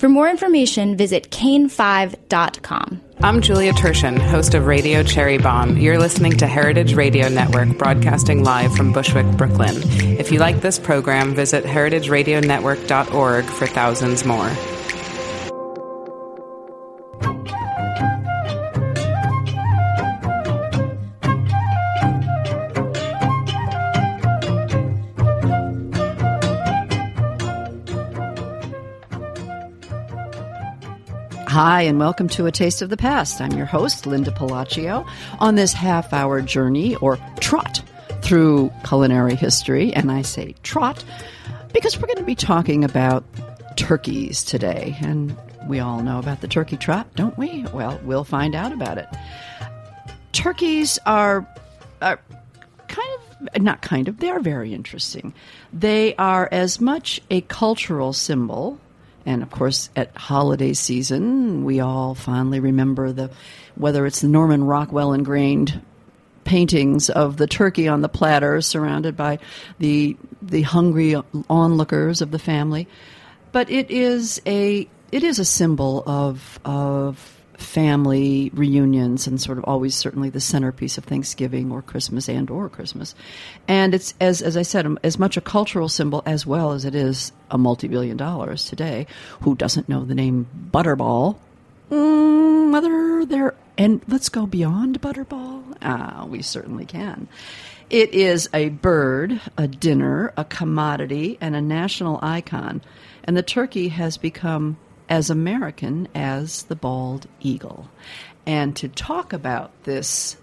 For 0.00 0.08
more 0.08 0.30
information, 0.30 0.96
visit 0.96 1.30
cain5.com. 1.30 3.02
I'm 3.22 3.42
Julia 3.42 3.74
Turshen, 3.74 4.18
host 4.18 4.54
of 4.54 4.64
Radio 4.64 5.02
Cherry 5.02 5.36
Bomb. 5.36 5.76
You're 5.76 5.98
listening 5.98 6.38
to 6.38 6.46
Heritage 6.46 6.94
Radio 6.94 7.28
Network, 7.28 7.76
broadcasting 7.76 8.42
live 8.42 8.74
from 8.74 8.94
Bushwick, 8.94 9.26
Brooklyn. 9.36 9.76
If 10.18 10.32
you 10.32 10.38
like 10.38 10.62
this 10.62 10.78
program, 10.78 11.34
visit 11.34 11.64
heritageradionetwork.org 11.64 13.44
for 13.44 13.66
thousands 13.66 14.24
more. 14.24 14.48
Hi, 31.62 31.82
and 31.82 31.98
welcome 31.98 32.26
to 32.30 32.46
A 32.46 32.50
Taste 32.50 32.80
of 32.80 32.88
the 32.88 32.96
Past. 32.96 33.38
I'm 33.38 33.52
your 33.52 33.66
host, 33.66 34.06
Linda 34.06 34.30
Pelaccio, 34.30 35.06
on 35.40 35.56
this 35.56 35.74
half 35.74 36.14
hour 36.14 36.40
journey 36.40 36.96
or 36.96 37.18
trot 37.38 37.82
through 38.22 38.72
culinary 38.82 39.34
history. 39.34 39.92
And 39.92 40.10
I 40.10 40.22
say 40.22 40.54
trot 40.62 41.04
because 41.74 41.98
we're 41.98 42.06
going 42.06 42.16
to 42.16 42.24
be 42.24 42.34
talking 42.34 42.82
about 42.82 43.24
turkeys 43.76 44.42
today. 44.42 44.96
And 45.02 45.36
we 45.66 45.80
all 45.80 46.02
know 46.02 46.18
about 46.18 46.40
the 46.40 46.48
turkey 46.48 46.78
trot, 46.78 47.06
don't 47.14 47.36
we? 47.36 47.66
Well, 47.74 48.00
we'll 48.04 48.24
find 48.24 48.54
out 48.54 48.72
about 48.72 48.96
it. 48.96 49.08
Turkeys 50.32 50.98
are, 51.04 51.46
are 52.00 52.18
kind 52.88 53.18
of, 53.52 53.60
not 53.60 53.82
kind 53.82 54.08
of, 54.08 54.16
they 54.20 54.30
are 54.30 54.40
very 54.40 54.72
interesting. 54.72 55.34
They 55.74 56.14
are 56.16 56.48
as 56.50 56.80
much 56.80 57.20
a 57.28 57.42
cultural 57.42 58.14
symbol 58.14 58.80
and 59.26 59.42
of 59.42 59.50
course, 59.50 59.90
at 59.96 60.16
holiday 60.16 60.72
season, 60.72 61.64
we 61.64 61.80
all 61.80 62.14
fondly 62.14 62.60
remember 62.60 63.12
the 63.12 63.30
whether 63.74 64.06
it's 64.06 64.20
the 64.20 64.28
Norman 64.28 64.64
Rockwell 64.64 65.12
ingrained 65.12 65.80
paintings 66.44 67.10
of 67.10 67.36
the 67.36 67.46
turkey 67.46 67.86
on 67.86 68.00
the 68.00 68.08
platter, 68.08 68.60
surrounded 68.60 69.16
by 69.16 69.38
the 69.78 70.16
the 70.42 70.62
hungry 70.62 71.16
onlookers 71.48 72.22
of 72.22 72.30
the 72.30 72.38
family. 72.38 72.88
But 73.52 73.70
it 73.70 73.90
is 73.90 74.40
a 74.46 74.88
it 75.12 75.22
is 75.22 75.38
a 75.38 75.44
symbol 75.44 76.02
of 76.06 76.58
of 76.64 77.39
family 77.60 78.50
reunions 78.54 79.26
and 79.26 79.40
sort 79.40 79.58
of 79.58 79.64
always 79.64 79.94
certainly 79.94 80.30
the 80.30 80.40
centerpiece 80.40 80.98
of 80.98 81.04
Thanksgiving 81.04 81.70
or 81.70 81.82
Christmas 81.82 82.28
and 82.28 82.50
or 82.50 82.68
Christmas. 82.68 83.14
And 83.68 83.94
it's 83.94 84.14
as 84.20 84.42
as 84.42 84.56
I 84.56 84.62
said 84.62 84.86
as 85.02 85.18
much 85.18 85.36
a 85.36 85.40
cultural 85.40 85.88
symbol 85.88 86.22
as 86.26 86.46
well 86.46 86.72
as 86.72 86.84
it 86.84 86.94
is 86.94 87.32
a 87.50 87.58
multi-billion 87.58 88.16
dollars 88.16 88.64
today. 88.64 89.06
Who 89.42 89.54
doesn't 89.54 89.88
know 89.88 90.04
the 90.04 90.14
name 90.14 90.46
Butterball? 90.72 91.36
Mm, 91.90 92.72
whether 92.72 93.24
there 93.26 93.54
and 93.76 94.02
let's 94.08 94.28
go 94.28 94.46
beyond 94.46 95.00
Butterball. 95.00 95.62
Ah, 95.82 96.26
we 96.28 96.42
certainly 96.42 96.84
can. 96.84 97.28
It 97.88 98.14
is 98.14 98.48
a 98.54 98.68
bird, 98.68 99.40
a 99.56 99.66
dinner, 99.66 100.32
a 100.36 100.44
commodity, 100.44 101.38
and 101.40 101.56
a 101.56 101.60
national 101.60 102.20
icon. 102.22 102.82
And 103.24 103.36
the 103.36 103.42
turkey 103.42 103.88
has 103.88 104.16
become 104.16 104.78
as 105.10 105.28
American 105.28 106.08
as 106.14 106.62
the 106.64 106.76
bald 106.76 107.26
eagle. 107.40 107.90
And 108.46 108.74
to 108.76 108.88
talk 108.88 109.32
about 109.32 109.70
this 109.82 110.36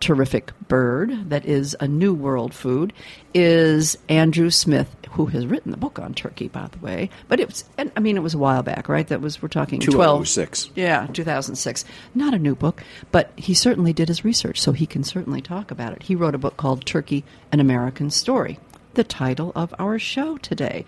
terrific 0.00 0.50
bird 0.66 1.30
that 1.30 1.46
is 1.46 1.76
a 1.78 1.86
new 1.86 2.12
world 2.12 2.52
food 2.52 2.92
is 3.32 3.96
Andrew 4.08 4.50
Smith, 4.50 4.94
who 5.10 5.26
has 5.26 5.46
written 5.46 5.70
the 5.70 5.76
book 5.76 6.00
on 6.00 6.12
turkey, 6.12 6.48
by 6.48 6.66
the 6.66 6.78
way. 6.78 7.08
But 7.28 7.38
it 7.38 7.46
was, 7.46 7.64
I 7.78 8.00
mean, 8.00 8.16
it 8.16 8.22
was 8.22 8.34
a 8.34 8.38
while 8.38 8.64
back, 8.64 8.88
right? 8.88 9.06
That 9.06 9.20
was, 9.20 9.40
we're 9.40 9.48
talking 9.48 9.78
2006. 9.78 10.64
12, 10.64 10.76
yeah, 10.76 11.06
2006. 11.12 11.84
Not 12.16 12.34
a 12.34 12.38
new 12.38 12.56
book, 12.56 12.82
but 13.12 13.30
he 13.36 13.54
certainly 13.54 13.92
did 13.92 14.08
his 14.08 14.24
research, 14.24 14.60
so 14.60 14.72
he 14.72 14.86
can 14.86 15.04
certainly 15.04 15.40
talk 15.40 15.70
about 15.70 15.92
it. 15.92 16.02
He 16.02 16.16
wrote 16.16 16.34
a 16.34 16.38
book 16.38 16.56
called 16.56 16.84
Turkey 16.84 17.24
An 17.52 17.60
American 17.60 18.10
Story, 18.10 18.58
the 18.94 19.04
title 19.04 19.52
of 19.54 19.72
our 19.78 20.00
show 20.00 20.36
today. 20.38 20.84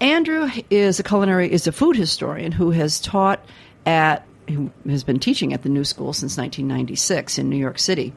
Andrew 0.00 0.48
is 0.70 1.00
a 1.00 1.02
culinary 1.02 1.50
is 1.50 1.66
a 1.66 1.72
food 1.72 1.96
historian 1.96 2.52
who 2.52 2.70
has 2.70 3.00
taught 3.00 3.44
at 3.84 4.24
who 4.48 4.70
has 4.88 5.04
been 5.04 5.18
teaching 5.18 5.52
at 5.52 5.62
the 5.62 5.68
New 5.68 5.84
School 5.84 6.12
since 6.12 6.36
1996 6.36 7.38
in 7.38 7.50
New 7.50 7.56
York 7.56 7.78
City. 7.78 8.12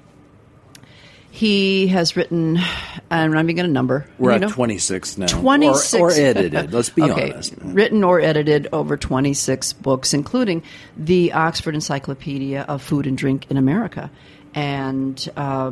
He 1.33 1.87
has 1.87 2.17
written, 2.17 2.57
and 3.09 3.37
I'm 3.37 3.45
going 3.47 3.55
to 3.55 3.67
number. 3.67 4.05
We're 4.19 4.31
at 4.31 4.41
know? 4.41 4.49
26 4.49 5.17
now. 5.17 5.27
26. 5.27 5.93
Or, 5.93 6.09
or 6.09 6.11
edited. 6.11 6.73
Let's 6.73 6.89
be 6.89 7.01
okay. 7.09 7.31
honest. 7.31 7.53
Written 7.61 8.03
or 8.03 8.19
edited 8.19 8.67
over 8.73 8.97
26 8.97 9.71
books, 9.73 10.13
including 10.13 10.61
the 10.97 11.31
Oxford 11.31 11.73
Encyclopedia 11.73 12.63
of 12.63 12.81
Food 12.81 13.07
and 13.07 13.17
Drink 13.17 13.49
in 13.49 13.55
America. 13.55 14.11
And 14.53 15.25
uh, 15.37 15.71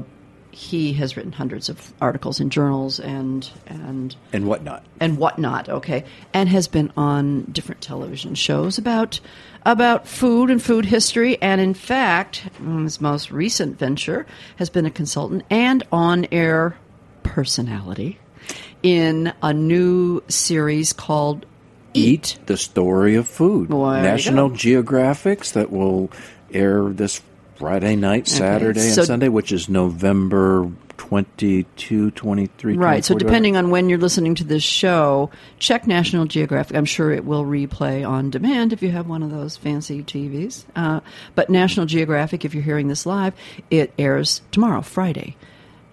he 0.52 0.94
has 0.94 1.16
written 1.16 1.32
hundreds 1.32 1.70
of 1.70 1.94
articles 2.02 2.40
in 2.40 2.50
journals 2.50 3.00
and 3.00 3.50
and 3.68 4.16
and 4.34 4.48
whatnot 4.48 4.84
and 5.00 5.18
whatnot. 5.18 5.70
Okay, 5.70 6.04
and 6.34 6.50
has 6.50 6.68
been 6.68 6.92
on 6.98 7.44
different 7.44 7.82
television 7.82 8.36
shows 8.36 8.78
about 8.78 9.20
about 9.66 10.08
food 10.08 10.50
and 10.50 10.62
food 10.62 10.86
history. 10.86 11.42
And 11.42 11.62
in 11.62 11.74
fact, 11.74 12.48
his 12.82 13.00
most 13.00 13.32
recent 13.32 13.78
venture 13.78 14.26
has 14.58 14.70
been 14.70 14.86
a 14.86 14.92
consultant 14.92 15.44
and 15.50 15.84
on 15.92 16.26
air 16.32 16.78
personality 17.24 18.20
in 18.82 19.34
a 19.44 19.54
new 19.54 20.24
series 20.28 20.94
called 20.94 21.46
Eat, 21.94 22.38
Eat 22.38 22.40
the 22.48 22.58
Story 22.58 23.16
of 23.16 23.28
Food. 23.28 23.70
Well, 23.70 24.02
National 24.02 24.50
Geographics 24.50 25.54
that 25.54 25.72
will 25.72 26.12
air 26.52 26.90
this 26.90 27.22
Friday 27.60 27.96
night, 27.96 28.28
Saturday, 28.28 28.80
so- 28.80 29.02
and 29.02 29.08
Sunday, 29.08 29.30
which 29.30 29.52
is 29.52 29.70
November 29.70 30.70
22, 30.98 32.12
23, 32.12 32.78
Right. 32.78 33.04
So 33.06 33.16
depending 33.16 33.58
on 33.58 33.70
when 33.70 33.90
you're 33.90 33.98
listening 33.98 34.36
to 34.36 34.44
this 34.44 34.64
show, 34.64 35.30
check 35.58 35.88
National 35.88 36.26
Geographic. 36.26 36.76
I'm 36.76 36.86
sure 36.86 37.12
it 37.12 37.26
will 37.26 37.46
replay 37.46 38.08
on 38.08 38.30
demand 38.30 38.74
if 38.74 38.82
you 38.84 38.92
have 38.92 39.08
one 39.08 39.24
of 39.24 39.32
those 39.32 39.58
fancy 39.58 40.04
TVs. 40.04 40.66
Uh, 40.76 41.00
but 41.36 41.50
National 41.50 41.86
Geographic, 41.86 42.44
if 42.46 42.54
you're 42.54 42.64
hearing 42.64 42.90
this 42.90 43.06
live, 43.06 43.34
it 43.70 43.94
airs 43.98 44.42
tomorrow, 44.52 44.82
Friday, 44.82 45.36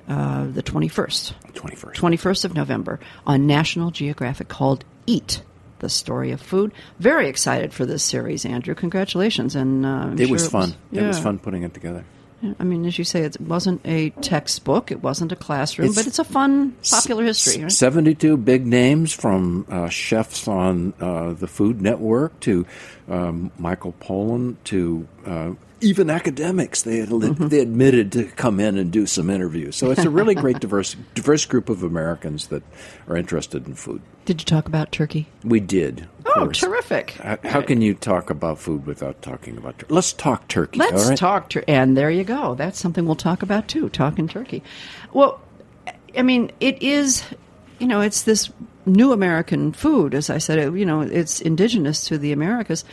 uh, 0.09 0.47
the 0.53 0.63
21st. 0.63 1.33
21st. 1.55 1.95
21st 1.95 2.45
of 2.45 2.55
November 2.55 3.01
on 3.27 3.47
National 3.47 3.91
Geographic 3.91 4.49
called 4.49 4.85
Eat. 5.07 5.41
The 5.79 5.89
story 5.89 6.31
of 6.33 6.41
food. 6.41 6.73
Very 6.99 7.29
excited 7.29 7.73
for 7.73 7.85
this 7.87 8.03
series, 8.03 8.45
Andrew. 8.47 8.75
Congratulations! 8.75 9.55
And 9.55 9.85
uh, 9.85 10.11
It 10.17 10.27
sure 10.27 10.33
was 10.33 10.49
fun. 10.49 10.75
It 10.93 11.03
was 11.03 11.19
yeah. 11.19 11.23
fun 11.23 11.39
putting 11.39 11.63
it 11.63 11.75
together. 11.75 12.05
I 12.61 12.65
mean, 12.65 12.85
as 12.85 12.99
you 12.99 13.05
say, 13.05 13.23
it 13.23 13.41
wasn't 13.41 13.81
a 13.87 14.11
textbook, 14.11 14.93
it 14.93 15.03
wasn't 15.03 15.33
a 15.33 15.37
classroom, 15.37 15.89
It's 15.89 15.97
but 15.97 16.07
it's 16.07 16.19
a 16.19 16.25
fun, 16.25 16.77
popular 16.89 17.25
history. 17.25 17.63
right? 17.63 17.73
72 17.73 18.37
big 18.37 18.67
names 18.67 19.13
from 19.13 19.67
uh, 19.71 19.89
chefs 19.89 20.47
on 20.47 20.93
uh, 21.01 21.33
the 21.33 21.47
Food 21.47 21.81
Network 21.81 22.39
to 22.41 22.67
um, 23.09 23.51
Michael 23.59 23.95
Pollan 24.01 24.57
to 24.65 25.09
uh, 25.25 25.53
even 25.81 26.09
academics. 26.11 26.83
They, 26.83 26.99
had, 26.99 27.09
Mm-hmm. 27.09 27.49
they 27.49 27.61
admitted 27.61 28.13
to 28.13 28.25
come 28.25 28.61
in 28.61 28.79
and 28.79 28.91
do 28.91 29.07
some 29.07 29.29
interviews. 29.31 29.77
So 29.77 29.91
it's 29.91 30.05
a 30.05 30.11
really 30.11 30.35
great 30.35 30.61
diverse 30.61 30.97
diverse 31.15 31.45
group 31.45 31.69
of 31.69 31.83
Americans 31.83 32.47
that 32.49 32.63
are 33.09 33.17
interested 33.17 33.67
in 33.67 33.75
food. 33.75 34.01
Did 34.25 34.41
you 34.41 34.45
talk 34.45 34.67
about 34.67 34.91
turkey? 34.93 35.29
We 35.45 35.61
did. 35.61 36.09
Oh, 36.27 36.33
course. 36.47 36.59
terrific. 36.61 37.11
How, 37.13 37.39
how 37.45 37.63
can 37.63 37.81
you 37.81 37.95
talk 37.95 38.29
about 38.31 38.59
food 38.59 38.85
without 38.87 39.23
talking 39.23 39.57
about 39.57 39.79
turkey? 39.79 39.95
Let's 39.95 40.13
talk 40.13 40.49
turkey. 40.49 40.79
Let's 40.81 41.05
all 41.05 41.09
right? 41.11 41.19
talk 41.19 41.49
tur- 41.51 41.65
and 41.69 41.97
there 41.97 42.11
you 42.11 42.25
go. 42.25 42.55
That's 42.57 42.79
something 42.81 43.07
we'll 43.07 43.15
talk 43.15 43.43
about 43.43 43.69
too. 43.69 43.89
Talking 43.89 44.27
turkey. 44.29 44.63
Well, 45.13 45.41
I 46.17 46.23
mean, 46.23 46.51
it 46.61 46.83
is. 46.83 47.23
You 47.79 47.87
know, 47.87 48.01
it's 48.01 48.23
this 48.23 48.51
new 48.87 49.13
American 49.13 49.73
food. 49.73 50.15
As 50.15 50.31
I 50.31 50.39
said, 50.39 50.59
it, 50.59 50.75
you 50.75 50.87
know, 50.87 51.03
it's 51.03 51.41
indigenous 51.43 52.05
to 52.07 52.17
the 52.19 52.33
Americas, 52.33 52.85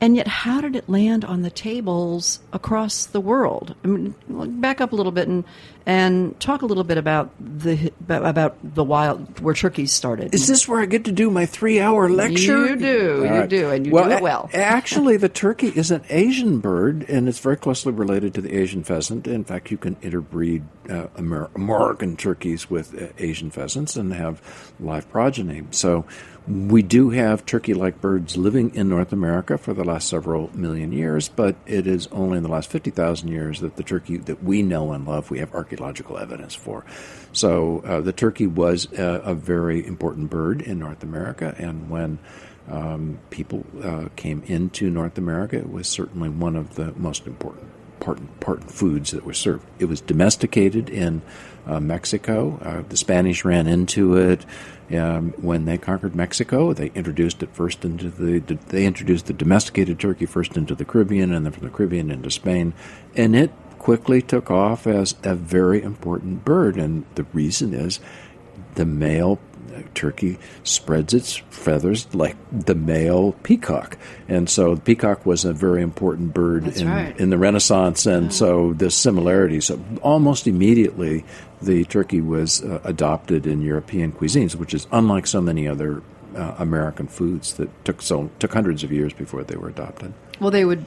and 0.00 0.16
yet, 0.16 0.28
how 0.28 0.60
did 0.60 0.76
it 0.76 0.88
land 0.88 1.24
on 1.24 1.42
the 1.42 1.50
tables 1.50 2.40
across 2.52 3.06
the 3.06 3.20
world? 3.20 3.74
I 3.82 3.86
mean, 3.86 4.14
back 4.60 4.80
up 4.80 4.92
a 4.92 4.96
little 4.96 5.12
bit 5.12 5.26
and 5.28 5.44
and 5.86 6.38
talk 6.40 6.62
a 6.62 6.66
little 6.66 6.82
bit 6.82 6.98
about 6.98 7.30
the 7.38 7.92
about 8.08 8.56
the 8.74 8.82
wild 8.82 9.40
where 9.40 9.54
turkeys 9.54 9.92
started. 9.92 10.34
Is 10.34 10.48
this 10.48 10.66
where 10.66 10.80
I 10.80 10.86
get 10.86 11.04
to 11.04 11.12
do 11.12 11.30
my 11.30 11.46
three-hour 11.46 12.10
lecture? 12.10 12.66
You 12.66 12.76
do, 12.76 13.30
you 13.32 13.46
do, 13.46 13.70
and 13.70 13.86
you 13.86 13.92
well, 13.92 14.04
do 14.04 14.10
it 14.10 14.22
well. 14.22 14.50
actually, 14.52 15.16
the 15.16 15.28
turkey 15.28 15.68
is 15.68 15.90
an 15.90 16.04
Asian 16.10 16.58
bird, 16.58 17.08
and 17.08 17.28
it's 17.28 17.38
very 17.38 17.56
closely 17.56 17.92
related 17.92 18.34
to 18.34 18.40
the 18.40 18.54
Asian 18.54 18.82
pheasant. 18.82 19.26
In 19.26 19.44
fact, 19.44 19.70
you 19.70 19.78
can 19.78 19.96
interbreed 20.02 20.64
uh, 20.90 21.06
Amer- 21.16 21.50
American 21.54 22.16
turkeys 22.16 22.68
with 22.68 23.00
uh, 23.00 23.06
Asian 23.18 23.50
pheasants 23.50 23.96
and 23.96 24.12
have 24.12 24.42
live 24.80 25.08
progeny. 25.10 25.62
So, 25.70 26.04
we 26.48 26.82
do 26.82 27.10
have 27.10 27.44
turkey-like 27.44 28.00
birds 28.00 28.36
living 28.36 28.74
in 28.74 28.88
North 28.88 29.12
America 29.12 29.58
for 29.58 29.74
the 29.74 29.84
last 29.84 30.08
several 30.08 30.50
million 30.56 30.92
years, 30.92 31.28
but 31.28 31.56
it 31.66 31.86
is 31.86 32.06
only 32.08 32.36
in 32.36 32.42
the 32.42 32.48
last 32.48 32.70
fifty 32.70 32.90
thousand 32.90 33.28
years 33.28 33.60
that 33.60 33.76
the 33.76 33.82
turkey 33.82 34.16
that 34.16 34.42
we 34.42 34.62
know 34.62 34.92
and 34.92 35.06
love 35.06 35.30
we 35.30 35.40
have 35.40 35.52
archaeological 35.54 36.18
evidence 36.18 36.54
for. 36.54 36.84
So, 37.32 37.80
uh, 37.80 38.00
the 38.00 38.12
turkey 38.12 38.46
was 38.46 38.86
a, 38.92 39.22
a 39.24 39.34
very 39.34 39.84
important 39.84 40.30
bird 40.30 40.62
in 40.62 40.78
North 40.78 41.02
America, 41.02 41.54
and 41.58 41.90
when 41.90 42.18
um, 42.70 43.18
people 43.30 43.66
uh, 43.82 44.08
came 44.14 44.42
into 44.46 44.88
North 44.88 45.18
America, 45.18 45.56
it 45.56 45.70
was 45.70 45.88
certainly 45.88 46.28
one 46.28 46.54
of 46.54 46.76
the 46.76 46.92
most 46.92 47.26
important 47.26 47.70
part, 48.00 48.18
part 48.40 48.64
foods 48.64 49.10
that 49.10 49.24
were 49.24 49.34
served. 49.34 49.66
It 49.78 49.86
was 49.86 50.00
domesticated 50.00 50.88
in 50.88 51.22
uh, 51.66 51.80
Mexico. 51.80 52.58
Uh, 52.62 52.82
the 52.88 52.96
Spanish 52.96 53.44
ran 53.44 53.66
into 53.66 54.16
it 54.16 54.44
um, 54.92 55.32
when 55.38 55.64
they 55.64 55.78
conquered 55.78 56.14
Mexico. 56.14 56.72
They 56.72 56.88
introduced 56.94 57.42
it 57.42 57.50
first 57.52 57.84
into 57.84 58.08
the. 58.08 58.38
They 58.68 58.86
introduced 58.86 59.26
the 59.26 59.32
domesticated 59.32 59.98
turkey 59.98 60.26
first 60.26 60.56
into 60.56 60.74
the 60.74 60.84
Caribbean, 60.84 61.32
and 61.32 61.44
then 61.44 61.52
from 61.52 61.64
the 61.64 61.74
Caribbean 61.74 62.10
into 62.10 62.30
Spain, 62.30 62.72
and 63.14 63.34
it 63.34 63.50
quickly 63.78 64.22
took 64.22 64.50
off 64.50 64.86
as 64.86 65.14
a 65.22 65.34
very 65.34 65.82
important 65.82 66.44
bird. 66.44 66.76
And 66.76 67.04
the 67.14 67.24
reason 67.32 67.74
is 67.74 68.00
the 68.74 68.86
male 68.86 69.38
turkey 69.94 70.38
spreads 70.62 71.14
its 71.14 71.36
feathers 71.50 72.12
like 72.14 72.36
the 72.52 72.74
male 72.74 73.32
peacock, 73.42 73.96
and 74.28 74.48
so 74.48 74.74
the 74.74 74.80
peacock 74.80 75.26
was 75.26 75.44
a 75.44 75.52
very 75.52 75.82
important 75.82 76.34
bird 76.34 76.76
in, 76.76 76.88
right. 76.88 77.18
in 77.18 77.30
the 77.30 77.38
Renaissance, 77.38 78.06
and 78.06 78.32
so 78.32 78.72
the 78.72 78.90
similarities. 78.90 79.66
So 79.66 79.80
almost 80.02 80.46
immediately, 80.46 81.24
the 81.62 81.84
turkey 81.84 82.20
was 82.20 82.62
uh, 82.62 82.80
adopted 82.84 83.46
in 83.46 83.62
European 83.62 84.12
cuisines, 84.12 84.54
which 84.54 84.74
is 84.74 84.86
unlike 84.92 85.26
so 85.26 85.40
many 85.40 85.66
other 85.66 86.02
uh, 86.34 86.54
American 86.58 87.06
foods 87.06 87.54
that 87.54 87.68
took 87.84 88.02
so 88.02 88.30
took 88.38 88.52
hundreds 88.52 88.84
of 88.84 88.92
years 88.92 89.12
before 89.12 89.42
they 89.42 89.56
were 89.56 89.68
adopted. 89.68 90.12
well, 90.40 90.50
they 90.50 90.64
would 90.64 90.84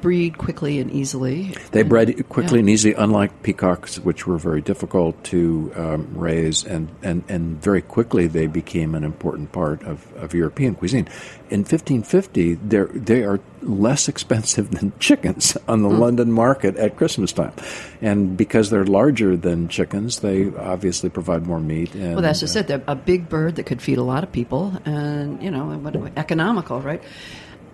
breed 0.00 0.38
quickly 0.38 0.78
and 0.78 0.90
easily. 0.90 1.54
They 1.72 1.82
bred 1.82 2.28
quickly 2.28 2.58
Yeah. 2.58 2.60
and 2.60 2.70
easily, 2.70 2.94
unlike 2.94 3.42
peacocks, 3.42 3.98
which 3.98 4.26
were 4.26 4.38
very 4.38 4.60
difficult 4.60 5.22
to 5.24 5.72
um, 5.76 6.08
raise, 6.14 6.64
and, 6.64 6.88
and, 7.02 7.24
and 7.28 7.62
very 7.62 7.82
quickly 7.82 8.26
they 8.26 8.46
became 8.46 8.94
an 8.94 9.04
important 9.04 9.52
part 9.52 9.82
of, 9.82 10.12
of 10.16 10.34
European 10.34 10.74
cuisine. 10.74 11.08
In 11.50 11.60
1550, 11.60 12.54
they're, 12.54 12.86
they 12.86 13.22
are 13.24 13.40
less 13.62 14.08
expensive 14.08 14.70
than 14.78 14.92
chickens 14.98 15.56
on 15.66 15.82
the 15.82 15.88
London 15.90 16.32
market 16.32 16.76
at 16.76 16.96
Christmas 16.96 17.32
time. 17.32 17.52
And 18.00 18.36
because 18.36 18.70
they're 18.70 18.84
larger 18.84 19.36
than 19.36 19.68
chickens, 19.68 20.20
they 20.20 20.54
obviously 20.54 21.10
provide 21.10 21.46
more 21.46 21.60
meat. 21.60 21.94
And, 21.94 22.14
Well, 22.14 22.22
that's 22.22 22.40
just 22.40 22.56
uh, 22.56 22.60
it. 22.60 22.66
They're 22.68 22.82
a 22.86 22.94
big 22.94 23.28
bird 23.28 23.56
that 23.56 23.64
could 23.64 23.82
feed 23.82 23.98
a 23.98 24.02
lot 24.02 24.24
of 24.24 24.32
people, 24.32 24.74
and 24.84 25.42
you 25.42 25.50
know, 25.50 26.10
economical, 26.16 26.80
right? 26.80 27.02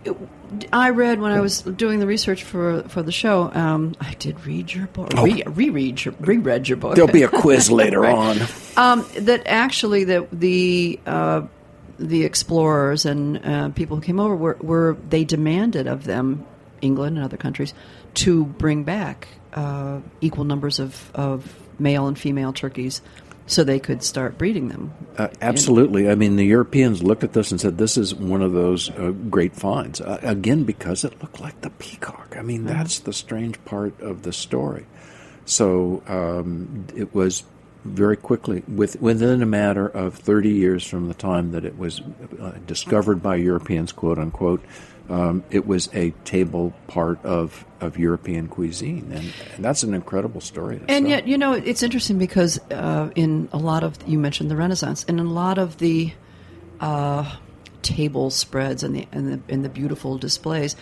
It- 0.04 0.16
I 0.72 0.90
read 0.90 1.20
when 1.20 1.32
I 1.32 1.40
was 1.40 1.62
doing 1.62 1.98
the 1.98 2.06
research 2.06 2.44
for 2.44 2.82
for 2.88 3.02
the 3.02 3.10
show. 3.10 3.50
Um, 3.52 3.94
I 4.00 4.14
did 4.14 4.46
read 4.46 4.72
your 4.72 4.86
book, 4.88 5.12
re, 5.14 5.42
reread 5.46 6.04
your, 6.04 6.14
reread 6.20 6.68
your 6.68 6.76
book. 6.76 6.92
Oh. 6.92 6.94
There'll 6.94 7.10
be 7.10 7.22
a 7.24 7.28
quiz 7.28 7.70
later 7.82 8.00
Right. 8.00 8.14
on. 8.14 8.38
um, 8.76 9.06
that 9.18 9.42
actually 9.46 10.04
that 10.04 10.28
the 10.30 11.00
uh, 11.06 11.42
the 11.98 12.24
explorers 12.24 13.04
and 13.04 13.44
uh, 13.44 13.68
people 13.70 13.96
who 13.96 14.02
came 14.02 14.20
over 14.20 14.36
were, 14.36 14.56
were 14.60 14.96
they 15.08 15.24
demanded 15.24 15.86
of 15.88 16.04
them, 16.04 16.44
England 16.80 17.16
and 17.16 17.24
other 17.24 17.36
countries, 17.36 17.74
to 18.14 18.44
bring 18.44 18.84
back 18.84 19.28
uh, 19.54 20.00
equal 20.20 20.44
numbers 20.44 20.78
of, 20.78 21.10
of 21.14 21.52
male 21.78 22.06
and 22.06 22.18
female 22.18 22.52
turkeys, 22.52 23.00
so 23.46 23.62
they 23.62 23.78
could 23.78 24.02
start 24.02 24.38
breeding 24.38 24.68
them. 24.68 24.92
Uh, 25.18 25.28
absolutely. 25.40 26.08
I 26.08 26.14
mean, 26.14 26.36
the 26.36 26.44
Europeans 26.44 27.02
looked 27.02 27.24
at 27.24 27.32
this 27.32 27.50
and 27.50 27.60
said, 27.60 27.78
"This 27.78 27.96
is 27.96 28.14
one 28.14 28.42
of 28.42 28.52
those 28.52 28.90
uh, 28.90 29.12
great 29.30 29.54
finds." 29.54 30.00
Uh, 30.00 30.18
again, 30.22 30.64
because 30.64 31.04
it 31.04 31.20
looked 31.20 31.40
like 31.40 31.60
the 31.60 31.70
peacock. 31.70 32.36
I 32.38 32.42
mean, 32.42 32.64
that's 32.64 33.00
the 33.00 33.12
strange 33.12 33.62
part 33.64 34.00
of 34.00 34.22
the 34.22 34.32
story. 34.32 34.86
So 35.44 36.02
um, 36.06 36.86
it 36.96 37.14
was 37.14 37.44
very 37.84 38.16
quickly, 38.16 38.62
with, 38.66 39.00
within 39.02 39.42
a 39.42 39.46
matter 39.46 39.86
of 39.86 40.14
thirty 40.14 40.50
years 40.50 40.86
from 40.86 41.08
the 41.08 41.14
time 41.14 41.52
that 41.52 41.66
it 41.66 41.76
was 41.76 42.00
uh, 42.40 42.52
discovered 42.66 43.22
by 43.22 43.36
Europeans, 43.36 43.92
quote 43.92 44.18
unquote. 44.18 44.64
Um, 45.08 45.44
it 45.50 45.66
was 45.66 45.90
a 45.92 46.12
table 46.24 46.72
part 46.86 47.22
of, 47.24 47.64
of 47.80 47.98
European 47.98 48.48
cuisine, 48.48 49.12
and, 49.12 49.32
and 49.54 49.64
that's 49.64 49.82
an 49.82 49.92
incredible 49.92 50.40
story. 50.40 50.78
to 50.78 50.90
And 50.90 51.06
yet, 51.06 51.28
you 51.28 51.36
know, 51.36 51.52
it's 51.52 51.82
interesting 51.82 52.16
because 52.16 52.58
uh, 52.70 53.10
in 53.14 53.48
a 53.52 53.58
lot 53.58 53.84
of 53.84 53.98
you 54.06 54.18
mentioned 54.18 54.50
the 54.50 54.56
Renaissance, 54.56 55.04
and 55.06 55.20
in 55.20 55.26
a 55.26 55.32
lot 55.32 55.58
of 55.58 55.76
the 55.76 56.12
uh, 56.80 57.36
table 57.82 58.30
spreads 58.30 58.82
and 58.82 58.96
the, 58.96 59.06
and 59.12 59.32
the 59.32 59.52
and 59.52 59.62
the 59.62 59.68
beautiful 59.68 60.16
displays, 60.16 60.74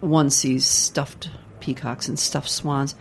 one 0.00 0.30
sees 0.30 0.64
stuffed 0.64 1.28
peacocks 1.58 2.08
and 2.08 2.16
stuffed 2.16 2.50
swans. 2.50 2.94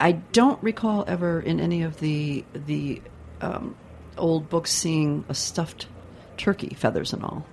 I 0.00 0.12
don't 0.12 0.60
recall 0.62 1.04
ever 1.06 1.40
in 1.40 1.60
any 1.60 1.82
of 1.82 2.00
the 2.00 2.44
the 2.52 3.00
um, 3.40 3.76
old 4.16 4.48
books 4.48 4.72
seeing 4.72 5.24
a 5.28 5.34
stuffed 5.34 5.86
turkey, 6.36 6.74
feathers 6.74 7.12
and 7.12 7.22
all. 7.22 7.46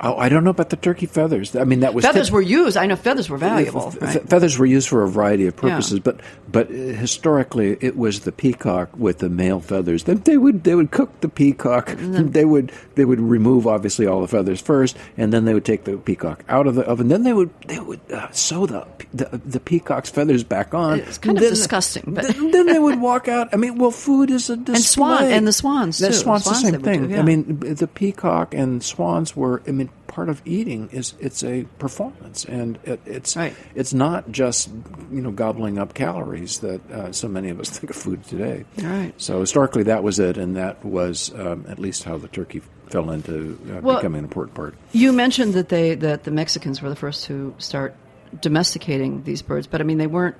Oh, 0.00 0.16
I 0.16 0.28
don't 0.28 0.44
know 0.44 0.50
about 0.50 0.70
the 0.70 0.76
turkey 0.76 1.06
feathers. 1.06 1.56
I 1.56 1.64
mean, 1.64 1.80
that 1.80 1.92
was 1.92 2.04
Feathers 2.04 2.28
tip- 2.28 2.34
were 2.34 2.40
used. 2.40 2.76
I 2.76 2.86
know 2.86 2.94
feathers 2.94 3.28
were 3.28 3.36
valuable. 3.36 3.90
Fe- 3.90 3.98
right? 4.00 4.28
Feathers 4.28 4.56
were 4.56 4.64
used 4.66 4.88
for 4.88 5.02
a 5.02 5.08
variety 5.08 5.46
of 5.48 5.54
Yeah. 5.56 5.60
purposes, 5.60 5.98
but 5.98 6.20
but 6.50 6.70
uh, 6.70 6.72
historically 6.74 7.76
it 7.80 7.96
was 7.96 8.20
the 8.20 8.30
peacock 8.30 8.90
with 8.96 9.18
the 9.18 9.28
male 9.28 9.58
feathers. 9.60 10.04
They, 10.04 10.14
they 10.14 10.36
would 10.36 10.62
they 10.62 10.74
would 10.76 10.90
cook 10.92 11.20
the 11.20 11.28
peacock. 11.28 11.96
They 11.98 12.44
would 12.44 12.70
they 12.94 13.04
would 13.04 13.18
remove 13.20 13.66
obviously 13.66 14.06
all 14.06 14.20
the 14.20 14.28
feathers 14.28 14.60
first, 14.60 14.96
and 15.16 15.32
then 15.32 15.44
they 15.46 15.54
would 15.54 15.64
take 15.64 15.82
the 15.84 15.96
peacock 15.96 16.44
out 16.48 16.66
of 16.68 16.74
the 16.76 16.82
oven. 16.82 17.08
Then 17.08 17.22
they 17.24 17.32
would 17.32 17.50
they 17.66 17.80
would 17.80 18.00
uh, 18.12 18.30
sew 18.30 18.66
the, 18.66 18.86
the 19.12 19.40
the 19.44 19.58
peacock's 19.60 20.10
feathers 20.10 20.44
back 20.44 20.74
on. 20.74 21.00
It's 21.00 21.18
kind 21.18 21.36
of 21.36 21.42
Then- 21.42 21.50
disgusting, 21.50 22.04
but- 22.14 22.26
then, 22.28 22.50
then 22.52 22.66
they 22.66 22.78
would 22.78 23.00
walk 23.10 23.26
out. 23.28 23.48
I 23.52 23.56
mean, 23.56 23.78
well, 23.78 23.90
food 23.90 24.30
is 24.30 24.48
a 24.50 24.56
display. 24.56 24.80
swan- 24.82 25.24
and 25.24 25.46
the 25.46 25.52
swans, 25.52 25.98
The 25.98 26.08
too. 26.08 26.12
swans, 26.14 26.44
Swans 26.44 26.62
the 26.62 26.70
same 26.70 26.82
thing. 26.82 27.08
do, 27.08 27.14
yeah. 27.14 27.20
I 27.20 27.22
mean, 27.22 27.58
the 27.58 27.88
peacock 27.88 28.54
and 28.54 28.82
swans 28.82 29.34
were. 29.34 29.62
I 29.66 29.72
mean, 29.72 29.87
part 30.18 30.28
of 30.28 30.42
eating 30.44 30.88
is 30.90 31.14
it's 31.20 31.44
a 31.44 31.62
performance, 31.78 32.44
and 32.44 32.76
it, 32.82 32.98
it's 33.06 33.36
Right. 33.36 33.54
it's 33.76 33.94
not 33.94 34.28
just 34.32 34.68
you 35.12 35.20
know 35.22 35.30
gobbling 35.30 35.78
up 35.78 35.94
calories 35.94 36.58
that 36.58 36.80
uh, 36.90 37.12
so 37.12 37.28
many 37.28 37.50
of 37.50 37.60
us 37.60 37.68
think 37.78 37.90
of 37.90 37.94
food 37.96 38.24
today. 38.24 38.64
Right. 38.82 39.12
So 39.16 39.38
historically, 39.38 39.84
that 39.84 40.02
was 40.02 40.18
it, 40.18 40.36
and 40.36 40.56
that 40.56 40.84
was 40.84 41.32
um, 41.36 41.64
at 41.68 41.78
least 41.78 42.02
how 42.02 42.18
the 42.18 42.26
turkey 42.26 42.62
fell 42.90 43.12
into 43.12 43.56
uh, 43.70 43.80
Well- 43.80 43.98
becoming 43.98 44.18
an 44.18 44.24
important 44.24 44.56
part. 44.56 44.74
You 44.90 45.12
mentioned 45.12 45.54
that 45.54 45.68
they 45.68 45.94
that 45.94 46.24
the 46.24 46.32
Mexicans 46.32 46.82
were 46.82 46.88
the 46.88 46.96
first 46.96 47.26
to 47.26 47.54
start 47.58 47.94
domesticating 48.40 49.22
these 49.22 49.40
birds, 49.40 49.68
but 49.68 49.80
I 49.80 49.84
mean 49.84 49.98
they 49.98 50.08
weren't 50.08 50.34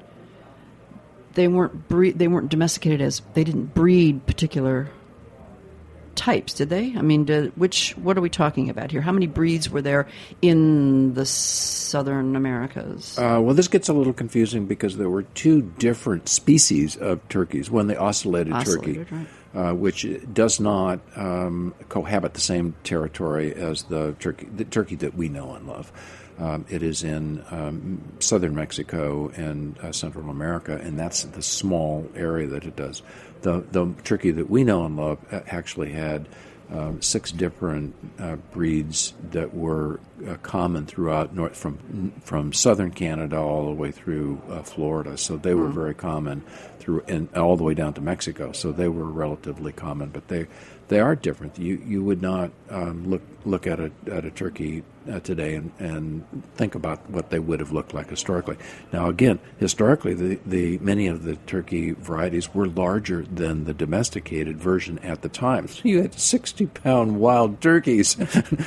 they 1.35 1.47
weren't 1.47 1.87
breed, 1.88 2.18
they 2.18 2.26
weren't 2.26 2.49
domesticated 2.49 3.00
as 3.00 3.23
they 3.35 3.44
didn't 3.44 3.75
breed 3.75 4.26
particular 4.26 4.88
types, 6.18 6.52
did 6.52 6.68
they? 6.68 6.92
I 6.96 7.00
mean, 7.00 7.25
did, 7.25 7.56
which 7.56 7.92
what 7.92 8.18
are 8.18 8.20
we 8.20 8.28
talking 8.28 8.68
about 8.68 8.90
here? 8.90 9.00
How 9.00 9.12
many 9.12 9.26
breeds 9.28 9.70
were 9.70 9.80
there 9.80 10.08
in 10.42 11.14
the 11.14 11.25
southern 11.25 12.37
Americas? 12.37 13.16
Uh, 13.16 13.40
well, 13.40 13.54
this 13.54 13.68
gets 13.68 13.88
a 13.88 13.92
little 13.92 14.12
confusing 14.12 14.66
because 14.66 14.96
there 14.96 15.08
were 15.08 15.22
two 15.22 15.62
different 15.62 16.28
species 16.28 16.96
of 16.96 17.26
turkeys. 17.28 17.70
One, 17.70 17.87
the 17.87 17.94
ocellated, 17.94 18.52
Ocellated, 18.52 18.64
turkey, 18.64 19.26
right. 19.54 19.70
uh, 19.70 19.75
which 19.75 20.06
does 20.32 20.58
not 20.60 21.00
um, 21.16 21.72
cohabit 21.88 22.34
the 22.34 22.40
same 22.40 22.75
territory 22.82 23.54
as 23.54 23.84
the 23.84 24.14
turkey, 24.18 24.48
the 24.54 24.64
turkey 24.64 24.96
that 24.96 25.14
we 25.14 25.28
know 25.28 25.54
and 25.54 25.66
love. 25.66 25.92
Um, 26.38 26.64
it 26.68 26.83
is 26.83 27.02
in 27.02 27.45
um, 27.50 28.00
southern 28.21 28.54
Mexico 28.54 29.28
and 29.37 29.76
uh, 29.78 29.90
Central 29.90 30.30
America, 30.30 30.76
and 30.76 30.99
that's 30.99 31.25
the 31.25 31.42
small 31.42 32.09
area 32.14 32.47
that 32.47 32.64
it 32.64 32.76
does. 32.76 33.02
The 33.42 33.64
the 33.73 33.92
turkey 34.04 34.30
that 34.33 34.49
we 34.49 34.64
know 34.64 34.85
and 34.85 34.97
love 34.97 35.18
uh, 35.33 35.40
actually 35.49 35.92
had 35.92 36.28
um, 36.71 37.00
six 37.00 37.33
different 37.33 37.95
uh, 38.18 38.37
breeds 38.52 39.14
that 39.30 39.54
were 39.54 40.00
uh, 40.26 40.35
common 40.42 40.87
throughout 40.87 41.35
north 41.35 41.57
from 41.57 42.12
from 42.23 42.52
southern 42.52 42.90
Canada 42.90 43.38
all 43.38 43.66
the 43.66 43.73
way 43.73 43.90
through 43.90 44.40
uh, 44.50 44.62
Florida. 44.62 45.16
So 45.16 45.37
they 45.37 45.54
were 45.54 45.68
very 45.68 45.95
common 45.95 46.42
through 46.78 47.04
and 47.09 47.35
all 47.35 47.57
the 47.57 47.64
way 47.64 47.75
down 47.75 47.95
to 47.95 48.00
Mexico. 48.00 48.52
So 48.52 48.73
they 48.73 48.88
were 48.88 49.04
relatively 49.04 49.73
common, 49.73 50.11
but 50.11 50.28
they 50.28 50.47
they 50.88 51.00
are 51.00 51.16
different. 51.16 51.59
You 51.59 51.83
you 51.85 52.02
would 52.04 52.21
not 52.21 52.50
um, 52.71 53.09
look 53.09 53.23
look 53.49 53.67
at 53.67 53.81
a 53.81 53.90
at 54.11 54.25
a 54.25 54.31
turkey 54.31 54.83
uh, 55.11 55.21
today 55.21 55.55
and, 55.55 55.73
and 55.78 56.45
think 56.57 56.75
about 56.75 57.09
what 57.11 57.31
they 57.31 57.38
would 57.38 57.61
have 57.61 57.73
looked 57.73 57.95
like 57.95 58.11
historically. 58.11 58.57
Now 58.93 59.09
again, 59.09 59.38
historically, 59.59 60.14
the, 60.14 60.38
the 60.45 60.78
many 60.78 61.07
of 61.07 61.23
the 61.25 61.37
turkey 61.37 61.93
varieties 61.93 62.55
were 62.55 62.67
larger 62.67 63.23
than 63.23 63.64
the 63.64 63.75
domesticated 63.75 64.59
version 64.59 64.99
at 65.00 65.23
the 65.23 65.28
time. 65.28 65.69
You 65.83 66.02
had 66.02 66.14
sixty 66.14 66.67
pound 66.67 67.19
wild 67.19 67.61
turkeys. 67.61 68.17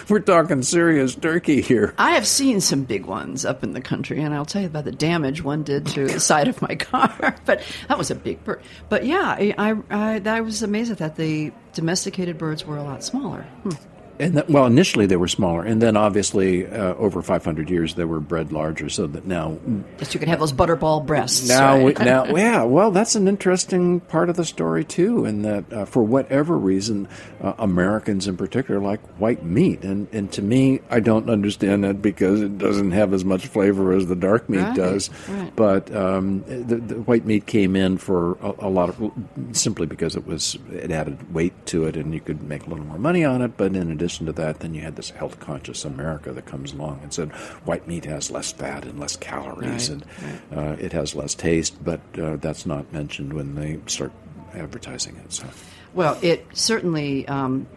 We're 0.10 0.20
talking 0.20 0.64
serious 0.64 1.16
turkey 1.16 1.62
here. 1.62 1.94
I 1.98 2.12
have 2.12 2.28
seen 2.28 2.62
some 2.62 2.84
big 2.84 3.06
ones 3.06 3.46
up 3.46 3.64
in 3.64 3.74
the 3.74 3.82
country, 3.82 4.22
and 4.22 4.34
I'll 4.34 4.46
tell 4.46 4.62
you 4.62 4.68
about 4.68 4.86
the 4.86 4.92
damage 4.92 5.44
one 5.44 5.64
did 5.64 5.86
to 5.88 6.08
the 6.08 6.20
side 6.20 6.48
of 6.48 6.62
my 6.62 6.76
car. 6.76 7.36
But 7.46 7.64
that 7.88 7.98
was 7.98 8.12
a 8.12 8.16
big 8.16 8.44
bird. 8.44 8.62
But 8.88 9.06
yeah, 9.06 9.36
I, 9.38 9.54
I, 9.58 9.76
I, 9.90 10.22
I 10.26 10.42
was 10.42 10.62
amazed 10.62 10.92
at 10.92 11.00
that. 11.00 11.16
The 11.16 11.52
domesticated 11.74 12.38
birds 12.38 12.66
were 12.66 12.78
a 12.78 12.84
lot 12.84 13.04
smaller. 13.04 13.42
Hmm. 13.64 13.91
And 14.22 14.36
that, 14.36 14.50
well, 14.52 14.68
initially 14.68 15.08
they 15.08 15.16
were 15.16 15.28
smaller, 15.28 15.64
and 15.64 15.82
then 15.82 15.98
obviously 15.98 16.68
uh, 16.68 16.94
over 16.94 17.24
500 17.24 17.72
years 17.72 17.96
they 17.96 18.06
were 18.06 18.20
bred 18.20 18.52
larger. 18.52 18.88
So 18.88 19.08
that 19.08 19.26
now, 19.26 19.58
Just 19.98 20.14
you 20.14 20.20
could 20.20 20.30
have 20.30 20.40
those 20.40 20.54
butterball 20.54 21.04
breasts. 21.04 21.48
now, 21.50 21.74
right? 21.78 21.98
we, 22.00 22.06
now, 22.06 22.26
yeah. 22.36 22.62
Well, 22.62 22.92
that's 22.92 23.16
an 23.16 23.28
interesting 23.28 24.00
part 24.00 24.30
of 24.30 24.36
the 24.36 24.46
story 24.46 24.86
too, 24.86 25.26
in 25.26 25.42
that 25.42 25.74
uh, 25.74 25.86
for 25.86 26.04
whatever 26.04 26.56
reason, 26.56 27.08
uh, 27.42 27.54
Americans 27.58 28.28
in 28.28 28.38
particular 28.38 28.80
like 28.80 29.00
white 29.18 29.44
meat, 29.44 29.84
and 29.84 30.08
and 30.14 30.32
to 30.34 30.44
me, 30.44 30.82
I 30.92 31.00
don't 31.00 31.28
understand 31.28 31.84
that 31.84 32.04
because 32.04 32.42
it 32.42 32.60
doesn't 32.60 32.92
have 32.92 33.14
as 33.16 33.26
much 33.26 33.48
flavor 33.48 33.92
as 33.92 34.06
the 34.06 34.16
dark 34.16 34.48
meat 34.50 34.60
Right, 34.60 34.76
does. 34.76 35.10
right. 35.30 35.52
But 35.56 35.92
um, 35.96 36.44
the, 36.48 36.76
the 36.76 37.02
white 37.02 37.26
meat 37.26 37.48
came 37.48 37.76
in 37.76 37.98
for 37.98 38.34
a, 38.34 38.68
a 38.68 38.70
lot 38.70 38.90
of 38.90 39.12
simply 39.54 39.88
because 39.88 40.16
it 40.16 40.28
was 40.28 40.60
it 40.72 40.92
added 40.92 41.34
weight 41.34 41.66
to 41.68 41.86
it, 41.86 41.98
and 41.98 42.14
you 42.14 42.20
could 42.20 42.44
make 42.44 42.68
a 42.68 42.70
little 42.70 42.86
more 42.86 43.00
money 43.00 43.26
on 43.26 43.42
it. 43.42 43.58
But 43.58 43.76
in 43.76 43.90
addition 43.92 44.11
to 44.18 44.34
that, 44.34 44.60
then 44.60 44.74
you 44.74 44.82
had 44.82 44.96
this 44.96 45.10
health 45.10 45.40
conscious 45.40 45.86
America 45.86 46.32
that 46.32 46.46
comes 46.46 46.74
along 46.74 47.00
and 47.04 47.14
said 47.14 47.32
white 47.66 47.88
meat 47.88 48.06
has 48.06 48.32
less 48.32 48.52
fat 48.52 48.86
and 48.86 49.00
less 49.00 49.16
calories, 49.16 49.90
Right, 49.90 50.04
and 50.52 50.58
uh, 50.58 50.76
it 50.80 50.94
has 50.94 51.16
less 51.16 51.36
taste. 51.36 51.84
But 51.84 52.02
uh, 52.18 52.38
that's 52.38 52.66
not 52.66 52.92
mentioned 52.94 53.34
when 53.34 53.56
they 53.56 53.80
start 53.88 54.12
advertising 54.54 55.16
it. 55.18 55.34
So. 55.34 55.46
Well, 55.94 56.18
it 56.22 56.46
certainly 56.54 57.28
um, 57.28 57.68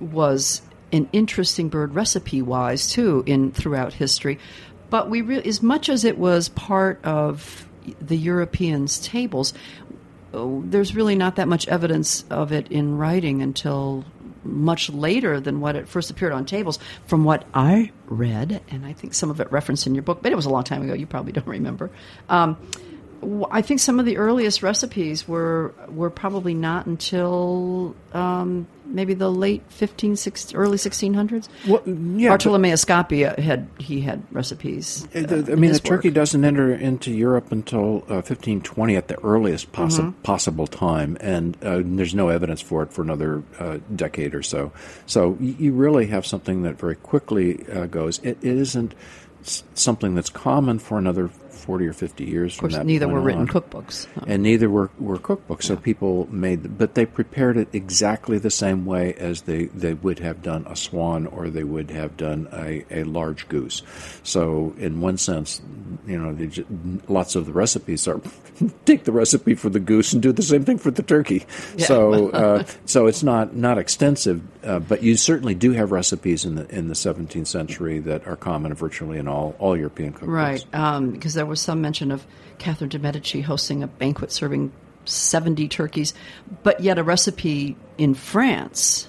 was 0.00 0.62
an 0.92 1.08
interesting 1.12 1.68
bird 1.68 1.94
recipe 1.94 2.42
wise 2.42 2.90
too 2.90 3.22
in 3.26 3.52
throughout 3.52 3.92
history. 3.92 4.38
But 4.90 5.08
we 5.08 5.22
re- 5.22 5.42
as 5.42 5.62
much 5.62 5.88
as 5.88 6.04
it 6.04 6.18
was 6.18 6.50
part 6.50 7.02
of 7.04 7.66
the 8.00 8.16
Europeans' 8.16 9.00
tables, 9.00 9.54
oh, 10.34 10.62
there's 10.66 10.94
really 10.94 11.14
not 11.14 11.36
that 11.36 11.48
much 11.48 11.66
evidence 11.68 12.24
of 12.30 12.52
it 12.52 12.70
in 12.70 12.98
writing 12.98 13.40
until 13.40 14.04
much 14.44 14.90
later 14.90 15.40
than 15.40 15.60
what 15.60 15.76
it 15.76 15.88
first 15.88 16.10
appeared 16.10 16.32
on 16.32 16.44
tables. 16.44 16.78
From 17.06 17.24
what 17.24 17.44
I 17.54 17.92
read, 18.06 18.62
and 18.70 18.84
I 18.84 18.92
think 18.92 19.14
some 19.14 19.30
of 19.30 19.40
it 19.40 19.50
referenced 19.52 19.86
in 19.86 19.94
your 19.94 20.02
book, 20.02 20.22
but 20.22 20.32
it 20.32 20.36
was 20.36 20.46
a 20.46 20.50
long 20.50 20.64
time 20.64 20.82
ago. 20.82 20.94
You 20.94 21.06
probably 21.06 21.32
don't 21.32 21.46
remember. 21.46 21.90
Um, 22.28 22.56
I 23.50 23.62
think 23.62 23.80
some 23.80 24.00
of 24.00 24.06
the 24.06 24.16
earliest 24.16 24.62
recipes 24.62 25.28
were 25.28 25.72
were 25.88 26.10
probably 26.10 26.54
not 26.54 26.86
until 26.86 27.94
um, 28.12 28.66
maybe 28.86 29.14
the 29.14 29.30
late 29.30 29.62
15, 29.68 30.16
16, 30.16 30.56
early 30.58 30.76
1600s. 30.76 31.48
Well, 31.68 31.82
yeah, 31.86 32.30
Bartolomeo 32.30 32.74
Scappi 32.74 33.38
had 33.38 33.68
he 33.78 34.00
had 34.00 34.22
recipes. 34.32 35.06
Uh, 35.14 35.20
the- 35.20 35.36
I 35.36 35.54
mean, 35.54 35.60
the 35.60 35.66
his 35.68 35.80
turkey 35.80 36.10
doesn't 36.10 36.44
enter 36.44 36.74
into 36.74 37.12
Europe 37.12 37.52
until 37.52 37.98
uh, 38.08 38.22
1520 38.26 38.96
at 38.96 39.08
the 39.08 39.18
earliest 39.22 39.70
possi- 39.72 40.00
Mm-hmm. 40.00 40.22
possible 40.22 40.66
time, 40.66 41.16
and 41.20 41.56
uh, 41.62 41.80
there's 41.84 42.14
no 42.14 42.28
evidence 42.28 42.60
for 42.60 42.82
it 42.82 42.92
for 42.92 43.02
another 43.02 43.42
uh, 43.60 43.78
decade 43.94 44.34
or 44.34 44.42
so. 44.42 44.72
So 45.06 45.36
you 45.40 45.72
really 45.72 46.06
have 46.06 46.26
something 46.26 46.62
that 46.62 46.78
very 46.78 46.96
quickly 46.96 47.64
uh, 47.70 47.86
goes. 47.86 48.18
It, 48.20 48.38
it 48.42 48.56
isn't 48.56 48.94
something 49.74 50.14
that's 50.14 50.30
common 50.30 50.78
for 50.78 50.98
another 50.98 51.28
40 51.62 51.86
or 51.86 51.92
50 51.92 52.24
years 52.24 52.54
Of 52.54 52.60
course, 52.60 52.72
from 52.74 52.80
that 52.80 52.86
neither 52.86 53.06
point 53.06 53.14
were 53.14 53.20
written 53.20 53.42
on. 53.42 53.48
cookbooks. 53.48 54.06
And 54.26 54.42
neither 54.42 54.68
were, 54.68 54.90
were 54.98 55.18
cookbooks. 55.18 55.64
So 55.64 55.76
people 55.76 56.28
made, 56.30 56.76
but 56.78 56.94
they 56.94 57.06
prepared 57.06 57.56
it 57.56 57.68
exactly 57.72 58.38
the 58.38 58.50
same 58.50 58.84
way 58.84 59.14
as 59.14 59.42
they, 59.42 59.66
they 59.66 59.94
would 59.94 60.18
have 60.18 60.42
done 60.42 60.66
a 60.68 60.76
swan 60.76 61.26
or 61.26 61.48
they 61.50 61.64
would 61.64 61.90
have 61.90 62.16
done 62.16 62.48
a, 62.52 62.84
a 62.90 63.04
large 63.04 63.48
goose. 63.48 63.82
So 64.22 64.74
in 64.78 65.00
one 65.00 65.18
sense, 65.18 65.60
you 66.06 66.18
know, 66.18 66.32
they 66.32 66.46
ju- 66.48 66.66
lots 67.08 67.36
of 67.36 67.46
the 67.46 67.52
recipes 67.52 68.06
are 68.08 68.20
take 68.84 69.04
the 69.04 69.12
recipe 69.12 69.54
for 69.54 69.68
the 69.70 69.80
goose 69.80 70.12
and 70.12 70.22
do 70.22 70.32
the 70.32 70.42
same 70.42 70.64
thing 70.64 70.78
for 70.78 70.90
the 70.90 71.02
turkey. 71.02 71.44
So 71.78 72.30
uh, 72.30 72.64
so 72.86 73.06
it's 73.06 73.22
not 73.22 73.54
not 73.54 73.78
extensive, 73.78 74.42
uh, 74.64 74.78
but 74.78 75.02
you 75.02 75.16
certainly 75.16 75.54
do 75.54 75.72
have 75.72 75.92
recipes 75.92 76.44
in 76.44 76.56
the 76.56 76.68
in 76.74 76.88
the 76.88 76.94
17th 76.94 77.46
century 77.46 77.98
that 78.00 78.26
are 78.26 78.36
common 78.36 78.74
virtually 78.74 79.18
in 79.18 79.28
all 79.28 79.54
all 79.58 79.76
European 79.76 80.12
cookbooks. 80.12 80.26
Right, 80.26 80.64
um, 80.74 81.10
because 81.10 81.34
there 81.34 81.46
was 81.52 81.60
some 81.60 81.82
mention 81.82 82.10
of 82.10 82.26
Catherine 82.56 82.88
de 82.88 82.98
Medici 82.98 83.42
hosting 83.42 83.82
a 83.82 83.86
banquet 83.86 84.32
serving 84.32 84.72
70 85.04 85.68
turkeys, 85.68 86.14
but 86.62 86.80
yet 86.80 86.96
a 86.96 87.02
recipe 87.02 87.76
in 87.98 88.14
France, 88.14 89.06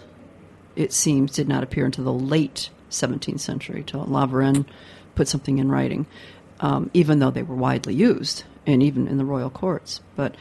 it 0.76 0.92
seems, 0.92 1.32
did 1.32 1.48
not 1.48 1.64
appear 1.64 1.86
until 1.86 2.04
the 2.04 2.12
late 2.12 2.70
17th 2.90 3.40
century, 3.40 3.82
till 3.88 4.04
La 4.04 4.28
Varenne 4.28 4.66
put 5.16 5.30
something 5.30 5.58
in 5.58 5.72
writing, 5.72 6.06
um, 6.60 6.92
even 6.94 7.20
though 7.20 7.32
they 7.32 7.44
were 7.44 7.56
widely 7.56 7.94
used 7.94 8.44
and 8.66 8.84
even 8.84 9.08
in 9.08 9.18
the 9.18 9.24
royal 9.24 9.50
courts. 9.50 10.02
But 10.18 10.36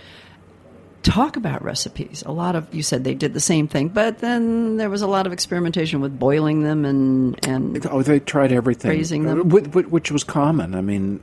talk 1.03 1.37
about 1.37 1.63
recipes. 1.65 2.23
A 2.27 2.33
lot 2.33 2.55
of 2.57 2.73
you 2.75 2.83
said 2.83 3.05
they 3.05 3.15
did 3.15 3.35
the 3.35 3.41
same 3.41 3.69
thing, 3.69 3.89
but 3.89 4.19
then 4.19 4.77
there 4.77 4.89
was 4.91 5.03
a 5.03 5.07
lot 5.07 5.27
of 5.27 5.33
experimentation 5.33 6.01
with 6.01 6.19
boiling 6.19 6.63
them 6.63 6.85
and 6.85 7.39
and 7.47 7.87
Oh, 7.91 8.03
they 8.03 8.21
tried 8.21 8.53
everything, 8.53 8.91
Raising 8.91 9.25
them? 9.25 9.49
Whi- 9.51 9.63
whi- 9.69 9.89
which 9.89 10.11
was 10.11 10.25
common. 10.25 10.75
I 10.75 10.81
mean, 10.81 11.21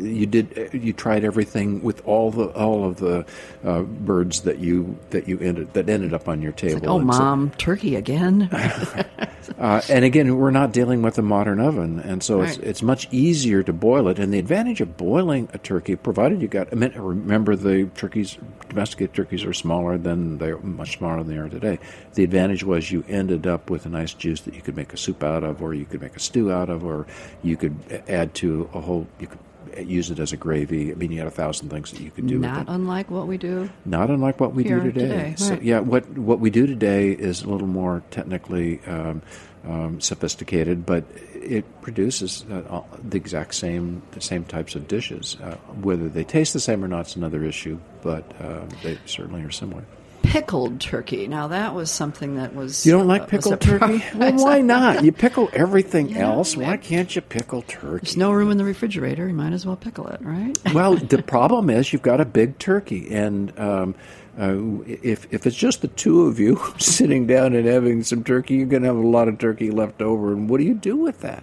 you 0.00 0.26
did 0.26 0.70
you 0.72 0.92
tried 0.92 1.24
everything 1.24 1.82
with 1.82 2.04
all 2.06 2.30
the 2.30 2.46
all 2.46 2.84
of 2.84 2.96
the 2.96 3.24
uh, 3.64 3.82
birds 3.82 4.40
that 4.42 4.58
you 4.58 4.98
that 5.10 5.28
you 5.28 5.38
ended 5.38 5.72
that 5.74 5.88
ended 5.88 6.12
up 6.12 6.28
on 6.28 6.42
your 6.42 6.52
table. 6.52 6.80
oh, 6.90 6.98
And 6.98 7.12
so- 7.14 7.18
mom, 7.20 7.50
turkey 7.58 7.96
again. 7.96 8.48
uh, 9.58 9.80
and 9.88 10.04
again, 10.04 10.36
we're 10.36 10.50
not 10.50 10.72
dealing 10.72 11.02
with 11.02 11.18
a 11.18 11.22
modern 11.22 11.60
oven, 11.60 11.98
and 11.98 12.22
so 12.22 12.42
it's 12.42 12.56
it's 12.58 12.82
much 12.82 13.08
easier 13.10 13.62
to 13.62 13.72
boil 13.72 14.08
it. 14.08 14.18
And 14.18 14.32
the 14.32 14.38
advantage 14.38 14.80
of 14.80 14.96
boiling 14.96 15.48
a 15.52 15.58
turkey, 15.58 15.96
provided 15.96 16.42
you 16.42 16.48
got, 16.48 16.68
I 16.72 16.76
mean, 16.76 16.92
remember 16.92 17.56
the 17.56 17.90
turkeys, 17.94 18.38
domesticated 18.68 19.14
turkeys 19.14 19.44
are 19.44 19.52
smaller 19.52 19.98
than 19.98 20.38
they're 20.38 20.58
much 20.58 20.98
smaller 20.98 21.22
than 21.22 21.34
they 21.34 21.40
are 21.40 21.48
today. 21.48 21.78
The 22.14 22.24
advantage 22.24 22.64
was 22.64 22.90
you 22.90 23.04
ended 23.08 23.46
up 23.46 23.70
with 23.70 23.86
a 23.86 23.88
nice 23.88 24.14
juice 24.14 24.42
that 24.42 24.54
you 24.54 24.62
could 24.62 24.76
make 24.76 24.92
a 24.92 24.96
soup 24.96 25.22
out 25.22 25.44
of, 25.44 25.62
or 25.62 25.74
you 25.74 25.84
could 25.84 26.00
make 26.00 26.16
a 26.16 26.20
stew 26.20 26.52
out 26.52 26.70
of, 26.70 26.84
or 26.84 27.06
you 27.42 27.56
could 27.56 28.02
add 28.08 28.34
to 28.36 28.68
a 28.72 28.80
whole. 28.80 29.06
You 29.18 29.26
could 29.26 29.38
use 29.78 30.10
it 30.10 30.18
as 30.18 30.32
a 30.32 30.36
gravy. 30.36 30.92
I 30.92 30.94
mean, 30.94 31.12
you 31.12 31.18
had 31.18 31.26
a 31.26 31.30
thousand 31.30 31.68
things 31.70 31.90
that 31.92 32.00
you 32.00 32.10
could 32.10 32.26
do 32.26 32.34
with 32.40 32.42
Not 32.50 32.66
unlike 32.68 33.10
what 33.10 33.26
we 33.26 33.36
do. 33.38 33.70
Not 33.84 34.10
unlike 34.10 34.40
what 34.40 34.54
we 34.54 34.64
do 34.64 34.80
today. 34.80 35.00
today, 35.00 35.34
So, 35.36 35.50
right. 35.50 35.62
yeah, 35.62 35.80
what 35.80 36.08
what 36.18 36.40
we 36.40 36.50
do 36.50 36.66
today 36.66 37.10
is 37.12 37.42
a 37.42 37.48
little 37.48 37.66
more 37.66 38.02
technically 38.10 38.80
um, 38.86 39.22
um, 39.66 40.00
sophisticated, 40.00 40.86
but 40.86 41.04
it 41.34 41.64
produces 41.82 42.44
uh, 42.50 42.62
all- 42.70 42.88
the 43.08 43.16
exact 43.16 43.54
same 43.54 44.02
the 44.12 44.20
same 44.20 44.44
types 44.44 44.74
of 44.74 44.88
dishes. 44.88 45.36
Uh, 45.42 45.56
whether 45.82 46.08
they 46.08 46.24
taste 46.24 46.52
the 46.52 46.60
same 46.60 46.84
or 46.84 46.88
not 46.88 47.06
is 47.08 47.16
another 47.16 47.44
issue, 47.44 47.78
but 48.02 48.24
uh, 48.40 48.60
they 48.82 48.98
certainly 49.06 49.42
are 49.42 49.50
similar. 49.50 49.84
Pickled 50.30 50.80
turkey. 50.80 51.26
Now 51.26 51.48
that 51.48 51.74
was 51.74 51.90
something 51.90 52.36
that 52.36 52.54
was 52.54 52.86
You 52.86 52.92
don't 52.92 53.08
like 53.08 53.22
uh, 53.22 53.26
pickled 53.26 53.60
turkey? 53.60 54.02
Well, 54.14 54.32
why 54.36 54.60
not? 54.60 55.04
You 55.04 55.10
pickle 55.10 55.48
everything 55.52 56.12
know, 56.12 56.20
else. 56.20 56.56
Why 56.56 56.76
can't 56.76 57.14
you 57.14 57.20
pickle 57.20 57.62
turkey? 57.62 58.04
There's 58.04 58.16
no 58.16 58.32
room 58.32 58.50
in 58.50 58.56
the 58.56 58.64
refrigerator. 58.64 59.26
You 59.26 59.34
might 59.34 59.52
as 59.52 59.66
well 59.66 59.76
pickle 59.76 60.06
it, 60.06 60.20
right? 60.22 60.56
well, 60.74 60.94
the 60.94 61.22
problem 61.22 61.68
is 61.68 61.92
you've 61.92 62.02
got 62.02 62.20
a 62.20 62.24
big 62.24 62.58
turkey, 62.58 63.12
and 63.12 63.58
um, 63.58 63.94
uh, 64.38 64.54
if 64.86 65.26
if 65.32 65.46
it's 65.46 65.56
just 65.56 65.82
the 65.82 65.88
two 65.88 66.26
of 66.26 66.38
you 66.38 66.60
sitting 66.78 67.26
down 67.26 67.54
and 67.54 67.66
having 67.66 68.04
some 68.04 68.22
turkey, 68.22 68.54
you're 68.54 68.66
going 68.66 68.82
to 68.82 68.88
have 68.88 68.96
a 68.96 69.00
lot 69.06 69.26
of 69.26 69.38
turkey 69.38 69.70
left 69.70 70.00
over. 70.00 70.32
And 70.32 70.48
what 70.48 70.58
do 70.58 70.64
you 70.64 70.74
do 70.74 70.96
with 70.96 71.20
that? 71.22 71.42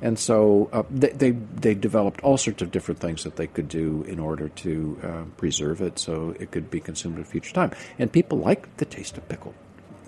And 0.00 0.18
so 0.18 0.68
uh, 0.72 0.82
they, 0.90 1.10
they 1.10 1.30
they 1.30 1.74
developed 1.74 2.20
all 2.22 2.36
sorts 2.36 2.62
of 2.62 2.70
different 2.70 3.00
things 3.00 3.24
that 3.24 3.36
they 3.36 3.46
could 3.46 3.68
do 3.68 4.04
in 4.04 4.18
order 4.18 4.48
to 4.48 4.98
uh, 5.02 5.22
preserve 5.36 5.80
it, 5.80 5.98
so 5.98 6.34
it 6.38 6.50
could 6.50 6.70
be 6.70 6.80
consumed 6.80 7.18
at 7.18 7.22
a 7.22 7.28
future 7.28 7.52
time. 7.52 7.72
And 7.98 8.12
people 8.12 8.38
like 8.38 8.76
the 8.76 8.84
taste 8.84 9.18
of 9.18 9.28
pickle 9.28 9.54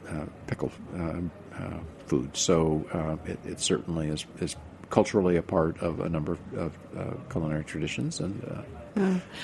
uh, 0.08 0.26
pickle 0.46 0.70
um, 0.94 1.30
uh, 1.58 1.78
food, 2.06 2.36
so 2.36 2.84
uh, 2.92 3.30
it, 3.30 3.38
it 3.44 3.60
certainly 3.60 4.08
is 4.08 4.26
is 4.40 4.56
culturally 4.90 5.36
a 5.36 5.42
part 5.42 5.78
of 5.80 6.00
a 6.00 6.08
number 6.08 6.32
of, 6.32 6.54
of 6.54 6.72
uh, 6.96 7.14
culinary 7.30 7.64
traditions 7.64 8.20
and. 8.20 8.64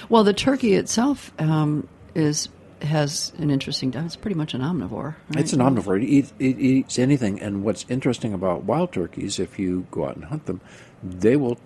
Well, 0.09 0.25
the 0.25 0.35
turkey 0.35 0.75
itself 0.75 1.33
um, 1.39 1.89
is 2.15 2.49
has 2.83 3.33
an 3.39 3.51
interesting. 3.51 3.91
Diet. 3.91 4.07
It's 4.07 4.17
pretty 4.17 4.37
much 4.37 4.55
an 4.55 4.61
omnivore. 4.61 5.15
Right? 5.31 5.39
It's 5.39 5.53
an 5.53 5.61
omnivore. 5.61 6.03
It 6.03 6.07
eats, 6.07 6.33
it 6.39 6.59
eats 6.59 6.99
anything. 6.99 7.41
And 7.41 7.65
what's 7.65 7.85
interesting 7.89 8.33
about 8.33 8.65
wild 8.65 8.93
turkeys, 8.93 9.39
if 9.39 9.59
you 9.59 9.87
go 9.91 10.07
out 10.07 10.17
and 10.17 10.25
hunt 10.25 10.47
them, 10.47 10.61
they 11.03 11.37
will. 11.37 11.59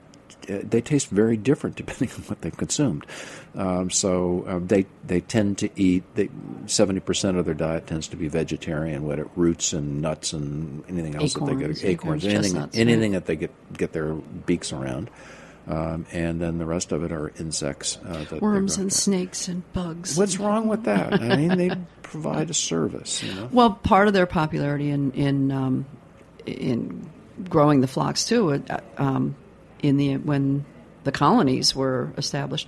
Uh, 0.48 0.58
they 0.62 0.80
taste 0.80 1.08
very 1.10 1.36
different 1.36 1.76
depending 1.76 2.08
on 2.16 2.22
what 2.22 2.40
they've 2.40 2.56
consumed. 2.56 3.04
Um, 3.54 3.90
so 3.90 4.44
uh, 4.46 4.60
they 4.62 4.86
they 5.04 5.20
tend 5.20 5.58
to 5.58 5.70
eat. 5.76 6.04
Seventy 6.66 7.00
percent 7.00 7.36
of 7.36 7.44
their 7.44 7.54
diet 7.54 7.86
tends 7.86 8.08
to 8.08 8.16
be 8.16 8.28
vegetarian, 8.28 9.04
what 9.04 9.18
it 9.18 9.26
roots 9.36 9.72
and 9.72 10.00
nuts 10.00 10.32
and 10.32 10.84
anything 10.88 11.16
else 11.16 11.34
that 11.34 11.46
they 11.46 11.54
get 11.54 11.70
acorns, 11.70 11.84
acorns, 11.84 12.24
anything 12.24 12.42
chestnuts, 12.42 12.78
anything 12.78 13.12
that 13.12 13.26
they 13.26 13.36
get 13.36 13.72
get 13.76 13.92
their 13.92 14.14
beaks 14.14 14.72
around. 14.72 15.10
Um, 15.66 16.06
and 16.10 16.40
then 16.40 16.58
the 16.58 16.66
rest 16.66 16.90
of 16.90 17.04
it 17.04 17.12
are 17.12 17.32
insects. 17.38 17.98
Uh, 17.98 18.38
Worms 18.40 18.76
and 18.78 18.92
snakes 18.92 19.46
and 19.46 19.70
bugs. 19.72 20.16
What's 20.16 20.38
wrong 20.38 20.68
with 20.68 20.84
that? 20.84 21.14
I 21.14 21.36
mean, 21.36 21.56
they 21.56 21.70
provide 22.02 22.50
a 22.50 22.54
service. 22.54 23.22
You 23.22 23.34
know. 23.34 23.48
Well, 23.52 23.70
part 23.72 24.08
of 24.08 24.14
their 24.14 24.26
popularity 24.26 24.90
in 24.90 25.12
in 25.12 25.52
um, 25.52 25.86
in 26.46 27.08
growing 27.48 27.80
the 27.80 27.86
flocks 27.86 28.24
too, 28.24 28.62
uh, 28.68 28.80
um, 28.96 29.36
in 29.82 29.96
the 29.96 30.16
when 30.16 30.64
the 31.04 31.12
colonies 31.12 31.74
were 31.74 32.12
established, 32.16 32.66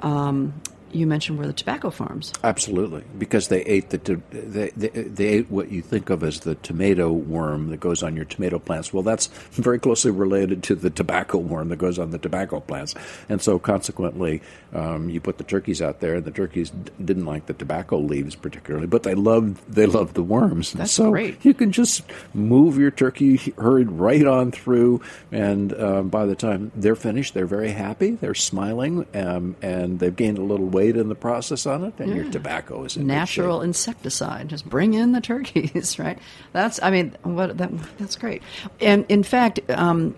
um, 0.00 0.54
you 0.92 1.06
mentioned 1.06 1.38
were 1.38 1.46
the 1.46 1.52
tobacco 1.52 1.90
farms. 1.90 2.32
Absolutely, 2.44 3.04
because 3.18 3.48
they 3.48 3.62
ate 3.62 3.90
the 3.90 3.98
to- 3.98 4.22
they, 4.30 4.70
they 4.76 4.88
they 4.88 5.26
ate 5.26 5.50
what 5.50 5.70
you 5.70 5.82
think 5.82 6.10
of 6.10 6.22
as 6.22 6.40
the 6.40 6.54
tomato 6.56 7.12
worm 7.12 7.68
that 7.70 7.80
goes 7.80 8.02
on 8.02 8.16
your 8.16 8.24
tomato 8.24 8.58
plants. 8.58 8.92
Well, 8.92 9.02
that's 9.02 9.26
very 9.52 9.78
closely 9.78 10.10
related 10.10 10.62
to 10.64 10.74
the 10.74 10.90
tobacco 10.90 11.38
worm 11.38 11.68
that 11.68 11.76
goes 11.76 11.98
on 11.98 12.10
the 12.10 12.18
tobacco 12.18 12.60
plants, 12.60 12.94
and 13.28 13.40
so 13.40 13.58
consequently, 13.58 14.42
um, 14.72 15.08
you 15.10 15.20
put 15.20 15.38
the 15.38 15.44
turkeys 15.44 15.82
out 15.82 16.00
there, 16.00 16.16
and 16.16 16.24
the 16.24 16.30
turkeys 16.30 16.70
d- 16.70 16.92
didn't 17.04 17.26
like 17.26 17.46
the 17.46 17.54
tobacco 17.54 17.98
leaves 17.98 18.34
particularly, 18.34 18.86
but 18.86 19.02
they 19.02 19.14
loved 19.14 19.60
they 19.72 19.86
loved 19.86 20.14
the 20.14 20.22
worms. 20.22 20.72
That's 20.72 20.92
so 20.92 21.10
great. 21.10 21.44
You 21.44 21.54
can 21.54 21.72
just 21.72 22.02
move 22.34 22.78
your 22.78 22.90
turkey 22.90 23.36
herd 23.58 23.90
right 23.92 24.26
on 24.26 24.52
through, 24.52 25.00
and 25.32 25.72
um, 25.80 26.08
by 26.08 26.26
the 26.26 26.34
time 26.36 26.72
they're 26.74 26.96
finished, 26.96 27.34
they're 27.34 27.46
very 27.46 27.70
happy, 27.70 28.12
they're 28.12 28.34
smiling, 28.34 29.06
um, 29.14 29.56
and 29.62 29.98
they've 29.98 30.14
gained 30.14 30.38
a 30.38 30.42
little 30.42 30.66
weight 30.78 30.96
in 30.96 31.08
the 31.08 31.14
process 31.14 31.66
on 31.66 31.84
it, 31.84 31.94
and 31.98 32.14
your 32.14 32.30
tobacco 32.30 32.84
is 32.84 32.96
Natural 32.96 33.60
insecticide. 33.62 34.48
Just 34.48 34.68
bring 34.68 34.94
in 34.94 35.12
the 35.12 35.20
turkeys, 35.20 35.98
right? 36.04 36.18
That's. 36.52 36.80
I 36.82 36.90
mean, 36.90 37.16
what 37.22 37.58
that. 37.58 37.70
That's 37.98 38.16
great. 38.16 38.42
And 38.80 39.04
in 39.08 39.22
fact, 39.22 39.60
um, 39.70 40.14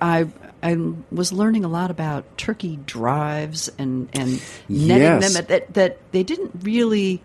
I. 0.00 0.26
I 0.62 0.74
was 1.12 1.32
learning 1.32 1.64
a 1.64 1.68
lot 1.68 1.90
about 1.90 2.24
turkey 2.38 2.76
drives 2.86 3.70
and, 3.78 4.08
and 4.14 4.40
netting 4.68 5.20
Yes. 5.20 5.34
them 5.34 5.44
that 5.48 5.74
that 5.74 6.12
they 6.12 6.22
didn't 6.24 6.50
really 6.62 7.22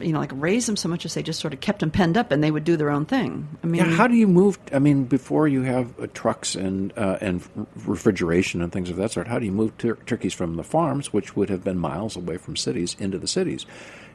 you 0.00 0.12
know 0.12 0.18
like 0.18 0.32
raise 0.34 0.66
them 0.66 0.76
so 0.76 0.88
much 0.88 1.04
as 1.04 1.14
they 1.14 1.22
just 1.22 1.40
sort 1.40 1.54
of 1.54 1.60
kept 1.60 1.80
them 1.80 1.90
penned 1.90 2.16
up 2.16 2.30
and 2.32 2.42
they 2.42 2.50
would 2.50 2.64
do 2.64 2.76
their 2.76 2.90
own 2.90 3.04
thing. 3.06 3.48
I 3.62 3.66
mean, 3.66 3.84
Yeah, 3.84 3.90
how 3.90 4.06
do 4.06 4.14
you 4.14 4.26
move? 4.26 4.58
I 4.72 4.78
mean, 4.78 5.04
before 5.04 5.48
you 5.48 5.62
have 5.62 5.98
uh, 6.00 6.06
trucks 6.14 6.54
and 6.54 6.92
uh, 6.96 7.18
and 7.20 7.42
refrigeration 7.84 8.62
and 8.62 8.72
things 8.72 8.90
of 8.90 8.96
that 8.96 9.12
sort, 9.12 9.28
how 9.28 9.38
do 9.38 9.46
you 9.46 9.52
move 9.52 9.76
tur- 9.78 9.98
turkeys 10.06 10.34
from 10.34 10.56
the 10.56 10.64
farms, 10.64 11.12
which 11.12 11.36
would 11.36 11.50
have 11.50 11.64
been 11.64 11.78
miles 11.78 12.16
away 12.16 12.36
from 12.36 12.56
cities, 12.56 12.96
into 12.98 13.18
the 13.18 13.28
cities? 13.28 13.66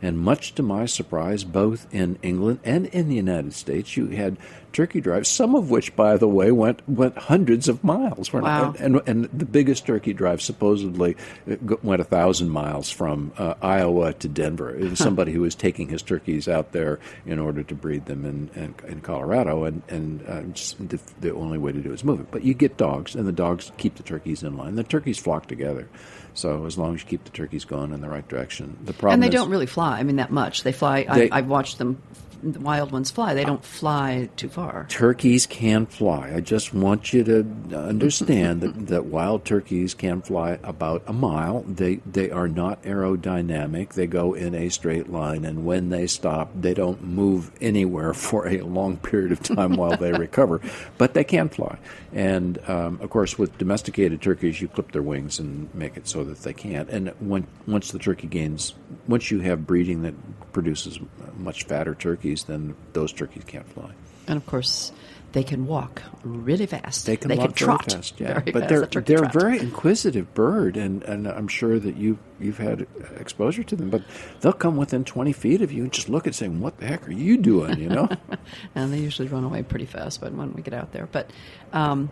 And 0.03 0.19
much 0.19 0.53
to 0.55 0.63
my 0.63 0.85
surprise, 0.85 1.45
both 1.45 1.87
in 1.93 2.19
England 2.21 2.59
and 2.65 2.87
in 2.87 3.07
the 3.07 3.15
United 3.15 3.53
States, 3.53 3.95
you 3.95 4.07
had 4.07 4.37
turkey 4.73 4.99
drives, 4.99 5.29
some 5.29 5.55
of 5.55 5.69
which, 5.69 5.95
by 5.95 6.17
the 6.17 6.27
way, 6.27 6.51
went 6.51 6.81
went 6.89 7.17
hundreds 7.17 7.69
of 7.69 7.85
miles. 7.85 8.33
Wow. 8.33 8.75
And, 8.77 9.01
and 9.07 9.29
the 9.31 9.45
biggest 9.45 9.85
turkey 9.85 10.11
drive 10.11 10.41
supposedly 10.41 11.15
uh, 11.49 11.55
went 11.81 12.01
a 12.01 12.03
thousand 12.03 12.49
miles 12.49 12.89
from 12.91 13.31
uh, 13.37 13.53
Iowa 13.61 14.11
to 14.15 14.27
Denver. 14.27 14.75
It 14.75 14.89
was 14.89 14.99
somebody 14.99 15.31
who 15.31 15.39
was 15.39 15.55
taking 15.55 15.87
his 15.87 16.01
turkeys 16.01 16.49
out 16.49 16.73
there 16.73 16.99
in 17.25 17.39
order 17.39 17.63
to 17.63 17.73
breed 17.73 18.05
them 18.05 18.25
in, 18.25 18.49
in, 18.61 18.75
in 18.85 18.99
Colorado, 18.99 19.63
and 19.63 19.83
and 19.87 20.21
uh, 20.23 20.41
the, 20.79 20.99
the 21.21 21.33
only 21.33 21.57
way 21.57 21.71
to 21.71 21.79
do 21.79 21.91
it 21.91 21.93
is 21.93 22.03
move 22.03 22.19
it. 22.19 22.27
But 22.29 22.43
you 22.43 22.53
get 22.53 22.75
dogs, 22.75 23.15
and 23.15 23.25
the 23.25 23.31
dogs 23.31 23.71
keep 23.77 23.95
the 23.95 24.03
turkeys 24.03 24.43
in 24.43 24.57
line. 24.57 24.75
The 24.75 24.83
turkeys 24.83 25.17
flock 25.17 25.47
together. 25.47 25.87
So 26.35 26.65
as 26.65 26.77
long 26.77 26.95
as 26.95 27.01
you 27.01 27.07
keep 27.07 27.23
the 27.23 27.29
turkeys 27.29 27.63
going 27.65 27.93
in 27.93 28.01
the 28.01 28.09
right 28.09 28.27
direction, 28.27 28.77
the 28.85 28.93
problem 28.93 29.13
and 29.15 29.23
they 29.23 29.27
is, 29.27 29.33
don't 29.33 29.49
really 29.49 29.65
fly. 29.67 29.99
I 29.99 30.03
mean, 30.03 30.15
that 30.17 30.31
much. 30.31 30.63
They 30.63 30.71
fly. 30.71 31.03
They- 31.03 31.29
I, 31.29 31.37
I've 31.39 31.47
watched 31.47 31.77
them. 31.77 32.01
Wild 32.43 32.91
ones 32.91 33.09
fly. 33.09 33.33
They 33.33 33.45
don't 33.45 33.63
fly 33.63 34.29
too 34.35 34.49
far. 34.49 34.85
turkeys 34.89 35.45
can 35.45 35.85
fly. 35.85 36.33
I 36.35 36.41
just 36.41 36.73
want 36.73 37.13
you 37.13 37.23
to 37.23 37.77
understand 37.77 38.61
that, 38.61 38.87
that 38.87 39.05
wild 39.05 39.45
turkeys 39.45 39.93
can 39.93 40.21
fly 40.21 40.59
about 40.63 41.03
a 41.07 41.13
mile. 41.13 41.63
They 41.67 41.95
they 42.05 42.31
are 42.31 42.47
not 42.47 42.81
aerodynamic. 42.83 43.93
They 43.93 44.07
go 44.07 44.33
in 44.33 44.55
a 44.55 44.69
straight 44.69 45.09
line, 45.09 45.45
and 45.45 45.65
when 45.65 45.89
they 45.89 46.07
stop, 46.07 46.51
they 46.53 46.73
don't 46.73 47.03
move 47.03 47.51
anywhere 47.61 48.13
for 48.13 48.47
a 48.47 48.61
long 48.61 48.97
period 48.97 49.31
of 49.31 49.41
time 49.41 49.75
while 49.75 49.95
they 49.95 50.11
recover. 50.27 50.61
But 50.97 51.13
they 51.13 51.23
can 51.23 51.49
fly, 51.49 51.77
and 52.11 52.59
um, 52.67 52.99
of 53.01 53.09
course, 53.09 53.37
with 53.37 53.57
domesticated 53.57 54.21
turkeys, 54.21 54.61
you 54.61 54.67
clip 54.67 54.91
their 54.91 55.01
wings 55.01 55.39
and 55.39 55.73
make 55.73 55.97
it 55.97 56.07
so 56.07 56.23
that 56.23 56.39
they 56.39 56.53
can't. 56.53 56.89
And 56.89 57.09
when, 57.19 57.47
once 57.67 57.91
the 57.91 57.99
turkey 57.99 58.27
gains, 58.27 58.73
once 59.07 59.31
you 59.31 59.39
have 59.41 59.65
breeding 59.67 60.01
that 60.03 60.13
produces 60.53 60.99
much 61.37 61.63
fatter 61.65 61.95
turkeys, 61.95 62.32
then 62.41 62.75
those 62.93 63.13
turkeys 63.13 63.43
can't 63.45 63.69
fly. 63.69 63.91
And 64.27 64.37
of 64.37 64.45
course, 64.47 64.91
they 65.33 65.43
can 65.43 65.65
walk 65.65 66.03
really 66.23 66.67
fast. 66.67 67.07
They 67.07 67.17
can 67.17 67.35
walk 67.35 67.55
trot 67.55 67.85
very 67.85 67.97
fast, 67.97 68.19
yeah. 68.19 68.39
very 68.39 68.51
but 68.51 68.69
fast, 68.69 68.69
they're 68.69 69.01
a 69.01 69.03
they're 69.03 69.23
a 69.23 69.31
very 69.31 69.59
inquisitive 69.59 70.33
bird, 70.33 70.77
and, 70.77 71.03
and 71.03 71.27
I'm 71.27 71.47
sure 71.47 71.79
that 71.79 71.97
you 71.97 72.19
you've 72.39 72.59
had 72.59 72.87
exposure 73.17 73.63
to 73.63 73.75
them. 73.75 73.89
But 73.89 74.03
they'll 74.41 74.53
come 74.53 74.77
within 74.77 75.03
20 75.03 75.33
feet 75.33 75.61
of 75.61 75.71
you 75.71 75.83
and 75.83 75.91
just 75.91 76.07
look 76.07 76.27
and 76.27 76.35
say, 76.35 76.47
"What 76.47 76.77
the 76.77 76.85
heck 76.85 77.07
are 77.07 77.11
you 77.11 77.37
doing?" 77.37 77.79
You 77.79 77.89
know. 77.89 78.09
and 78.75 78.93
they 78.93 78.99
usually 78.99 79.27
run 79.27 79.43
away 79.43 79.63
pretty 79.63 79.85
fast. 79.85 80.21
But 80.21 80.33
when 80.33 80.53
we 80.53 80.61
get 80.61 80.73
out 80.73 80.91
there, 80.91 81.07
but 81.11 81.31
um, 81.73 82.11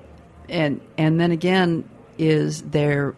and 0.50 0.82
and 0.98 1.20
then 1.20 1.32
again 1.32 1.88
is 2.18 2.64
there. 2.64 3.16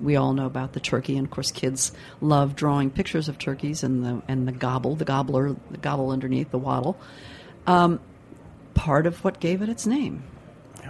We 0.00 0.16
all 0.16 0.32
know 0.32 0.46
about 0.46 0.72
the 0.72 0.80
turkey, 0.80 1.16
and 1.16 1.26
of 1.26 1.30
course, 1.30 1.50
kids 1.50 1.92
love 2.20 2.54
drawing 2.54 2.90
pictures 2.90 3.28
of 3.28 3.38
turkeys 3.38 3.82
and 3.82 4.04
the 4.04 4.22
and 4.28 4.46
the 4.46 4.52
gobble, 4.52 4.96
the 4.96 5.04
gobbler, 5.04 5.56
the 5.70 5.78
gobble 5.78 6.10
underneath 6.10 6.50
the 6.50 6.58
wattle. 6.58 6.98
Um, 7.66 8.00
part 8.74 9.06
of 9.06 9.22
what 9.24 9.40
gave 9.40 9.60
it 9.62 9.68
its 9.68 9.86
name. 9.86 10.22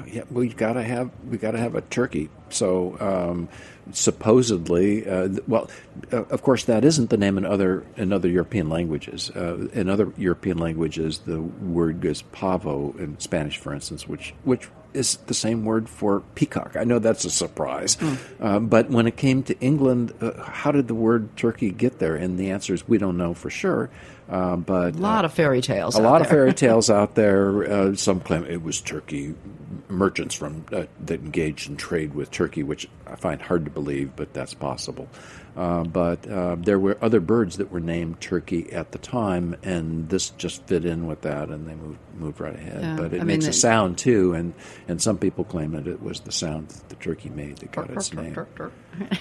Yeah, 0.07 0.23
we've 0.31 0.57
got 0.57 0.75
to 0.75 0.83
have 0.83 1.11
we 1.29 1.39
got 1.39 1.53
to 1.53 1.59
have 1.59 1.75
a 1.75 1.81
turkey. 1.81 2.31
So 2.51 2.97
um, 3.01 3.49
supposedly, 3.93 5.09
uh, 5.09 5.29
well, 5.47 5.71
uh, 6.13 6.25
of 6.25 6.43
course, 6.43 6.65
that 6.65 6.85
isn't 6.85 7.11
the 7.11 7.17
name 7.17 7.39
in 7.39 7.45
other 7.45 7.85
in 7.97 8.13
other 8.13 8.29
European 8.29 8.69
languages. 8.69 9.31
Uh, 9.31 9.69
in 9.73 9.89
other 9.89 10.13
European 10.17 10.59
languages, 10.59 11.19
the 11.21 11.41
word 11.41 12.01
goes 12.01 12.23
pavo 12.23 12.95
in 12.99 13.19
Spanish, 13.19 13.59
for 13.59 13.75
instance, 13.75 14.07
which 14.07 14.35
which 14.45 14.69
is 14.95 15.17
the 15.27 15.35
same 15.35 15.65
word 15.65 15.89
for 15.89 16.21
peacock. 16.35 16.77
I 16.77 16.85
know 16.85 16.99
that's 16.99 17.25
a 17.25 17.31
surprise, 17.31 17.97
um, 18.41 18.69
but 18.69 18.91
when 18.91 19.07
it 19.07 19.17
came 19.17 19.43
to 19.45 19.59
England, 19.61 20.13
uh, 20.21 20.43
how 20.43 20.73
did 20.73 20.89
the 20.89 20.95
word 20.95 21.37
turkey 21.37 21.71
get 21.71 21.99
there? 21.99 22.17
And 22.17 22.39
the 22.39 22.51
answer 22.51 22.75
is 22.75 22.89
we 22.89 22.99
don't 22.99 23.17
know 23.17 23.35
for 23.35 23.51
sure. 23.51 23.91
Uh, 24.29 24.57
but 24.57 24.95
A 24.95 24.99
lot 24.99 25.25
of 25.25 25.33
fairy 25.33 25.61
tales. 25.63 25.97
a 25.97 26.03
lot 26.03 26.21
of 26.21 26.29
fairy 26.29 26.53
tales 26.55 26.91
out 26.91 27.15
there. 27.15 27.71
Uh, 27.71 27.95
some 27.95 28.21
claim 28.21 28.45
it 28.45 28.63
was 28.63 28.81
Turkey 28.81 29.35
merchants 29.89 30.35
from 30.35 30.67
uh, 30.73 30.85
that 31.01 31.21
engaged 31.21 31.71
in 31.71 31.77
trade 31.77 32.15
with 32.15 32.31
Turkey, 32.31 32.63
which 32.63 32.89
I 33.07 33.17
find 33.17 33.41
hard 33.41 33.65
to 33.65 33.71
believe, 33.71 34.13
but 34.17 34.35
that's 34.35 34.55
possible. 34.55 35.09
Uh, 35.57 35.83
but 35.83 36.29
uh, 36.31 36.55
there 36.57 36.79
were 36.79 36.97
other 37.03 37.19
birds 37.19 37.57
that 37.57 37.73
were 37.73 37.81
named 37.81 38.21
turkey 38.21 38.73
at 38.73 38.93
the 38.93 38.99
time, 38.99 39.57
and 39.65 40.09
this 40.09 40.31
just 40.31 40.63
fit 40.67 40.85
in 40.85 41.09
with 41.09 41.23
that, 41.23 41.49
and 41.49 41.67
they 41.67 41.75
moved 41.75 41.99
moved 42.15 42.41
right 42.41 42.55
ahead. 42.55 42.81
Yeah, 42.81 42.97
but 42.97 43.13
it 43.13 43.21
I 43.21 43.25
makes 43.25 43.45
mean, 43.45 43.51
a 43.51 43.53
sound 43.53 43.99
too, 43.99 44.35
and, 44.35 44.55
and 44.87 45.03
some 45.03 45.19
people 45.19 45.45
claim 45.45 45.73
that 45.73 45.87
it 45.89 46.01
was 46.03 46.21
the 46.21 46.31
sound 46.33 46.69
that 46.69 46.89
the 46.91 46.95
turkey 46.97 47.29
made 47.31 47.57
that 47.59 47.73
got 47.73 47.91
its 47.91 48.13
name. 48.13 48.37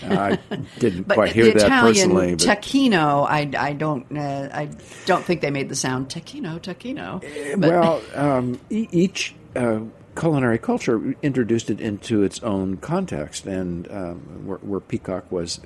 I 0.03 0.37
didn't 0.79 1.05
quite 1.09 1.31
hear 1.31 1.45
the 1.45 1.53
that 1.53 1.65
Italian 1.67 1.93
personally, 2.11 2.35
but 2.35 2.39
tacchino, 2.45 3.25
I, 3.27 3.51
I 3.57 3.73
don't 3.73 4.05
uh, 4.15 4.49
I 4.51 4.69
don't 5.05 5.23
think 5.23 5.41
they 5.41 5.51
made 5.51 5.69
the 5.69 5.75
sound 5.75 6.09
tacchino 6.09 6.59
tacchino. 6.59 7.21
But- 7.59 7.69
well, 7.69 8.01
um, 8.15 8.59
e- 8.69 8.87
each 8.91 9.35
uh, 9.55 9.81
culinary 10.15 10.57
culture 10.57 11.15
introduced 11.21 11.69
it 11.69 11.79
into 11.79 12.23
its 12.23 12.41
own 12.43 12.77
context, 12.77 13.45
and 13.45 13.89
um, 13.91 14.45
where, 14.45 14.57
where 14.59 14.79
peacock 14.79 15.31
was 15.31 15.59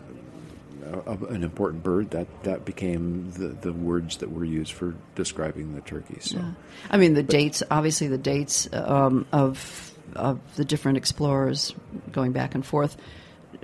uh, 0.85 1.15
an 1.29 1.43
important 1.43 1.83
bird, 1.83 2.11
that 2.11 2.27
that 2.43 2.65
became 2.65 3.31
the, 3.31 3.47
the 3.49 3.71
words 3.73 4.17
that 4.17 4.31
were 4.31 4.45
used 4.45 4.73
for 4.73 4.93
describing 5.15 5.73
the 5.73 5.81
turkey. 5.81 6.17
So, 6.19 6.43
I 6.89 6.97
mean, 6.97 7.13
the 7.13 7.23
dates, 7.23 7.63
obviously, 7.71 8.07
the 8.07 8.17
dates 8.17 8.67
um, 8.73 9.25
of 9.31 9.93
of 10.15 10.39
the 10.57 10.65
different 10.65 10.97
explorers 10.97 11.73
going 12.11 12.33
back 12.33 12.55
and 12.55 12.65
forth 12.65 12.97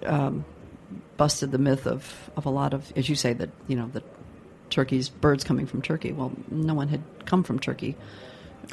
um, 0.03 0.45
busted 1.17 1.51
the 1.51 1.57
myth 1.57 1.85
of, 1.85 2.29
of 2.37 2.45
a 2.45 2.49
lot 2.49 2.73
of, 2.73 2.93
as 2.95 3.09
you 3.09 3.15
say, 3.15 3.33
that 3.33 3.49
you 3.67 3.75
know 3.75 3.89
the 3.91 4.01
turkeys, 4.69 5.09
birds 5.09 5.43
coming 5.43 5.65
from 5.65 5.81
Turkey. 5.81 6.11
Well, 6.11 6.31
no 6.49 6.73
one 6.73 6.87
had 6.87 7.01
come 7.25 7.43
from 7.43 7.59
Turkey. 7.59 7.95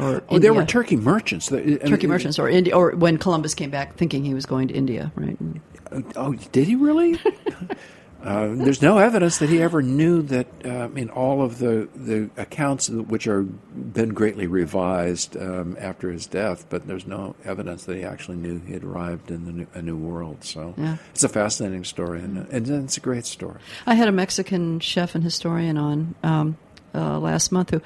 Or 0.01 0.23
oh, 0.29 0.39
there 0.39 0.53
were 0.53 0.65
turkey 0.65 0.97
merchants. 0.97 1.53
I 1.53 1.61
Turkey 1.61 2.07
mean, 2.07 2.09
merchants, 2.09 2.39
or 2.39 2.49
India, 2.49 2.75
or 2.77 2.91
when 2.97 3.17
Columbus 3.17 3.55
came 3.55 3.71
back 3.71 3.97
thinking 3.97 4.25
he 4.25 4.35
was 4.35 4.45
going 4.45 4.69
to 4.69 4.75
India, 4.75 5.13
right? 5.15 5.39
Oh, 6.17 6.35
did 6.35 6.67
he 6.67 6.75
really? 6.75 7.21
Uh, 8.25 8.55
there's 8.55 8.81
no 8.81 8.97
evidence 8.97 9.39
that 9.39 9.51
he 9.51 9.61
ever 9.61 9.83
knew 9.83 10.23
that. 10.23 10.47
Uh, 10.65 10.85
I 10.85 10.89
mean, 10.89 11.11
all 11.11 11.43
of 11.43 11.59
the, 11.59 11.89
the 11.95 12.31
accounts 12.39 12.89
which 12.89 13.27
are 13.27 13.43
been 13.43 14.15
greatly 14.15 14.47
revised 14.47 15.37
um, 15.37 15.77
after 15.79 16.11
his 16.11 16.27
death, 16.27 16.65
but 16.71 16.87
there's 16.87 17.07
no 17.07 17.37
evidence 17.45 17.85
that 17.85 17.97
he 17.97 18.03
actually 18.03 18.39
knew 18.39 18.61
he 18.61 18.73
had 18.73 18.83
arrived 18.83 19.31
in 19.31 19.45
the 19.45 19.53
new, 19.53 19.67
a 19.75 19.83
new 19.83 19.97
world. 19.97 20.43
So 20.43 20.75
Yeah. 20.79 20.97
it's 21.11 21.23
a 21.25 21.29
fascinating 21.29 21.85
story, 21.85 22.21
and, 22.21 22.49
and 22.51 22.85
it's 22.85 22.97
a 22.97 23.01
great 23.01 23.27
story. 23.27 23.61
I 23.87 23.95
had 23.95 24.09
a 24.09 24.13
Mexican 24.13 24.81
chef 24.81 25.15
and 25.15 25.23
historian 25.23 25.77
on 25.77 26.15
um, 26.23 26.57
uh, 26.95 27.19
last 27.19 27.53
month 27.53 27.71
who 27.71 27.83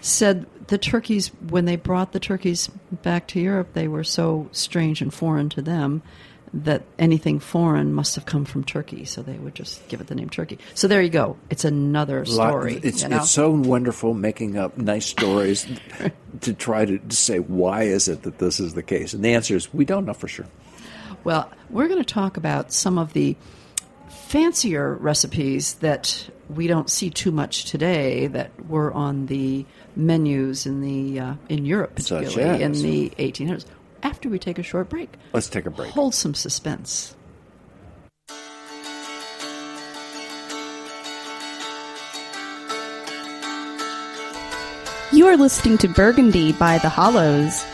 said 0.00 0.46
the 0.68 0.78
turkeys, 0.78 1.28
when 1.48 1.64
they 1.64 1.76
brought 1.76 2.12
the 2.12 2.20
turkeys 2.20 2.68
back 3.02 3.26
to 3.28 3.40
Europe, 3.40 3.74
they 3.74 3.88
were 3.88 4.04
so 4.04 4.48
strange 4.52 5.00
and 5.02 5.14
foreign 5.14 5.48
to 5.50 5.62
them 5.62 6.02
that 6.52 6.82
anything 6.98 7.38
foreign 7.38 7.92
must 7.92 8.14
have 8.14 8.26
come 8.26 8.44
from 8.44 8.64
Turkey, 8.64 9.04
so 9.04 9.22
they 9.22 9.36
would 9.38 9.54
just 9.54 9.86
give 9.88 10.00
it 10.00 10.06
the 10.06 10.14
name 10.14 10.30
Turkey. 10.30 10.58
So 10.74 10.88
there 10.88 11.02
you 11.02 11.10
go. 11.10 11.36
It's 11.50 11.64
another 11.64 12.24
Lot- 12.24 12.50
story. 12.50 12.80
It's 12.82 13.02
you 13.02 13.08
know? 13.08 13.18
it's 13.18 13.30
so 13.30 13.50
wonderful 13.50 14.14
making 14.14 14.56
up 14.56 14.78
nice 14.78 15.06
stories 15.06 15.66
to 16.40 16.52
try 16.54 16.84
to 16.84 17.00
say 17.14 17.38
why 17.38 17.82
is 17.82 18.08
it 18.08 18.22
that 18.22 18.38
this 18.38 18.60
is 18.60 18.74
the 18.74 18.82
case, 18.82 19.12
and 19.12 19.24
the 19.24 19.34
answer 19.34 19.56
is 19.56 19.72
we 19.72 19.84
don't 19.84 20.04
know 20.04 20.14
for 20.14 20.28
sure. 20.28 20.46
Well, 21.24 21.50
we're 21.68 21.88
going 21.88 22.02
to 22.02 22.14
talk 22.14 22.36
about 22.36 22.72
some 22.72 22.96
of 22.96 23.12
the 23.12 23.36
fancier 24.08 24.94
recipes 24.94 25.74
that 25.74 26.28
we 26.48 26.66
don't 26.66 26.90
see 26.90 27.10
too 27.10 27.30
much 27.30 27.64
today 27.64 28.26
that 28.28 28.50
were 28.66 28.92
on 28.92 29.26
the 29.26 29.66
menus 29.96 30.66
in 30.66 30.80
the 30.80 31.20
uh, 31.20 31.34
in 31.48 31.64
Europe, 31.66 31.96
particularly 31.96 32.62
in 32.62 32.72
the 32.72 33.10
1800s. 33.18 33.64
After 34.02 34.28
we 34.28 34.38
take 34.38 34.58
a 34.58 34.62
short 34.62 34.88
break, 34.88 35.12
Let's 35.32 35.48
take 35.48 35.66
a 35.66 35.70
break. 35.70 35.90
hold 35.92 36.14
some 36.14 36.34
suspense. 36.34 37.14
You 45.10 45.26
are 45.26 45.36
listening 45.36 45.78
to 45.78 45.88
Burgundy 45.88 46.52
by 46.52 46.78
The 46.78 46.88
Hollows. 46.88 47.64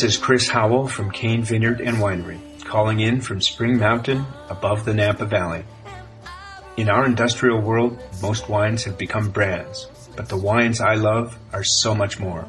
This 0.00 0.14
is 0.14 0.22
Chris 0.22 0.48
Howell 0.48 0.88
from 0.88 1.10
Cain 1.10 1.42
Vineyard 1.42 1.82
and 1.82 1.98
Winery, 1.98 2.40
calling 2.64 3.00
in 3.00 3.20
from 3.20 3.42
Spring 3.42 3.76
Mountain 3.76 4.24
above 4.48 4.86
the 4.86 4.94
Napa 4.94 5.26
Valley. 5.26 5.62
In 6.78 6.88
our 6.88 7.04
industrial 7.04 7.60
world, 7.60 8.02
most 8.22 8.48
wines 8.48 8.84
have 8.84 8.96
become 8.96 9.28
brands, 9.28 9.90
but 10.16 10.30
the 10.30 10.38
wines 10.38 10.80
I 10.80 10.94
love 10.94 11.38
are 11.52 11.62
so 11.62 11.94
much 11.94 12.18
more. 12.18 12.48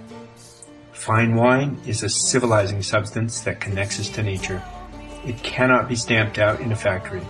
Fine 0.94 1.36
wine 1.36 1.78
is 1.86 2.04
a 2.04 2.10
civilizing 2.10 2.82
substance 2.82 3.42
that 3.42 3.60
connects 3.60 4.00
us 4.00 4.08
to 4.12 4.24
nature. 4.24 4.64
It 5.26 5.44
cannot 5.44 5.90
be 5.90 5.98
stamped 5.98 6.40
out 6.40 6.62
in 6.62 6.72
a 6.72 6.78
factory. 6.78 7.28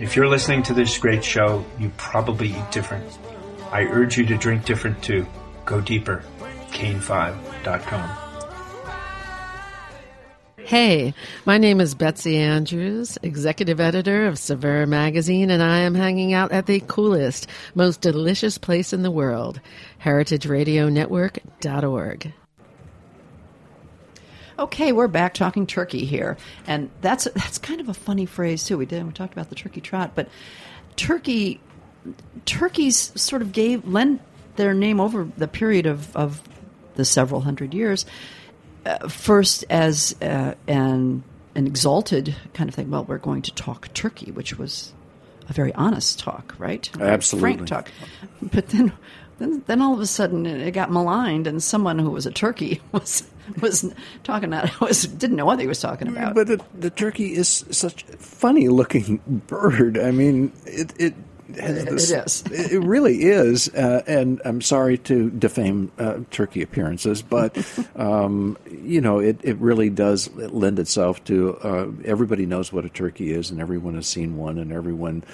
If 0.00 0.16
you're 0.16 0.26
listening 0.26 0.64
to 0.64 0.74
this 0.74 0.98
great 0.98 1.24
show, 1.24 1.64
you 1.78 1.92
probably 1.96 2.48
eat 2.48 2.72
different. 2.72 3.16
I 3.70 3.82
urge 3.82 4.18
you 4.18 4.26
to 4.26 4.36
drink 4.36 4.64
different 4.64 5.00
too. 5.04 5.24
Go 5.66 5.80
deeper. 5.80 6.24
Cain5.com. 6.72 8.29
Hey, 10.70 11.12
my 11.46 11.58
name 11.58 11.80
is 11.80 11.96
Betsy 11.96 12.38
Andrews, 12.38 13.18
executive 13.24 13.80
editor 13.80 14.28
of 14.28 14.38
Saveur 14.38 14.86
Magazine, 14.86 15.50
and 15.50 15.64
I 15.64 15.78
am 15.78 15.96
hanging 15.96 16.32
out 16.32 16.52
at 16.52 16.66
the 16.66 16.78
coolest, 16.78 17.48
most 17.74 18.00
delicious 18.00 18.56
place 18.56 18.92
in 18.92 19.02
the 19.02 19.10
world, 19.10 19.60
heritageradionetwork.org. 20.00 22.32
Okay, 24.60 24.92
we're 24.92 25.08
back 25.08 25.34
talking 25.34 25.66
turkey 25.66 26.04
here, 26.04 26.36
and 26.68 26.88
that's 27.00 27.24
that's 27.34 27.58
kind 27.58 27.80
of 27.80 27.88
a 27.88 27.94
funny 27.94 28.26
phrase 28.26 28.62
too. 28.62 28.78
We 28.78 28.86
did 28.86 29.04
we 29.04 29.10
talked 29.10 29.32
about 29.32 29.48
the 29.48 29.56
turkey 29.56 29.80
trot, 29.80 30.12
but 30.14 30.28
turkey 30.94 31.60
turkeys 32.44 33.10
sort 33.20 33.42
of 33.42 33.50
gave 33.50 33.88
lent 33.88 34.22
their 34.54 34.72
name 34.72 35.00
over 35.00 35.28
the 35.36 35.48
period 35.48 35.86
of, 35.86 36.16
of 36.16 36.40
the 36.94 37.04
several 37.04 37.40
hundred 37.40 37.74
years. 37.74 38.06
Uh, 38.86 39.08
first, 39.08 39.64
as 39.70 40.14
uh, 40.22 40.54
an 40.66 41.22
an 41.54 41.66
exalted 41.66 42.34
kind 42.54 42.68
of 42.68 42.74
thing. 42.74 42.90
Well, 42.90 43.04
we're 43.04 43.18
going 43.18 43.42
to 43.42 43.52
talk 43.54 43.92
turkey, 43.92 44.30
which 44.30 44.56
was 44.56 44.92
a 45.48 45.52
very 45.52 45.74
honest 45.74 46.18
talk, 46.20 46.54
right? 46.58 46.88
Absolutely. 47.00 47.56
frank 47.56 47.68
talk. 47.68 47.90
But 48.40 48.68
then, 48.68 48.92
then, 49.38 49.62
then 49.66 49.82
all 49.82 49.92
of 49.94 50.00
a 50.00 50.06
sudden, 50.06 50.46
it 50.46 50.70
got 50.70 50.92
maligned, 50.92 51.46
and 51.48 51.60
someone 51.62 51.98
who 51.98 52.10
was 52.10 52.24
a 52.26 52.30
turkey 52.30 52.80
was 52.92 53.24
was 53.60 53.92
talking 54.22 54.48
about 54.48 54.80
was 54.80 55.02
didn't 55.02 55.36
know 55.36 55.44
what 55.44 55.58
he 55.58 55.66
was 55.66 55.80
talking 55.80 56.06
about. 56.08 56.34
But 56.34 56.46
the, 56.46 56.60
the 56.78 56.90
turkey 56.90 57.34
is 57.34 57.64
such 57.70 58.04
a 58.04 58.16
funny 58.16 58.68
looking 58.68 59.18
bird. 59.48 59.98
I 59.98 60.12
mean, 60.12 60.52
it 60.66 60.92
it 60.98 61.00
It- 61.00 61.14
this, 61.54 62.10
it 62.10 62.24
is. 62.26 62.42
it 62.72 62.82
really 62.82 63.22
is. 63.22 63.68
Uh, 63.68 64.02
and 64.06 64.40
I'm 64.44 64.60
sorry 64.60 64.98
to 64.98 65.30
defame 65.30 65.92
uh, 65.98 66.18
turkey 66.30 66.62
appearances, 66.62 67.22
but 67.22 67.56
um, 67.96 68.56
you 68.70 69.00
know, 69.00 69.18
it, 69.18 69.38
it 69.42 69.56
really 69.58 69.90
does 69.90 70.30
lend 70.34 70.78
itself 70.78 71.22
to. 71.24 71.56
Uh, 71.58 71.88
everybody 72.04 72.46
knows 72.46 72.72
what 72.72 72.84
a 72.84 72.88
turkey 72.88 73.32
is, 73.32 73.50
and 73.50 73.60
everyone 73.60 73.94
has 73.94 74.06
seen 74.06 74.36
one, 74.36 74.58
and 74.58 74.72
everyone 74.72 75.24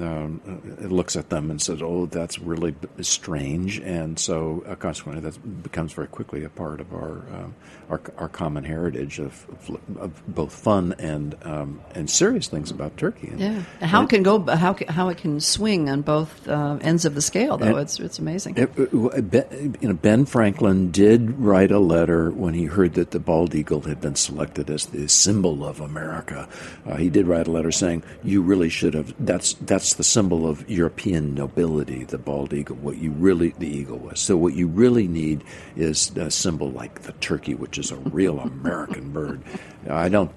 um, 0.00 0.40
uh, 0.46 0.86
looks 0.86 1.16
at 1.16 1.30
them 1.30 1.50
and 1.50 1.60
says, 1.60 1.82
"Oh, 1.82 2.06
that's 2.06 2.38
really 2.38 2.74
strange." 3.00 3.78
And 3.80 4.18
so, 4.18 4.64
uh, 4.66 4.74
consequently, 4.74 5.28
that 5.28 5.62
becomes 5.62 5.92
very 5.92 6.08
quickly 6.08 6.44
a 6.44 6.48
part 6.48 6.80
of 6.80 6.92
our 6.92 7.18
um, 7.34 7.54
our, 7.88 8.00
our 8.18 8.28
common 8.28 8.64
heritage 8.64 9.18
of, 9.18 9.46
of, 9.68 9.96
of 9.98 10.34
both 10.34 10.52
fun 10.52 10.94
and 10.98 11.36
um, 11.42 11.80
and 11.94 12.10
serious 12.10 12.48
things 12.48 12.70
about 12.70 12.96
turkey. 12.96 13.28
And, 13.28 13.40
yeah, 13.40 13.86
how 13.86 14.02
it 14.02 14.08
can 14.08 14.22
go, 14.22 14.40
how 14.44 14.76
how 14.88 15.08
it 15.08 15.18
can 15.18 15.40
swing 15.56 15.88
on 15.88 16.02
both 16.02 16.46
uh, 16.48 16.78
ends 16.80 17.04
of 17.04 17.14
the 17.14 17.22
scale, 17.22 17.56
though. 17.56 17.66
And- 17.66 17.78
it's 17.78 17.98
it's 17.98 18.18
amazing. 18.18 18.56
It- 18.56 18.70
it- 18.76 19.30
Ben, 19.30 19.76
you 19.80 19.88
know, 19.88 19.94
Ben 19.94 20.24
Franklin 20.26 20.90
did 20.90 21.38
write 21.38 21.70
a 21.70 21.78
letter 21.78 22.30
when 22.30 22.54
he 22.54 22.64
heard 22.64 22.94
that 22.94 23.10
the 23.10 23.18
bald 23.18 23.54
eagle 23.54 23.80
had 23.82 24.00
been 24.00 24.14
selected 24.14 24.70
as 24.70 24.86
the 24.86 25.08
symbol 25.08 25.64
of 25.64 25.80
America. 25.80 26.48
Uh, 26.86 26.96
he 26.96 27.08
did 27.10 27.26
write 27.26 27.46
a 27.48 27.50
letter 27.50 27.72
saying, 27.72 28.02
"You 28.22 28.42
really 28.42 28.68
should 28.68 28.94
have. 28.94 29.14
That's 29.18 29.54
that's 29.54 29.94
the 29.94 30.04
symbol 30.04 30.48
of 30.48 30.68
European 30.68 31.34
nobility, 31.34 32.04
the 32.04 32.18
bald 32.18 32.52
eagle. 32.52 32.76
What 32.76 32.98
you 32.98 33.10
really 33.12 33.54
the 33.58 33.68
eagle 33.68 33.98
was. 33.98 34.20
So 34.20 34.36
what 34.36 34.54
you 34.54 34.66
really 34.68 35.08
need 35.08 35.42
is 35.76 36.10
a 36.16 36.30
symbol 36.30 36.70
like 36.70 37.02
the 37.02 37.12
turkey, 37.12 37.54
which 37.54 37.78
is 37.78 37.90
a 37.90 37.96
real 37.96 38.38
American 38.54 39.10
bird." 39.12 39.40
I 39.88 40.08
don't 40.08 40.32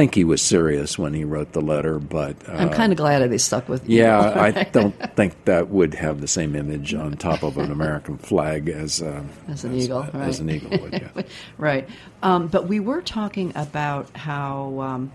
think 0.00 0.14
he 0.14 0.24
was 0.24 0.40
serious 0.40 0.98
when 0.98 1.12
he 1.12 1.24
wrote 1.24 1.52
the 1.52 1.60
letter, 1.60 1.98
but 1.98 2.48
uh, 2.48 2.52
I'm 2.52 2.70
kind 2.70 2.90
of 2.90 2.96
glad 2.96 3.18
that 3.20 3.28
they 3.28 3.36
stuck 3.36 3.68
with. 3.68 3.86
yeah. 3.86 4.18
I 4.56 4.64
don't 4.64 4.94
think 5.14 5.44
that 5.44 5.68
would 5.68 5.92
have 5.92 6.22
the 6.22 6.26
same 6.26 6.56
image 6.56 6.94
on 6.94 7.18
top 7.18 7.42
of 7.42 7.58
an 7.58 7.70
American 7.70 8.16
flag 8.16 8.70
as 8.70 9.02
uh, 9.02 9.22
As 9.48 9.64
an 9.64 9.74
eagle, 9.74 10.04
as, 10.04 10.14
right. 10.14 10.38
an 10.40 10.50
eagle 10.50 10.70
would. 10.80 10.92
Yeah. 10.94 11.22
right. 11.58 11.86
Um, 12.22 12.46
but 12.48 12.66
we 12.66 12.80
were 12.80 13.02
talking 13.02 13.52
about 13.54 14.08
how 14.16 14.80
um, 14.80 15.12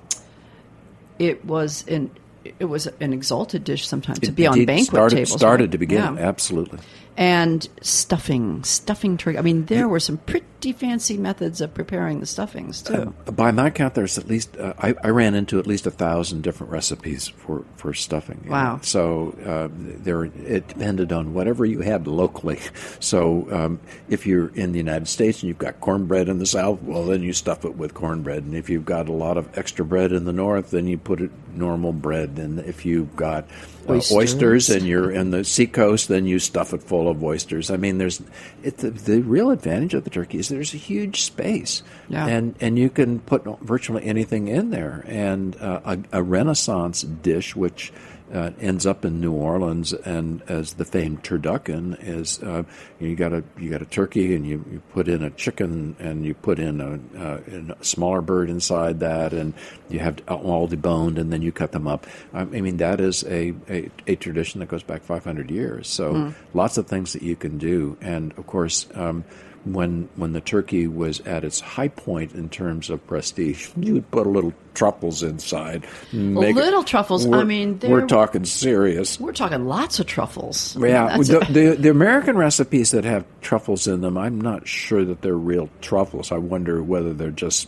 it 1.17 1.43
was 1.45 1.83
an 1.87 2.11
it 2.43 2.65
was 2.65 2.85
an 2.99 3.11
exalted 3.11 3.63
dish 3.63 3.87
sometimes 3.87 4.19
to 4.19 4.31
be 4.31 4.45
on 4.45 4.65
banquet 4.65 4.85
started, 4.85 5.15
tables. 5.15 5.31
Started 5.35 5.63
right? 5.63 5.71
to 5.71 5.77
begin, 5.79 6.15
Yeah. 6.15 6.27
absolutely. 6.27 6.77
And 7.17 7.67
stuffing, 7.81 8.63
stuffing 8.63 9.17
turkey. 9.17 9.37
I 9.37 9.41
mean, 9.41 9.65
there 9.65 9.87
were 9.87 10.01
some 10.01 10.17
pretty 10.17 10.73
fancy 10.73 11.17
methods 11.17 11.61
of 11.61 11.73
preparing 11.73 12.19
the 12.19 12.25
stuffings 12.25 12.81
too. 12.81 13.13
By 13.31 13.51
my 13.51 13.69
count, 13.69 13.93
there's 13.93 14.17
at 14.17 14.27
least 14.27 14.57
uh, 14.57 14.73
I, 14.77 14.95
I 15.01 15.09
ran 15.09 15.33
into 15.33 15.59
at 15.59 15.65
least 15.65 15.85
a 15.85 15.91
thousand 15.91 16.41
different 16.41 16.73
recipes 16.73 17.27
for, 17.27 17.63
for 17.77 17.93
stuffing. 17.93 18.45
Wow. 18.47 18.75
know. 18.75 18.81
So 18.81 19.37
uh, 19.45 19.69
there, 19.71 20.25
it 20.25 20.67
depended 20.67 21.13
on 21.13 21.33
whatever 21.33 21.65
you 21.65 21.81
had 21.81 22.07
locally. 22.07 22.59
So 22.99 23.47
um, 23.51 23.79
if 24.09 24.25
you're 24.25 24.47
in 24.49 24.71
the 24.71 24.77
United 24.77 25.07
States 25.07 25.41
and 25.41 25.47
you've 25.47 25.57
got 25.57 25.79
cornbread 25.79 26.27
in 26.29 26.39
the 26.39 26.45
South, 26.45 26.81
well, 26.81 27.05
then 27.05 27.21
you 27.23 27.33
stuff 27.33 27.65
it 27.65 27.75
with 27.75 27.93
cornbread. 27.93 28.43
And 28.43 28.55
if 28.55 28.69
you've 28.69 28.85
got 28.85 29.07
a 29.07 29.11
lot 29.11 29.37
of 29.37 29.57
extra 29.57 29.85
bread 29.85 30.11
in 30.11 30.25
the 30.25 30.33
North, 30.33 30.71
then 30.71 30.87
you 30.87 30.97
put 30.97 31.21
it 31.21 31.31
normal 31.53 31.93
bread. 31.93 32.37
And 32.37 32.59
if 32.59 32.85
you've 32.85 33.15
got 33.15 33.45
uh, 33.87 33.93
Oysters. 33.93 34.17
oysters 34.17 34.69
and 34.69 34.87
you're 34.87 35.11
in 35.11 35.31
the 35.31 35.43
seacoast, 35.43 36.07
then 36.07 36.25
you 36.25 36.39
stuff 36.39 36.73
it 36.73 36.81
full 36.83 37.04
of 37.09 37.23
oysters. 37.23 37.69
I 37.71 37.77
mean, 37.77 37.97
there's 37.97 38.21
it, 38.63 38.77
the, 38.77 38.89
the 38.91 39.21
real 39.21 39.51
advantage 39.51 39.93
of 39.93 40.03
the 40.03 40.09
turkey 40.09 40.39
is 40.39 40.49
there's 40.49 40.73
a 40.73 40.77
huge 40.77 41.21
space, 41.23 41.83
Yeah. 42.09 42.25
and 42.27 42.55
and 42.59 42.77
you 42.77 42.89
can 42.89 43.19
put 43.19 43.43
virtually 43.61 44.03
anything 44.05 44.47
in 44.47 44.69
there. 44.71 45.03
And 45.07 45.55
uh, 45.61 45.81
a, 45.85 45.99
a 46.19 46.23
Renaissance 46.23 47.01
dish, 47.01 47.55
which 47.55 47.91
uh, 48.33 48.51
ends 48.59 48.85
up 48.85 49.05
in 49.05 49.21
New 49.21 49.33
Orleans, 49.33 49.93
and 49.93 50.41
as 50.47 50.73
the 50.73 50.85
famed 50.85 51.23
turducken 51.23 51.97
is, 52.01 52.41
uh, 52.41 52.63
you 52.99 53.15
got 53.15 53.33
a 53.33 53.43
you 53.59 53.69
got 53.69 53.81
a 53.81 53.85
turkey, 53.85 54.35
and 54.35 54.45
you, 54.47 54.65
you 54.71 54.81
put 54.93 55.07
in 55.07 55.23
a 55.23 55.29
chicken, 55.29 55.95
and 55.99 56.25
you 56.25 56.33
put 56.33 56.59
in 56.59 56.81
a, 56.81 57.19
uh, 57.19 57.39
a 57.79 57.83
smaller 57.83 58.21
bird 58.21 58.49
inside 58.49 58.99
that, 58.99 59.33
and 59.33 59.53
you 59.89 59.99
have 59.99 60.21
all 60.27 60.67
deboned, 60.67 61.19
and 61.19 61.31
then 61.31 61.41
you 61.41 61.51
cut 61.51 61.71
them 61.71 61.87
up. 61.87 62.07
I 62.33 62.45
mean, 62.45 62.77
that 62.77 62.99
is 62.99 63.23
a, 63.25 63.53
a, 63.69 63.89
a 64.07 64.15
tradition 64.15 64.59
that 64.59 64.67
goes 64.67 64.83
back 64.83 65.03
500 65.03 65.51
years. 65.51 65.87
So 65.87 66.33
lots 66.53 66.77
of 66.77 66.87
things 66.87 67.13
that 67.13 67.21
you 67.21 67.35
can 67.35 67.57
do, 67.57 67.97
and 68.01 68.31
of 68.37 68.47
course. 68.47 68.87
Um, 68.93 69.23
when 69.65 70.07
when 70.15 70.33
the 70.33 70.41
turkey 70.41 70.87
was 70.87 71.19
at 71.21 71.43
its 71.43 71.59
high 71.59 71.87
point 71.87 72.33
in 72.33 72.49
terms 72.49 72.89
of 72.89 73.05
prestige, 73.07 73.69
you 73.77 73.95
would 73.95 74.09
put 74.11 74.25
a 74.27 74.29
little 74.29 74.53
truffles 74.73 75.23
inside. 75.23 75.85
make 76.13 76.51
it- 76.51 76.55
little 76.55 76.83
truffles, 76.83 77.25
I 77.31 77.43
mean, 77.43 77.79
we're 77.83 78.07
talking 78.07 78.45
serious. 78.45 79.19
We're 79.19 79.31
talking 79.33 79.65
lots 79.65 79.99
of 79.99 80.05
truffles. 80.05 80.75
Yeah, 80.79 81.17
That's 81.17 81.27
the, 81.29 81.39
the 81.49 81.75
the 81.79 81.89
American 81.89 82.37
recipes 82.37 82.91
that 82.91 83.03
have 83.03 83.25
truffles 83.41 83.87
in 83.87 84.01
them, 84.01 84.17
I'm 84.17 84.39
not 84.39 84.67
sure 84.67 85.03
that 85.05 85.21
they're 85.21 85.33
real 85.35 85.69
truffles. 85.81 86.31
I 86.31 86.37
wonder 86.37 86.81
whether 86.83 87.13
they're 87.13 87.31
just 87.31 87.67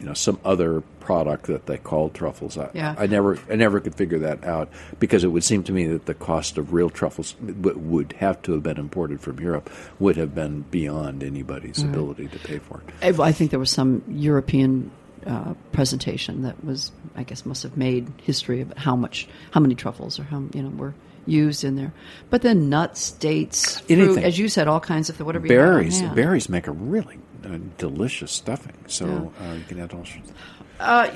you 0.00 0.06
know 0.06 0.14
some 0.14 0.38
other 0.44 0.80
product 1.00 1.46
that 1.46 1.66
they 1.66 1.76
called 1.78 2.14
truffles. 2.14 2.56
I, 2.58 2.70
Yeah. 2.74 2.94
I 2.98 3.06
never 3.06 3.38
I 3.50 3.56
never 3.56 3.80
could 3.80 3.94
figure 3.94 4.18
that 4.20 4.44
out 4.44 4.68
because 5.00 5.24
it 5.24 5.28
would 5.28 5.44
seem 5.44 5.62
to 5.64 5.72
me 5.72 5.86
that 5.88 6.06
the 6.06 6.14
cost 6.14 6.58
of 6.58 6.72
real 6.72 6.90
truffles 6.90 7.32
w- 7.44 7.78
would 7.78 8.12
have 8.14 8.40
to 8.42 8.52
have 8.52 8.62
been 8.62 8.76
imported 8.78 9.20
from 9.20 9.40
Europe 9.40 9.70
would 9.98 10.16
have 10.16 10.34
been 10.34 10.62
beyond 10.70 11.22
anybody's 11.22 11.78
Mm-hmm. 11.78 11.90
ability 11.90 12.28
to 12.28 12.38
pay 12.38 12.58
for 12.58 12.80
it. 13.02 13.18
I 13.20 13.32
think 13.32 13.50
there 13.50 13.58
was 13.60 13.70
some 13.70 14.02
European 14.08 14.90
uh, 15.26 15.54
presentation 15.72 16.42
that 16.42 16.62
was, 16.64 16.92
I 17.16 17.22
guess, 17.24 17.44
must 17.44 17.62
have 17.64 17.76
made 17.76 18.06
history 18.22 18.60
of 18.60 18.72
how 18.76 18.94
much, 18.96 19.26
how 19.50 19.60
many 19.60 19.74
truffles 19.74 20.18
or 20.20 20.22
how 20.24 20.44
you 20.54 20.62
know 20.62 20.70
were 20.70 20.94
used 21.26 21.62
in 21.64 21.76
there. 21.76 21.92
But 22.30 22.40
then 22.42 22.70
nuts, 22.70 23.10
dates, 23.12 23.80
fruit, 23.80 23.98
Anything. 23.98 24.24
as 24.24 24.38
you 24.38 24.48
said, 24.48 24.66
all 24.68 24.80
kinds 24.80 25.10
of 25.10 25.20
whatever. 25.20 25.46
Berries 25.46 25.96
You 26.00 26.06
had 26.06 26.10
on 26.12 26.16
hand. 26.16 26.16
berries 26.16 26.48
make 26.48 26.66
a 26.68 26.72
really 26.72 27.18
uh, 27.48 27.58
delicious 27.78 28.32
stuffing. 28.32 28.76
So 28.86 29.32
uh, 29.40 29.54
you 29.54 29.64
can 29.68 29.80
add 29.80 29.92
all 29.94 30.04
sorts. 30.04 30.30
Of, 30.30 30.36
Uh, 30.80 31.10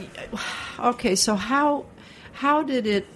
okay, 0.90 1.14
so 1.14 1.34
how 1.36 1.84
how 2.32 2.62
did 2.64 2.86
it 2.86 3.06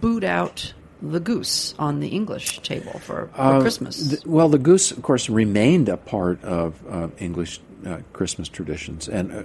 boot 0.00 0.24
out 0.24 0.72
the 1.02 1.20
goose 1.20 1.74
on 1.78 2.00
the 2.00 2.08
English 2.08 2.60
table 2.60 2.92
for, 3.00 3.28
for 3.34 3.40
Uh, 3.40 3.60
Christmas? 3.60 4.08
th- 4.08 4.24
well, 4.24 4.48
the 4.48 4.58
goose, 4.58 4.90
of 4.96 5.02
course, 5.02 5.28
remained 5.28 5.88
a 5.88 5.96
part 5.98 6.42
of 6.44 6.74
uh, 6.88 7.08
English 7.18 7.60
uh, 7.86 7.98
Christmas 8.14 8.48
traditions, 8.48 9.08
and 9.08 9.30
uh, 9.32 9.42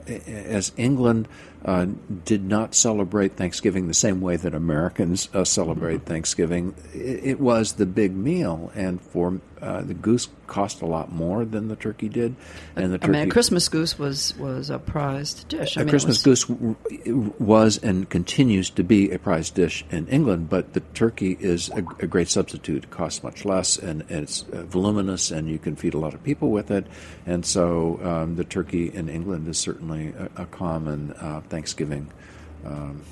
as 0.47 0.71
England 0.77 1.27
uh, 1.65 1.87
did 2.25 2.43
not 2.43 2.73
celebrate 2.73 3.35
Thanksgiving 3.35 3.87
the 3.87 3.93
same 3.93 4.21
way 4.21 4.37
that 4.37 4.55
Americans 4.55 5.27
uh, 5.33 5.43
celebrate 5.43 6.05
Thanksgiving, 6.05 6.73
it, 6.93 7.23
it 7.23 7.39
was 7.39 7.73
the 7.73 7.85
big 7.85 8.15
meal, 8.15 8.71
and 8.75 9.01
for 9.01 9.41
uh, 9.61 9.81
the 9.81 9.93
goose 9.93 10.29
cost 10.47 10.81
a 10.81 10.85
lot 10.85 11.11
more 11.11 11.43
than 11.43 11.67
the 11.67 11.75
turkey 11.75 12.07
did, 12.07 12.33
and 12.75 12.93
the 12.93 12.99
I 13.01 13.07
mean, 13.07 13.27
a 13.27 13.31
Christmas 13.31 13.67
goose 13.67 13.99
was 13.99 14.35
was 14.37 14.69
a 14.69 14.79
prized 14.79 15.49
dish. 15.49 15.77
I 15.77 15.81
a 15.81 15.83
mean, 15.83 15.89
Christmas 15.89 16.25
was- 16.25 16.45
goose 16.45 16.75
was 17.39 17.77
and 17.77 18.09
continues 18.09 18.69
to 18.71 18.83
be 18.83 19.11
a 19.11 19.19
prized 19.19 19.55
dish 19.55 19.83
in 19.91 20.07
England, 20.07 20.49
but 20.49 20.73
the 20.73 20.79
turkey 20.79 21.37
is 21.39 21.69
a, 21.69 21.77
a 21.99 22.07
great 22.07 22.29
substitute. 22.29 22.85
It 22.85 22.89
costs 22.89 23.21
much 23.21 23.43
less, 23.43 23.77
and, 23.77 24.03
and 24.09 24.23
it's 24.23 24.43
uh, 24.53 24.63
voluminous, 24.63 25.29
and 25.29 25.49
you 25.49 25.59
can 25.59 25.75
feed 25.75 25.93
a 25.93 25.99
lot 25.99 26.13
of 26.13 26.23
people 26.23 26.51
with 26.51 26.71
it. 26.71 26.87
And 27.25 27.45
so, 27.45 27.99
um, 28.01 28.37
the 28.37 28.45
turkey 28.45 28.87
in 28.87 29.09
England 29.09 29.47
is 29.47 29.57
certainly 29.57 30.13
a, 30.17 30.43
a 30.43 30.45
common 30.45 31.11
uh, 31.13 31.41
Thanksgiving. 31.49 32.11
Um, 32.65 33.03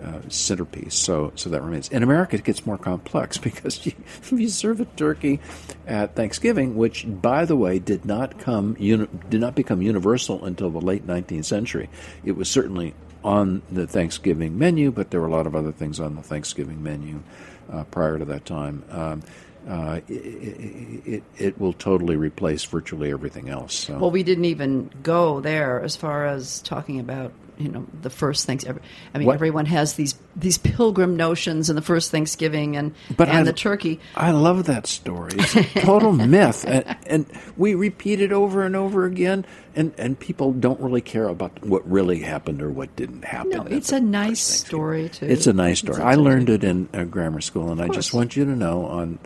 uh, 0.00 0.20
centerpiece, 0.28 0.94
so 0.94 1.32
so 1.34 1.50
that 1.50 1.62
remains. 1.62 1.88
In 1.88 2.02
America, 2.02 2.36
it 2.36 2.44
gets 2.44 2.64
more 2.64 2.78
complex 2.78 3.38
because 3.48 3.84
you, 3.84 3.92
you 4.30 4.48
serve 4.48 4.80
a 4.80 4.84
turkey 4.84 5.40
at 5.86 6.14
Thanksgiving, 6.14 6.76
which, 6.76 7.04
by 7.08 7.44
the 7.44 7.56
way, 7.56 7.78
did 7.78 8.04
not 8.04 8.38
come 8.38 8.76
uni- 8.78 9.08
did 9.28 9.40
not 9.40 9.54
become 9.54 9.82
universal 9.82 10.44
until 10.44 10.70
the 10.70 10.80
late 10.80 11.06
19th 11.06 11.44
century. 11.44 11.90
It 12.24 12.32
was 12.32 12.48
certainly 12.48 12.94
on 13.24 13.62
the 13.70 13.86
Thanksgiving 13.86 14.58
menu, 14.58 14.90
but 14.90 15.10
there 15.10 15.20
were 15.20 15.26
a 15.26 15.32
lot 15.32 15.46
of 15.46 15.54
other 15.54 15.72
things 15.72 16.00
on 16.00 16.14
the 16.14 16.22
Thanksgiving 16.22 16.82
menu 16.82 17.22
uh, 17.70 17.84
prior 17.84 18.18
to 18.18 18.24
that 18.26 18.44
time. 18.44 18.84
Um, 18.90 19.22
uh, 19.68 20.00
it, 20.08 20.12
it, 20.12 21.22
it, 21.36 21.60
will 21.60 21.74
totally 21.74 22.16
replace 22.16 22.64
virtually 22.64 23.12
everything 23.12 23.50
else. 23.50 23.74
So. 23.74 23.98
Well, 23.98 24.10
we 24.10 24.22
didn't 24.22 24.46
even 24.46 24.90
go 25.02 25.40
there 25.40 25.82
as 25.82 25.96
far 25.96 26.24
as 26.24 26.62
talking 26.62 26.98
about 26.98 27.32
you 27.60 27.68
know 27.68 27.86
the 28.02 28.10
first 28.10 28.46
things. 28.46 28.64
I 28.66 29.18
mean, 29.18 29.26
What- 29.26 29.34
everyone 29.34 29.66
has 29.66 29.94
these 29.94 30.14
these 30.36 30.58
pilgrim 30.58 31.16
notions 31.16 31.68
and 31.68 31.76
the 31.76 31.82
first 31.82 32.10
Thanksgiving 32.10 32.76
and 32.76 32.92
But 33.16 33.28
and 33.28 33.38
I- 33.38 33.42
the 33.42 33.52
turkey. 33.52 34.00
I 34.16 34.30
love 34.30 34.64
that 34.64 34.86
story. 34.86 35.32
It's 35.36 35.56
a 35.56 35.64
total 35.80 36.12
myth, 36.12 36.64
and, 36.66 36.84
and 37.06 37.26
we 37.56 37.74
repeat 37.74 38.20
it 38.20 38.32
over 38.32 38.62
and 38.64 38.74
over 38.76 39.04
again. 39.04 39.44
And 39.76 39.92
and 39.98 40.18
people 40.18 40.52
don't 40.52 40.80
really 40.80 41.00
care 41.00 41.28
about 41.28 41.64
what 41.64 41.88
really 41.88 42.20
happened 42.20 42.60
or 42.62 42.70
what 42.70 42.94
didn't 42.96 43.24
happen. 43.24 43.50
No, 43.50 43.62
it's 43.62 43.92
a 43.92 44.00
nice 44.00 44.40
story 44.40 45.02
Thanksgiving. 45.02 45.28
to. 45.28 45.32
It's 45.34 45.46
a 45.46 45.52
nice 45.52 45.78
story. 45.78 45.98
it's 45.98 46.04
I 46.04 46.14
a- 46.14 46.18
learned 46.18 46.50
it 46.50 46.64
in 46.64 46.88
uh, 46.92 47.04
grammar 47.04 47.40
school, 47.40 47.70
and 47.70 47.80
I 47.80 47.88
just 47.88 48.12
want 48.14 48.34
you 48.36 48.44
to 48.46 48.56
know 48.56 48.86
on. 48.86 49.18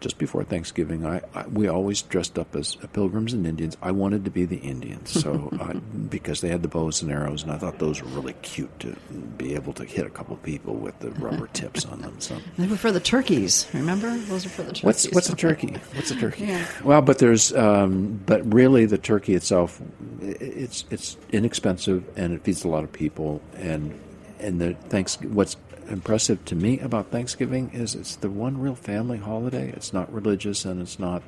Just 0.00 0.16
before 0.18 0.44
Thanksgiving, 0.44 1.04
I, 1.04 1.20
I 1.34 1.46
we 1.46 1.68
always 1.68 2.00
dressed 2.02 2.38
up 2.38 2.56
as 2.56 2.76
pilgrims 2.92 3.32
and 3.32 3.46
Indians. 3.46 3.76
I 3.82 3.90
wanted 3.90 4.24
to 4.24 4.30
be 4.30 4.46
the 4.46 4.56
Indians, 4.56 5.10
so 5.10 5.50
I, 5.60 5.74
because 5.74 6.40
they 6.40 6.48
had 6.48 6.62
the 6.62 6.68
bows 6.68 7.02
and 7.02 7.10
arrows, 7.12 7.42
and 7.42 7.52
I 7.52 7.58
thought 7.58 7.78
those 7.78 8.02
were 8.02 8.08
really 8.08 8.32
cute 8.42 8.80
to 8.80 8.96
be 9.36 9.54
able 9.54 9.72
to 9.74 9.84
hit 9.84 10.06
a 10.06 10.10
couple 10.10 10.34
of 10.34 10.42
people 10.42 10.74
with 10.74 10.98
the 11.00 11.10
rubber 11.12 11.46
tips 11.52 11.84
on 11.84 12.00
them. 12.00 12.18
So 12.20 12.38
They 12.56 12.66
were 12.66 12.76
for 12.76 12.92
the 12.92 13.00
turkeys. 13.00 13.66
Remember, 13.74 14.16
those 14.16 14.46
are 14.46 14.48
for 14.48 14.62
the 14.62 14.72
turkeys. 14.72 14.84
What's 14.84 15.10
what's 15.12 15.28
a 15.28 15.36
turkey? 15.36 15.76
What's 15.94 16.10
a 16.10 16.16
turkey? 16.16 16.46
Yeah. 16.46 16.66
Well, 16.82 17.02
but 17.02 17.18
there's 17.18 17.52
um, 17.52 18.22
but 18.24 18.52
really 18.54 18.86
the 18.86 18.98
turkey 18.98 19.34
itself, 19.34 19.80
it's 20.20 20.84
it's 20.90 21.16
inexpensive 21.30 22.04
and 22.16 22.32
it 22.32 22.42
feeds 22.42 22.64
a 22.64 22.68
lot 22.68 22.84
of 22.84 22.92
people 22.92 23.42
and 23.56 23.98
and 24.38 24.60
the 24.60 24.74
thanks. 24.88 25.20
What's 25.20 25.56
impressive 25.90 26.44
to 26.46 26.54
me 26.54 26.78
about 26.80 27.10
Thanksgiving 27.10 27.70
is 27.72 27.94
it's 27.94 28.16
the 28.16 28.30
one 28.30 28.58
real 28.58 28.74
family 28.74 29.18
holiday. 29.18 29.70
It's 29.70 29.92
not 29.92 30.12
religious 30.12 30.64
and 30.64 30.80
it's 30.80 30.98
not 30.98 31.22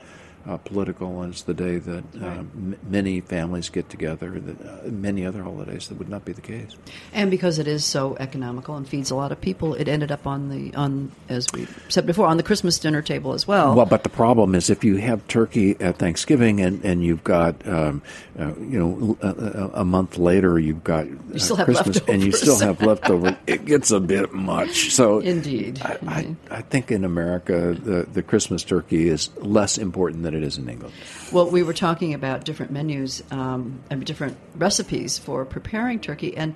uh, 0.47 0.57
political, 0.59 1.23
it's 1.25 1.43
the 1.43 1.55
day 1.55 1.79
that 1.79 2.05
uh, 2.21 2.27
m- 2.27 2.77
many 2.89 3.21
families 3.21 3.69
get 3.69 3.89
together. 3.89 4.31
That 4.41 4.61
uh, 4.87 4.89
many 4.91 5.25
other 5.25 5.43
holidays 5.43 5.89
that 5.89 5.99
would 5.99 6.09
not 6.09 6.25
be 6.25 6.33
the 6.33 6.41
case. 6.41 6.77
And 7.13 7.31
because 7.31 7.59
it 7.59 7.69
is 7.69 7.85
so 7.85 8.17
economical 8.19 8.77
and 8.77 8.89
feeds 8.89 9.11
a 9.11 9.15
lot 9.15 9.33
of 9.33 9.41
people, 9.41 9.75
it 9.75 9.89
ended 9.89 10.11
up 10.11 10.27
on 10.27 10.49
the 10.49 10.75
on 10.75 11.13
as 11.29 11.47
we 11.53 11.67
said 11.89 12.07
before 12.07 12.27
on 12.27 12.37
the 12.37 12.43
Christmas 12.43 12.79
dinner 12.79 13.03
table 13.03 13.33
as 13.35 13.47
well. 13.47 13.75
Well, 13.75 13.87
but 13.87 14.03
the 14.03 14.09
problem 14.09 14.55
is 14.55 14.69
if 14.71 14.83
you 14.85 14.97
have 14.97 15.27
turkey 15.29 15.77
at 15.81 15.97
Thanksgiving 15.99 16.61
and, 16.61 16.85
and 16.85 17.05
you've 17.05 17.25
got, 17.25 17.67
um, 17.69 18.03
uh, 18.39 18.55
you 18.57 18.79
know, 18.79 19.17
a, 19.23 19.29
a- 19.29 19.71
a 19.83 19.85
month 19.85 20.19
later 20.19 20.59
you've 20.59 20.85
got 20.85 21.07
uh, 21.07 21.55
have 21.57 21.67
Christmas 21.67 22.01
and 22.09 22.23
you 22.23 22.33
still 22.33 22.59
have 22.59 22.83
leftover, 22.83 23.37
it 23.47 23.65
gets 23.65 23.91
a 23.91 24.01
bit 24.01 24.33
much. 24.33 24.91
So 24.91 25.21
Indeed. 25.21 25.81
I, 25.83 25.99
I, 26.07 26.37
I 26.51 26.63
think 26.63 26.91
in 26.91 27.05
America 27.05 27.75
the, 27.79 28.03
the 28.13 28.23
Christmas 28.23 28.65
turkey 28.65 29.09
is 29.09 29.31
less 29.37 29.79
important 29.79 30.23
than 30.25 30.32
it 30.35 30.43
is 30.43 30.59
in 30.59 30.69
England. 30.69 30.95
Well, 31.33 31.51
we 31.51 31.63
were 31.63 31.73
talking 31.75 32.15
about 32.15 32.45
different 32.45 32.73
menus 32.73 33.23
um, 33.31 33.81
and 33.91 34.05
different 34.05 34.37
recipes 34.57 35.19
for 35.19 35.45
preparing 35.45 36.01
turkey, 36.01 36.37
and 36.37 36.55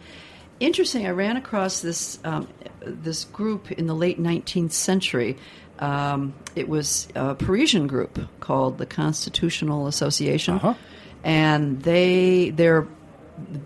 interesting. 0.60 1.06
I 1.06 1.10
ran 1.10 1.36
across 1.36 1.80
this 1.80 2.18
um, 2.24 2.48
this 2.80 3.24
group 3.24 3.70
in 3.72 3.86
the 3.86 3.94
late 3.94 4.20
19th 4.20 4.72
century. 4.72 5.36
Um, 5.78 6.32
it 6.54 6.68
was 6.68 7.06
a 7.14 7.34
Parisian 7.34 7.86
group 7.86 8.18
called 8.40 8.78
the 8.78 8.86
Constitutional 8.86 9.86
Association, 9.86 10.54
Uh-huh. 10.54 10.74
and 11.22 11.82
they 11.82 12.50
their 12.50 12.86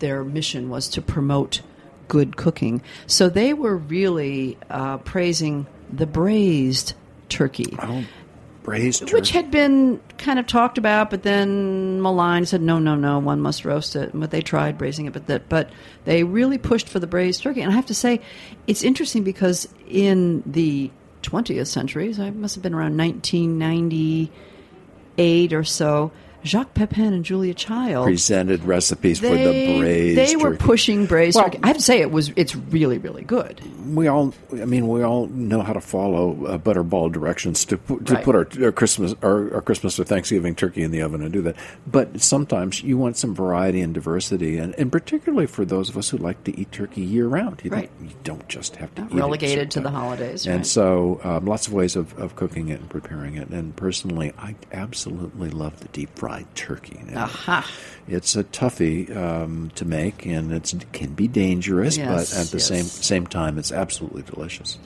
their 0.01 0.25
mission 0.25 0.69
was 0.71 0.89
to 0.89 1.03
promote 1.03 1.63
good 2.09 2.37
cooking. 2.37 2.83
So 3.07 3.29
they 3.29 3.55
were 3.55 3.77
really 3.77 4.59
uh, 4.69 4.99
praising 4.99 5.67
the 5.93 6.07
braised 6.07 6.95
turkey 7.29 7.77
Oh, 7.81 8.03
braised 8.63 9.01
turkey. 9.01 9.15
which 9.15 9.31
had 9.31 9.51
been 9.51 10.01
kind 10.19 10.39
of 10.39 10.47
talked 10.47 10.79
about, 10.79 11.11
but 11.11 11.23
then 11.23 12.01
maligned 12.01 12.49
said, 12.49 12.63
no, 12.63 12.79
no, 12.79 12.95
no, 12.95 13.19
one 13.19 13.41
must 13.41 13.65
roast 13.65 13.97
it. 13.97 14.11
But 14.15 14.31
they 14.31 14.41
tried 14.41 14.79
braising 14.79 15.07
it, 15.07 15.13
but 15.13 15.27
that, 15.27 15.49
but 15.49 15.71
they 16.05 16.25
really 16.25 16.59
pushed 16.59 16.89
for 16.89 16.99
the 16.99 17.07
braised 17.07 17.43
turkey. 17.43 17.63
And 17.63 17.73
I 17.73 17.75
have 17.75 17.87
to 17.87 17.95
say, 17.95 18.21
it's 18.67 18.83
interesting 18.83 19.25
because 19.25 19.69
in 19.89 20.43
the 20.47 20.91
20th 21.23 21.67
century, 21.67 22.13
so 22.13 22.25
I 22.25 22.31
must 22.31 22.55
have 22.55 22.63
been 22.63 22.75
around 22.75 22.97
1998 22.97 25.53
or 25.53 25.65
so, 25.65 26.13
Jacques 26.45 26.75
Pepin 26.75 27.13
and 27.13 27.25
Julia 27.25 27.55
Child 27.55 28.07
presented 28.07 28.65
recipes 28.65 29.21
for 29.21 29.29
the 29.29 29.79
braised 29.79 30.19
they 30.19 30.37
were 30.37 30.53
turkey. 30.53 30.65
pushing 30.65 31.07
braised 31.07 31.37
Well- 31.37 31.45
turkey. 31.47 31.61
I 31.63 31.67
have 31.69 31.77
to 31.77 31.83
say, 31.83 32.01
it 32.01 32.11
was 32.11 32.33
it's 32.37 32.57
really 32.57 32.99
really 32.99 33.23
good. 33.25 33.61
we 33.95 34.07
all 34.07 34.33
i 34.53 34.65
mean 34.65 34.87
we 34.89 35.03
all 35.03 35.27
know 35.29 35.63
how 35.63 35.73
to 35.73 35.81
follow 35.81 36.47
uh, 36.47 36.59
butterball 36.59 37.11
directions 37.11 37.65
to 37.65 37.77
put, 37.77 38.07
to 38.07 38.15
Right. 38.15 38.25
put 38.25 38.35
our, 38.37 38.47
our 38.65 38.73
christmas 38.73 39.15
our, 39.23 39.53
our 39.55 39.61
christmas 39.63 39.99
or 39.99 40.05
thanksgiving 40.05 40.55
turkey 40.55 40.83
in 40.83 40.91
the 40.93 41.03
oven 41.03 41.23
and 41.23 41.33
do 41.33 41.43
that 41.43 41.57
but 41.87 42.21
sometimes 42.21 42.83
you 42.83 42.97
want 42.97 43.17
some 43.17 43.35
variety 43.35 43.81
and 43.81 43.93
diversity 43.93 44.59
and, 44.59 44.75
and 44.79 44.93
particularly 44.93 45.47
for 45.47 45.65
those 45.65 45.89
of 45.89 45.97
us 45.97 46.09
who 46.11 46.19
like 46.19 46.43
to 46.45 46.57
eat 46.59 46.71
turkey 46.73 47.01
year 47.03 47.27
round 47.27 47.61
you, 47.65 47.71
Right. 47.71 47.91
don't, 47.99 48.09
you 48.11 48.15
don't 48.23 48.49
just 48.49 48.77
have 48.77 48.95
to 48.95 49.03
Not 49.03 49.11
eat 49.11 49.15
it 49.17 49.19
relegated 49.21 49.71
to 49.73 49.81
the 49.81 49.85
sometime. 49.89 50.03
holidays, 50.03 50.47
and 50.47 50.57
right. 50.59 50.67
so 50.67 51.21
um, 51.25 51.47
lots 51.47 51.67
of 51.67 51.73
ways 51.73 51.97
of, 51.97 52.17
of 52.19 52.37
cooking 52.37 52.69
it 52.69 52.81
and 52.81 52.89
preparing 52.89 53.35
it 53.37 53.49
and 53.49 53.75
personally 53.75 54.33
i 54.39 54.55
absolutely 54.73 55.51
love 55.51 55.81
the 55.81 55.89
deep 55.89 56.15
fried 56.31 56.55
turkey 56.55 57.01
Now, 57.11 57.25
Aha. 57.25 57.69
it's 58.09 58.37
a 58.37 58.45
toughie 58.45 59.15
um, 59.17 59.71
to 59.75 59.85
make, 59.85 60.25
and 60.27 60.53
it 60.53 60.73
can 60.93 61.13
be 61.15 61.27
dangerous, 61.27 61.97
Yes, 61.97 62.33
but 62.33 62.41
at 62.41 62.47
the 62.49 62.59
yes. 62.59 62.67
same 62.67 62.85
same 62.85 63.27
time, 63.27 63.59
it's 63.59 63.73
absolutely 63.73 64.23
delicious. 64.23 64.79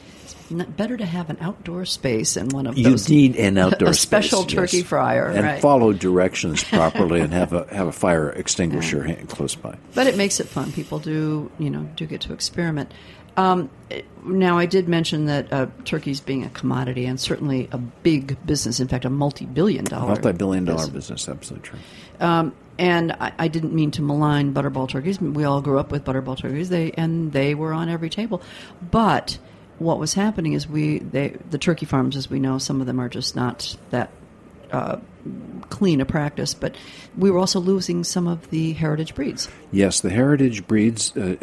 Better 0.76 0.96
to 0.96 1.06
have 1.06 1.30
an 1.30 1.38
outdoor 1.40 1.84
space 1.86 2.36
and 2.36 2.52
one 2.52 2.66
of 2.66 2.76
You 2.78 2.90
those. 2.90 3.08
need 3.08 3.36
an 3.36 3.56
outdoor 3.64 3.88
a 3.90 3.94
special 3.94 4.42
space, 4.42 4.54
turkey 4.54 4.76
yes. 4.78 4.86
fryer, 4.86 5.26
and 5.28 5.44
right? 5.44 5.60
follow 5.60 5.92
directions 5.92 6.62
properly, 6.78 7.20
and 7.20 7.32
have 7.32 7.52
a 7.52 7.66
have 7.74 7.88
a 7.88 7.92
fire 7.92 8.30
extinguisher 8.30 9.02
hand 9.04 9.28
close 9.28 9.54
by. 9.54 9.76
but 9.94 10.06
it 10.06 10.16
makes 10.16 10.40
it 10.40 10.46
fun. 10.48 10.72
People 10.72 10.98
do, 10.98 11.50
you 11.58 11.68
know, 11.70 11.82
do 11.96 12.06
get 12.06 12.20
to 12.22 12.32
experiment. 12.32 12.90
Um, 13.36 13.70
now, 14.24 14.58
I 14.58 14.66
did 14.66 14.88
mention 14.88 15.26
that 15.26 15.52
uh, 15.52 15.66
turkeys 15.84 16.20
being 16.20 16.44
a 16.44 16.50
commodity 16.50 17.04
and 17.06 17.18
certainly 17.20 17.68
a 17.72 17.78
big 17.78 18.36
business. 18.46 18.80
In 18.80 18.88
fact, 18.88 19.04
a 19.04 19.10
multi-billion-dollar, 19.10 20.06
Multi-billion 20.06 20.64
dollar 20.64 20.78
business. 20.78 21.10
business, 21.10 21.28
absolutely 21.28 21.68
true. 21.68 21.78
Um, 22.20 22.54
and 22.78 23.12
I, 23.12 23.32
I 23.38 23.48
didn't 23.48 23.74
mean 23.74 23.90
to 23.92 24.02
malign 24.02 24.54
butterball 24.54 24.88
turkeys. 24.88 25.20
We 25.20 25.44
all 25.44 25.60
grew 25.60 25.78
up 25.78 25.90
with 25.90 26.04
butterball 26.04 26.36
turkeys. 26.38 26.68
They 26.68 26.90
and 26.92 27.32
they 27.32 27.54
were 27.54 27.72
on 27.72 27.88
every 27.88 28.10
table. 28.10 28.42
But 28.90 29.38
what 29.78 29.98
was 29.98 30.14
happening 30.14 30.54
is 30.54 30.68
we 30.68 30.98
they 30.98 31.36
the 31.50 31.58
turkey 31.58 31.86
farms, 31.86 32.16
as 32.16 32.28
we 32.28 32.40
know, 32.40 32.58
some 32.58 32.80
of 32.80 32.86
them 32.86 33.00
are 33.00 33.08
just 33.08 33.36
not 33.36 33.76
that 33.90 34.10
uh, 34.72 34.96
clean 35.70 36.00
a 36.00 36.04
practice. 36.04 36.54
But 36.54 36.74
we 37.16 37.30
were 37.30 37.38
also 37.38 37.60
losing 37.60 38.02
some 38.02 38.26
of 38.26 38.50
the 38.50 38.72
heritage 38.72 39.14
breeds. 39.14 39.48
Yes, 39.70 40.00
the 40.00 40.10
heritage 40.10 40.66
breeds 40.66 41.16
uh, 41.16 41.36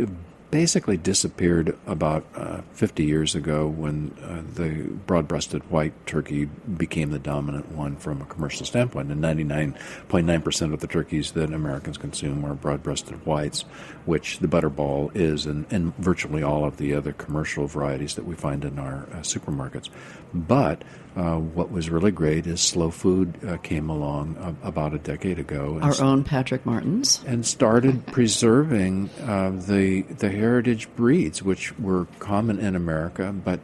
basically 0.51 0.97
disappeared 0.97 1.77
about 1.87 2.25
uh, 2.35 2.61
50 2.73 3.05
years 3.05 3.35
ago 3.35 3.67
when 3.67 4.13
uh, 4.21 4.41
the 4.55 4.83
broad-breasted 5.07 5.69
white 5.71 5.93
turkey 6.05 6.45
became 6.45 7.11
the 7.11 7.19
dominant 7.19 7.71
one 7.71 7.95
from 7.95 8.21
a 8.21 8.25
commercial 8.25 8.65
standpoint. 8.65 9.09
And 9.09 9.23
99.9% 9.23 10.73
of 10.73 10.81
the 10.81 10.87
turkeys 10.87 11.31
that 11.31 11.53
Americans 11.53 11.97
consume 11.97 12.45
are 12.45 12.53
broad-breasted 12.53 13.25
whites, 13.25 13.61
which 14.05 14.39
the 14.39 14.47
butterball 14.47 15.15
is, 15.15 15.45
and, 15.45 15.65
and 15.71 15.95
virtually 15.95 16.43
all 16.43 16.65
of 16.65 16.75
the 16.77 16.93
other 16.93 17.13
commercial 17.13 17.65
varieties 17.65 18.15
that 18.15 18.25
we 18.25 18.35
find 18.35 18.65
in 18.65 18.77
our 18.77 19.07
uh, 19.13 19.17
supermarkets. 19.21 19.89
But 20.33 20.83
uh, 21.15 21.37
what 21.37 21.71
was 21.71 21.89
really 21.89 22.11
great 22.11 22.47
is 22.47 22.61
slow 22.61 22.89
food 22.89 23.37
uh, 23.45 23.57
came 23.57 23.89
along 23.89 24.37
uh, 24.37 24.53
about 24.63 24.93
a 24.93 24.97
decade 24.97 25.39
ago. 25.39 25.77
Our 25.81 26.01
own 26.01 26.23
Patrick 26.23 26.65
Martins. 26.65 27.21
and 27.27 27.45
started 27.45 28.05
preserving 28.07 29.09
uh, 29.23 29.51
the 29.51 30.03
the 30.03 30.29
heritage 30.29 30.87
breeds, 30.95 31.43
which 31.43 31.77
were 31.79 32.05
common 32.19 32.59
in 32.59 32.75
America, 32.75 33.33
but 33.33 33.59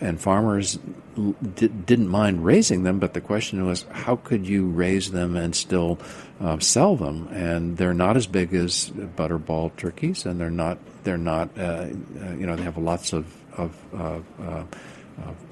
and 0.00 0.20
farmers 0.20 0.78
l- 1.16 1.34
didn't 1.54 2.08
mind 2.08 2.44
raising 2.44 2.82
them. 2.82 2.98
But 2.98 3.14
the 3.14 3.20
question 3.20 3.66
was, 3.66 3.86
how 3.90 4.16
could 4.16 4.46
you 4.46 4.66
raise 4.66 5.10
them 5.10 5.36
and 5.36 5.56
still 5.56 5.98
uh, 6.38 6.58
sell 6.58 6.96
them? 6.96 7.28
And 7.32 7.78
they're 7.78 7.94
not 7.94 8.16
as 8.16 8.26
big 8.26 8.52
as 8.54 8.90
butterball 8.90 9.74
turkeys, 9.76 10.26
and 10.26 10.38
they're 10.38 10.50
not 10.50 10.78
they're 11.04 11.16
not 11.16 11.48
uh, 11.58 11.62
uh, 11.62 11.86
you 12.38 12.46
know 12.46 12.56
they 12.56 12.62
have 12.62 12.76
lots 12.76 13.14
of 13.14 13.34
of 13.56 13.74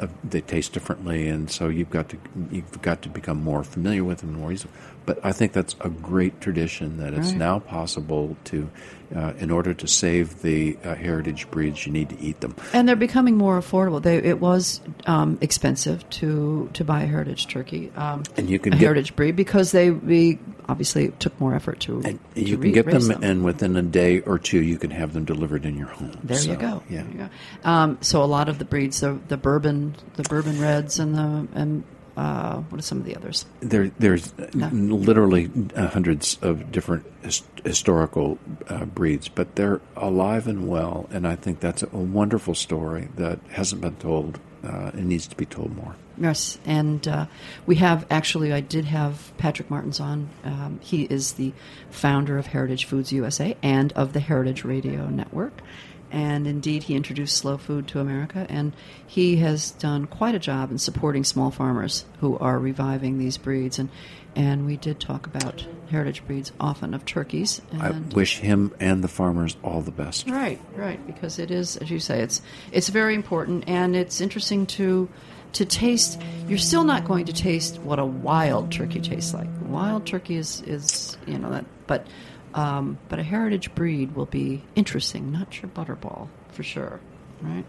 uh, 0.01 0.07
they 0.25 0.41
taste 0.41 0.73
differently, 0.73 1.29
and 1.29 1.51
so 1.51 1.69
you've 1.69 1.91
got 1.91 2.09
to 2.11 2.19
you've 2.51 2.81
got 2.83 3.03
to 3.03 3.09
become 3.09 3.43
more 3.43 3.65
familiar 3.65 4.05
with 4.05 4.19
them 4.19 4.35
more 4.35 4.53
easily. 4.53 4.73
But 5.09 5.21
I 5.25 5.33
think 5.33 5.53
that's 5.55 5.75
a 5.81 5.89
great 5.89 6.39
tradition 6.41 6.99
that 6.99 7.15
it's 7.15 7.31
Right. 7.31 7.39
now 7.39 7.59
possible 7.61 8.37
to, 8.45 8.69
uh, 9.17 9.33
in 9.39 9.51
order 9.51 9.73
to 9.73 9.87
save 9.89 10.43
the 10.43 10.77
uh, 10.85 10.95
heritage 10.95 11.51
breeds, 11.51 11.87
you 11.87 11.93
need 11.93 12.11
to 12.11 12.21
eat 12.21 12.41
them. 12.43 12.55
And 12.75 12.87
they're 12.87 12.95
becoming 13.09 13.37
more 13.39 13.59
affordable. 13.59 14.03
They, 14.03 14.19
it 14.19 14.39
was 14.39 14.83
um, 15.07 15.39
expensive 15.41 16.07
to, 16.21 16.69
to 16.75 16.85
buy 16.85 17.05
a 17.05 17.07
heritage 17.07 17.47
turkey, 17.47 17.91
um, 17.97 18.23
And 18.37 18.51
you 18.51 18.59
can 18.59 18.75
a 18.75 18.77
get- 18.77 18.85
heritage 18.85 19.17
breed, 19.17 19.35
because 19.35 19.73
they 19.73 19.91
we 19.91 20.39
obviously 20.69 21.09
took 21.19 21.41
more 21.41 21.55
effort 21.55 21.81
to. 21.81 22.03
And 22.05 22.19
to 22.35 22.45
you 22.45 22.57
re- 22.59 22.65
can 22.65 22.73
get 22.73 22.87
raise 22.87 23.09
them, 23.09 23.25
and 23.25 23.43
within 23.45 23.75
a 23.77 23.83
day 23.83 24.21
or 24.21 24.39
two, 24.39 24.61
you 24.63 24.77
can 24.77 24.91
have 24.91 25.15
them 25.15 25.25
delivered 25.25 25.65
in 25.65 25.79
your 25.79 25.89
home. 25.89 26.13
There 26.23 26.37
So, 26.37 26.51
you 26.51 26.57
go. 26.59 26.83
Yeah. 26.91 27.05
You 27.11 27.19
go. 27.19 27.29
Um, 27.65 27.97
so 28.03 28.23
a 28.23 28.27
lot 28.29 28.51
of 28.51 28.59
the 28.59 28.67
breeds, 28.67 29.01
the 29.01 29.19
the 29.29 29.39
bourbon, 29.39 29.95
the 30.17 30.25
bourbon 30.25 30.61
reds, 30.61 30.99
and 30.99 31.15
the 31.15 31.49
and 31.55 31.85
uh, 32.19 32.57
what 32.63 32.81
are 32.81 32.83
some 32.83 32.99
of 32.99 33.05
the 33.05 33.15
others? 33.15 33.47
There, 33.61 33.93
there's 33.99 34.35
literally 34.55 35.51
hundreds 35.77 36.37
of 36.43 36.73
different 36.73 37.07
his- 37.23 37.45
historical 37.65 38.39
uh, 38.69 38.87
breeds, 38.87 39.29
but 39.29 39.55
they're 39.55 39.81
alive 39.97 40.49
and 40.49 40.67
well, 40.67 41.09
and 41.13 41.29
I 41.29 41.37
think 41.37 41.61
that's 41.61 41.85
a 41.85 41.97
wonderful 41.97 42.57
story 42.57 43.09
that 43.15 43.39
hasn't 43.51 43.83
been 43.83 43.95
told 43.97 44.41
uh, 44.65 44.91
and 44.95 45.07
needs 45.07 45.29
to 45.29 45.37
be 45.37 45.47
told 45.47 45.77
more. 45.77 45.95
Yes, 46.17 46.59
and 46.67 47.07
uh, 47.07 47.27
we 47.67 47.77
have 47.77 48.05
actually. 48.11 48.53
I 48.53 48.63
did 48.63 48.87
have 48.87 49.33
Patrick 49.39 49.71
Martins 49.71 50.01
on. 50.01 50.29
Um, 50.43 50.81
he 50.83 51.05
is 51.05 51.35
the 51.35 51.53
founder 51.91 52.37
of 52.37 52.47
Heritage 52.47 52.87
Foods 52.87 53.13
USA 53.13 53.57
and 53.63 53.93
of 53.93 54.13
the 54.13 54.21
Heritage 54.21 54.65
Radio 54.65 55.09
Network. 55.09 55.63
And 56.11 56.47
indeed, 56.47 56.85
he 56.85 56.95
introduced 56.95 57.37
slow 57.37 57.59
food 57.59 57.87
to 57.89 58.01
America, 58.01 58.47
and 58.49 58.73
he 59.07 59.37
has 59.37 59.73
done 59.73 60.07
quite 60.07 60.35
a 60.35 60.39
job 60.39 60.71
in 60.71 60.79
supporting 60.79 61.25
small 61.25 61.51
farmers 61.51 62.05
who 62.21 62.39
are 62.39 62.59
reviving 62.59 63.19
these 63.19 63.37
breeds. 63.37 63.79
And 63.79 63.91
and 64.37 64.67
we 64.67 64.77
did 64.77 65.01
talk 65.01 65.27
about 65.27 65.67
heritage 65.91 66.25
breeds 66.27 66.53
often 66.61 66.95
of 66.95 67.05
turkeys. 67.05 67.61
I 67.81 67.91
wish 67.91 68.39
him 68.39 68.73
and 68.79 69.03
the 69.03 69.09
farmers 69.09 69.57
all 69.65 69.81
the 69.81 69.91
best. 69.91 70.29
Right, 70.29 70.61
right, 70.77 71.05
because 71.07 71.39
it 71.39 71.51
is, 71.51 71.77
as 71.77 71.91
you 71.91 71.99
say, 71.99 72.21
it's 72.21 72.41
it's 72.71 72.89
very 72.89 73.15
important, 73.15 73.65
and 73.67 73.97
it's 73.97 74.21
interesting 74.21 74.67
to 74.67 75.09
to 75.55 75.65
taste. 75.65 76.21
You're 76.47 76.59
still 76.59 76.85
not 76.85 77.05
going 77.05 77.25
to 77.27 77.33
taste 77.33 77.79
what 77.79 77.99
a 77.99 78.05
wild 78.05 78.71
turkey 78.71 79.01
tastes 79.01 79.35
like. 79.35 79.49
Wild 79.63 80.07
turkey 80.07 80.37
is 80.37 80.63
is 80.63 81.17
you 81.27 81.39
know 81.39 81.51
that, 81.51 81.65
but 81.87 82.07
um, 82.55 82.99
but 83.09 83.19
a 83.19 83.23
heritage 83.23 83.75
breed 83.75 84.15
will 84.15 84.27
be 84.27 84.63
interesting. 84.75 85.33
Not 85.33 85.61
your 85.63 85.71
butterball 85.71 86.29
for 86.51 86.63
sure, 86.63 87.01
right? 87.41 87.65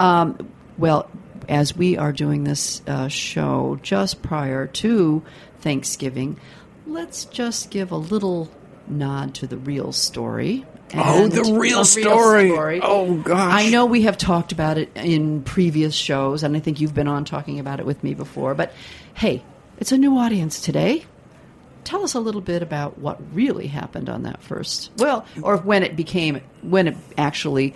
Um, 0.00 0.52
well, 0.78 1.10
as 1.48 1.76
we 1.76 1.96
are 1.96 2.12
doing 2.12 2.44
this 2.44 2.82
uh, 2.86 3.08
show 3.08 3.78
just 3.82 4.22
prior 4.22 4.66
to 4.66 5.22
Thanksgiving, 5.60 6.38
let's 6.86 7.24
just 7.26 7.70
give 7.70 7.90
a 7.90 7.96
little 7.96 8.50
nod 8.86 9.34
to 9.36 9.46
the 9.46 9.56
real 9.56 9.92
story. 9.92 10.64
Oh, 10.96 11.26
the 11.26 11.54
real 11.54 11.80
a 11.80 11.84
story. 11.84 12.80
Oh, 12.82 13.16
gosh. 13.16 13.52
I 13.52 13.70
know 13.70 13.86
we 13.86 14.02
have 14.02 14.16
talked 14.16 14.52
about 14.52 14.78
it 14.78 14.90
in 14.94 15.42
previous 15.42 15.94
shows, 15.94 16.42
and 16.44 16.56
I 16.56 16.60
think 16.60 16.80
you've 16.80 16.94
been 16.94 17.08
on 17.08 17.24
talking 17.24 17.58
about 17.58 17.80
it 17.80 17.86
with 17.86 18.04
me 18.04 18.14
before. 18.14 18.54
But 18.54 18.72
hey, 19.14 19.42
it's 19.78 19.90
a 19.90 19.98
new 19.98 20.18
audience 20.18 20.60
today. 20.60 21.04
Tell 21.84 22.02
us 22.02 22.14
a 22.14 22.20
little 22.20 22.40
bit 22.40 22.62
about 22.62 22.98
what 22.98 23.20
really 23.32 23.66
happened 23.66 24.08
on 24.08 24.22
that 24.24 24.42
first. 24.42 24.90
Well, 24.96 25.26
or 25.42 25.58
when 25.58 25.82
it 25.82 25.96
became 25.96 26.40
when 26.62 26.88
it 26.88 26.96
actually 27.18 27.74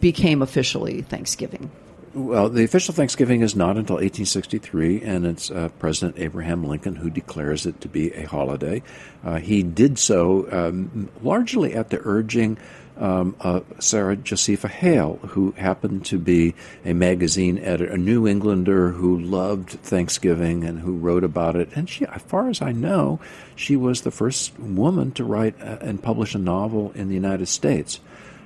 became 0.00 0.42
officially 0.42 1.02
Thanksgiving. 1.02 1.70
Well, 2.12 2.48
the 2.48 2.64
official 2.64 2.92
Thanksgiving 2.92 3.42
is 3.42 3.54
not 3.54 3.76
until 3.76 3.96
1863, 3.96 5.02
and 5.02 5.24
it's 5.24 5.48
uh, 5.48 5.68
President 5.78 6.18
Abraham 6.18 6.64
Lincoln 6.64 6.96
who 6.96 7.08
declares 7.08 7.66
it 7.66 7.80
to 7.82 7.88
be 7.88 8.12
a 8.14 8.26
holiday. 8.26 8.82
Uh, 9.24 9.36
he 9.36 9.62
did 9.62 9.96
so 9.96 10.48
um, 10.50 11.08
largely 11.22 11.72
at 11.72 11.90
the 11.90 12.00
urging 12.02 12.58
um, 13.00 13.34
uh, 13.40 13.60
Sarah 13.78 14.14
Josepha 14.14 14.68
Hale, 14.68 15.18
who 15.28 15.52
happened 15.52 16.04
to 16.06 16.18
be 16.18 16.54
a 16.84 16.92
magazine 16.92 17.58
editor, 17.58 17.92
a 17.92 17.96
New 17.96 18.28
Englander 18.28 18.90
who 18.90 19.18
loved 19.18 19.70
Thanksgiving 19.70 20.64
and 20.64 20.80
who 20.80 20.96
wrote 20.96 21.24
about 21.24 21.56
it. 21.56 21.70
And 21.74 21.88
she, 21.88 22.04
as 22.04 22.22
far 22.22 22.48
as 22.48 22.60
I 22.60 22.72
know, 22.72 23.18
she 23.56 23.74
was 23.74 24.02
the 24.02 24.10
first 24.10 24.58
woman 24.58 25.12
to 25.12 25.24
write 25.24 25.60
uh, 25.60 25.78
and 25.80 26.02
publish 26.02 26.34
a 26.34 26.38
novel 26.38 26.92
in 26.94 27.08
the 27.08 27.14
United 27.14 27.46
States 27.46 28.00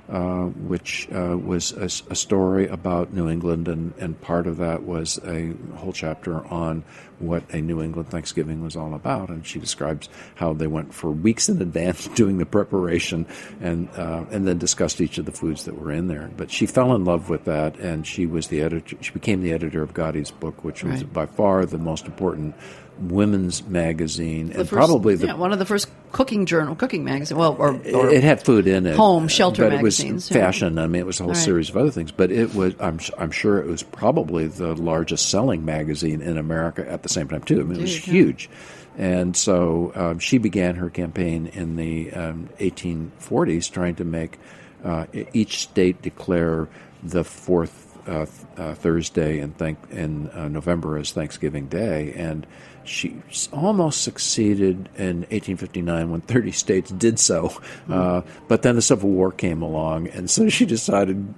uh, 0.09 0.45
which 0.45 1.07
uh, 1.11 1.37
was 1.37 1.71
a, 1.73 1.85
a 2.11 2.15
story 2.15 2.67
about 2.67 3.13
New 3.13 3.29
England, 3.29 3.67
and, 3.67 3.93
and 3.97 4.19
part 4.21 4.45
of 4.47 4.57
that 4.57 4.83
was 4.83 5.19
a 5.25 5.53
whole 5.75 5.93
chapter 5.93 6.45
on 6.47 6.83
what 7.19 7.43
a 7.53 7.61
New 7.61 7.81
England 7.81 8.09
Thanksgiving 8.09 8.61
was 8.61 8.75
all 8.75 8.93
about. 8.93 9.29
And 9.29 9.47
she 9.47 9.57
describes 9.57 10.09
how 10.35 10.53
they 10.53 10.67
went 10.67 10.93
for 10.93 11.09
weeks 11.09 11.49
in 11.49 11.61
advance 11.61 12.07
doing 12.15 12.37
the 12.37 12.45
preparation, 12.45 13.25
and 13.61 13.89
uh, 13.95 14.25
and 14.31 14.47
then 14.47 14.57
discussed 14.57 15.01
each 15.01 15.17
of 15.17 15.25
the 15.25 15.31
foods 15.31 15.65
that 15.65 15.79
were 15.79 15.91
in 15.91 16.07
there. 16.07 16.29
But 16.37 16.51
she 16.51 16.65
fell 16.65 16.93
in 16.93 17.05
love 17.05 17.29
with 17.29 17.45
that, 17.45 17.77
and 17.77 18.05
she 18.05 18.25
was 18.25 18.47
the 18.47 18.61
editor. 18.61 18.97
She 19.01 19.11
became 19.11 19.41
the 19.41 19.53
editor 19.53 19.81
of 19.81 19.93
Godey's 19.93 20.31
book, 20.31 20.63
which 20.63 20.83
was 20.83 21.03
Right. 21.03 21.13
by 21.13 21.25
far 21.25 21.65
the 21.65 21.77
most 21.77 22.05
important 22.05 22.53
women's 22.99 23.65
magazine, 23.67 24.47
The 24.47 24.59
and 24.59 24.69
first- 24.69 24.71
probably 24.71 25.15
the 25.15 25.27
yeah, 25.27 25.33
one 25.35 25.51
of 25.51 25.59
the 25.59 25.65
first 25.65 25.89
cooking 26.11 26.45
journal, 26.45 26.75
cooking 26.75 27.03
magazine. 27.03 27.37
Well, 27.37 27.55
or, 27.59 27.73
or 27.93 28.09
it 28.09 28.23
had 28.23 28.41
food 28.43 28.67
in 28.67 28.85
it, 28.85 28.95
home 28.95 29.27
shelter 29.27 29.63
but 29.63 29.73
magazines, 29.73 30.29
it 30.31 30.33
was 30.33 30.41
fashion. 30.43 30.79
I 30.79 30.87
mean, 30.87 31.01
it 31.01 31.05
was 31.05 31.19
a 31.19 31.23
whole 31.23 31.33
Right. 31.33 31.37
series 31.43 31.69
of 31.69 31.77
other 31.77 31.91
things. 31.91 32.11
But 32.11 32.31
it 32.31 32.55
was, 32.55 32.73
I'm, 32.79 32.99
I'm 33.17 33.31
sure, 33.31 33.59
it 33.59 33.67
was 33.67 33.83
probably 33.83 34.47
the 34.47 34.75
largest 34.75 35.29
selling 35.29 35.65
magazine 35.65 36.21
in 36.21 36.37
America 36.37 36.89
at 36.89 37.03
the 37.03 37.09
same 37.09 37.27
time 37.27 37.41
too. 37.43 37.59
I 37.59 37.63
mean, 37.63 37.79
it 37.79 37.81
was 37.81 37.97
huge. 37.97 38.49
And 38.97 39.35
so 39.35 39.91
um, 39.95 40.19
she 40.19 40.37
began 40.37 40.75
her 40.75 40.89
campaign 40.89 41.47
in 41.47 41.75
the 41.75 42.13
um, 42.13 42.49
1840s, 42.59 43.69
trying 43.71 43.95
to 43.95 44.05
make 44.05 44.37
uh, 44.85 45.05
each 45.33 45.59
state 45.59 46.01
declare 46.01 46.67
the 47.03 47.23
fourth 47.25 47.81
uh, 48.07 48.25
uh, 48.57 48.73
Thursday 48.75 49.39
in, 49.39 49.51
thank- 49.51 49.79
in 49.91 50.29
uh, 50.29 50.47
November 50.47 50.97
as 50.97 51.11
Thanksgiving 51.11 51.65
Day. 51.67 52.13
And 52.15 52.45
she 52.85 53.21
almost 53.51 54.01
succeeded 54.01 54.89
in 54.97 55.21
1859 55.31 56.11
when 56.11 56.21
30 56.21 56.51
states 56.51 56.91
did 56.91 57.19
so. 57.19 57.51
Uh, 57.89 58.21
but 58.47 58.61
then 58.61 58.75
the 58.75 58.81
Civil 58.81 59.09
War 59.09 59.31
came 59.31 59.61
along, 59.61 60.07
and 60.07 60.29
so 60.29 60.49
she 60.49 60.65
decided 60.65 61.33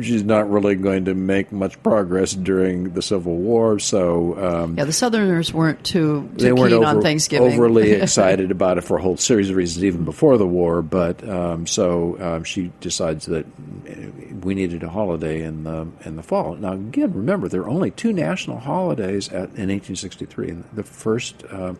she's 0.00 0.24
not 0.24 0.50
really 0.50 0.74
going 0.74 1.04
to 1.04 1.14
make 1.14 1.52
much 1.52 1.80
progress 1.82 2.32
during 2.32 2.92
the 2.94 3.02
Civil 3.02 3.36
War. 3.36 3.78
So 3.78 4.38
um, 4.38 4.76
yeah, 4.76 4.84
the 4.84 4.92
Southerners 4.92 5.52
weren't 5.52 5.82
too, 5.84 6.28
too 6.36 6.44
they 6.44 6.52
weren't 6.52 6.72
keen 6.72 6.84
over- 6.84 6.96
on 6.96 7.02
Thanksgiving. 7.02 7.52
overly 7.52 7.90
excited 8.02 8.50
about 8.50 8.78
it 8.78 8.82
for 8.82 8.96
a 8.96 9.02
whole 9.02 9.16
series 9.16 9.50
of 9.50 9.56
reasons, 9.56 9.84
even 9.84 10.04
before 10.04 10.38
the 10.38 10.46
war. 10.46 10.82
But 10.82 11.26
um, 11.28 11.66
so 11.66 12.16
um, 12.20 12.44
she 12.44 12.72
decides 12.80 13.26
that 13.26 13.46
uh, 13.46 13.94
we 14.42 14.54
needed 14.54 14.82
a 14.82 14.88
holiday 14.88 15.42
in 15.42 15.64
the 15.64 15.86
in 16.04 16.16
the 16.16 16.22
fall. 16.22 16.56
Now, 16.56 16.72
again, 16.72 17.12
remember 17.12 17.48
there 17.48 17.62
are 17.62 17.68
only 17.68 17.90
two 17.90 18.12
national 18.12 18.58
holidays 18.58 19.28
at, 19.28 19.50
in 19.54 19.68
1863. 19.68 20.50
And 20.50 20.64
the 20.72 20.82
first. 20.92 21.44
Um, 21.50 21.78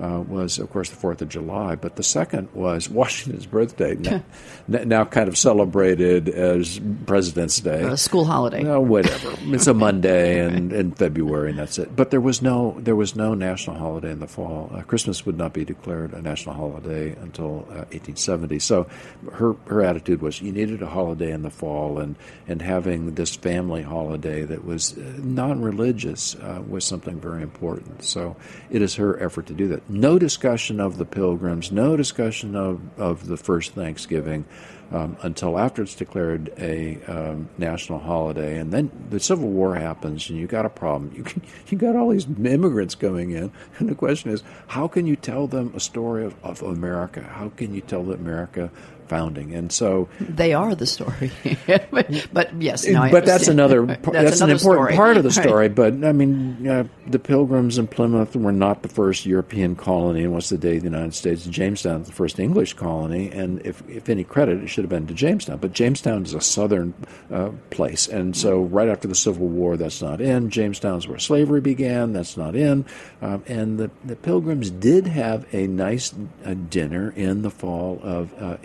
uh, 0.00 0.22
was 0.26 0.58
of 0.58 0.70
course 0.70 0.90
the 0.90 0.96
Fourth 0.96 1.22
of 1.22 1.28
July, 1.28 1.74
but 1.74 1.96
the 1.96 2.02
second 2.02 2.48
was 2.54 2.88
Washington's 3.02 3.46
birthday, 3.46 3.94
now, 3.94 4.22
now 4.68 5.04
kind 5.04 5.28
of 5.28 5.36
celebrated 5.36 6.28
as 6.28 6.80
President's 7.06 7.60
Day, 7.60 7.82
a 7.82 7.96
school 7.96 8.24
holiday. 8.24 8.62
no, 8.62 8.80
whatever. 8.80 9.34
It's 9.42 9.66
a 9.66 9.74
Monday 9.74 10.44
in, 10.46 10.72
in 10.72 10.92
February, 10.92 11.50
and 11.50 11.58
that's 11.58 11.78
it. 11.78 11.94
But 11.94 12.10
there 12.10 12.20
was 12.20 12.42
no 12.42 12.76
there 12.78 12.96
was 12.96 13.16
no 13.16 13.34
national 13.34 13.76
holiday 13.76 14.10
in 14.10 14.20
the 14.20 14.28
fall. 14.28 14.70
Uh, 14.74 14.82
Christmas 14.82 15.26
would 15.26 15.38
not 15.38 15.52
be 15.52 15.64
declared 15.64 16.12
a 16.12 16.22
national 16.22 16.54
holiday 16.54 17.14
until 17.20 17.66
uh, 17.70 17.86
1870. 17.92 18.58
So 18.58 18.86
her 19.32 19.54
her 19.66 19.82
attitude 19.82 20.22
was 20.22 20.40
you 20.40 20.52
needed 20.52 20.82
a 20.82 20.86
holiday 20.86 21.32
in 21.32 21.42
the 21.42 21.50
fall, 21.50 21.98
and 21.98 22.16
and 22.46 22.62
having 22.62 23.14
this 23.14 23.36
family 23.36 23.82
holiday 23.82 24.44
that 24.44 24.64
was 24.64 24.96
uh, 24.96 25.00
non-religious 25.18 26.34
uh, 26.36 26.62
was 26.66 26.84
something 26.84 27.20
very 27.20 27.42
important. 27.42 28.04
So 28.04 28.36
it 28.70 28.82
is 28.82 28.94
her 28.96 29.22
effort 29.22 29.46
to 29.46 29.54
do 29.54 29.68
that. 29.68 29.81
No 29.88 30.18
discussion 30.18 30.80
of 30.80 30.98
the 30.98 31.04
Pilgrims, 31.04 31.72
no 31.72 31.96
discussion 31.96 32.56
of 32.56 32.80
of 32.98 33.26
the 33.26 33.36
first 33.36 33.72
Thanksgiving 33.72 34.44
um, 34.92 35.16
until 35.22 35.58
after 35.58 35.82
it's 35.82 35.94
declared 35.94 36.52
a 36.58 36.98
um, 37.06 37.48
national 37.56 37.98
holiday, 37.98 38.58
and 38.58 38.72
then 38.72 38.90
the 39.10 39.18
Civil 39.18 39.48
War 39.48 39.74
happens, 39.74 40.28
and 40.28 40.38
you 40.38 40.46
got 40.46 40.66
a 40.66 40.70
problem. 40.70 41.12
You 41.16 41.24
can, 41.24 41.42
you 41.68 41.78
got 41.78 41.96
all 41.96 42.10
these 42.10 42.26
immigrants 42.26 42.94
coming 42.94 43.30
in, 43.30 43.50
and 43.78 43.88
the 43.88 43.94
question 43.94 44.30
is, 44.30 44.42
how 44.68 44.88
can 44.88 45.06
you 45.06 45.16
tell 45.16 45.46
them 45.46 45.72
a 45.74 45.80
story 45.80 46.24
of, 46.24 46.34
of 46.44 46.62
America? 46.62 47.22
How 47.22 47.48
can 47.48 47.74
you 47.74 47.80
tell 47.80 48.04
the 48.04 48.14
America 48.14 48.70
founding? 49.08 49.54
And 49.54 49.70
so, 49.72 50.08
They 50.20 50.54
are 50.54 50.74
the 50.74 50.86
story. 50.86 51.30
but, 51.90 52.28
but 52.32 52.62
yes, 52.62 52.86
no, 52.86 53.02
I 53.02 53.10
but 53.10 53.24
that's 53.26 53.48
another 53.48 53.82
Right. 53.82 54.02
that's, 54.02 54.40
an 54.40 54.50
important 54.50 54.60
story. 54.60 54.96
part 54.96 55.16
of 55.16 55.22
the 55.22 55.28
Right. 55.36 55.44
story. 55.48 55.68
But 55.68 56.04
I 56.04 56.12
mean, 56.12 56.66
uh, 56.68 56.84
the 57.06 57.18
Pilgrims 57.18 57.78
in 57.78 57.86
Plymouth 57.86 58.36
were 58.36 58.52
not 58.52 58.82
the 58.82 58.88
first 58.88 59.26
European 59.26 59.74
colony, 59.76 60.22
and 60.24 60.32
what's 60.32 60.48
the 60.50 60.58
day 60.58 60.76
of 60.76 60.82
the 60.82 60.88
United 60.88 61.14
States? 61.14 61.44
Jamestown 61.46 62.02
is 62.02 62.06
the 62.06 62.12
first 62.12 62.38
English 62.38 62.74
colony, 62.74 63.30
and 63.30 63.60
if 63.66 63.82
if 63.88 64.08
any 64.08 64.24
credit, 64.24 64.62
it 64.62 64.68
should 64.68 64.84
have 64.84 64.90
been 64.90 65.06
to 65.06 65.14
Jamestown. 65.14 65.58
But 65.58 65.72
Jamestown 65.72 66.24
is 66.24 66.34
a 66.34 66.40
southern 66.40 66.94
uh, 67.30 67.50
place, 67.70 68.08
and 68.08 68.36
so 68.36 68.60
right 68.62 68.88
after 68.88 69.08
the 69.08 69.14
Civil 69.14 69.48
War, 69.48 69.76
that's 69.76 70.00
not 70.02 70.20
in. 70.20 70.50
Jamestown 70.50 70.98
is 70.98 71.08
where 71.08 71.18
slavery 71.18 71.60
began. 71.60 72.12
That's 72.12 72.36
not 72.36 72.54
in. 72.54 72.84
Um, 73.20 73.42
and 73.46 73.78
the 73.78 73.90
the 74.04 74.16
Pilgrims 74.16 74.70
did 74.70 75.06
have 75.06 75.46
a 75.54 75.66
nice 75.66 76.14
uh, 76.44 76.54
dinner 76.54 77.12
in 77.16 77.42
the 77.42 77.50
fall 77.50 77.98
of 78.02 78.32
uh, 78.40 78.56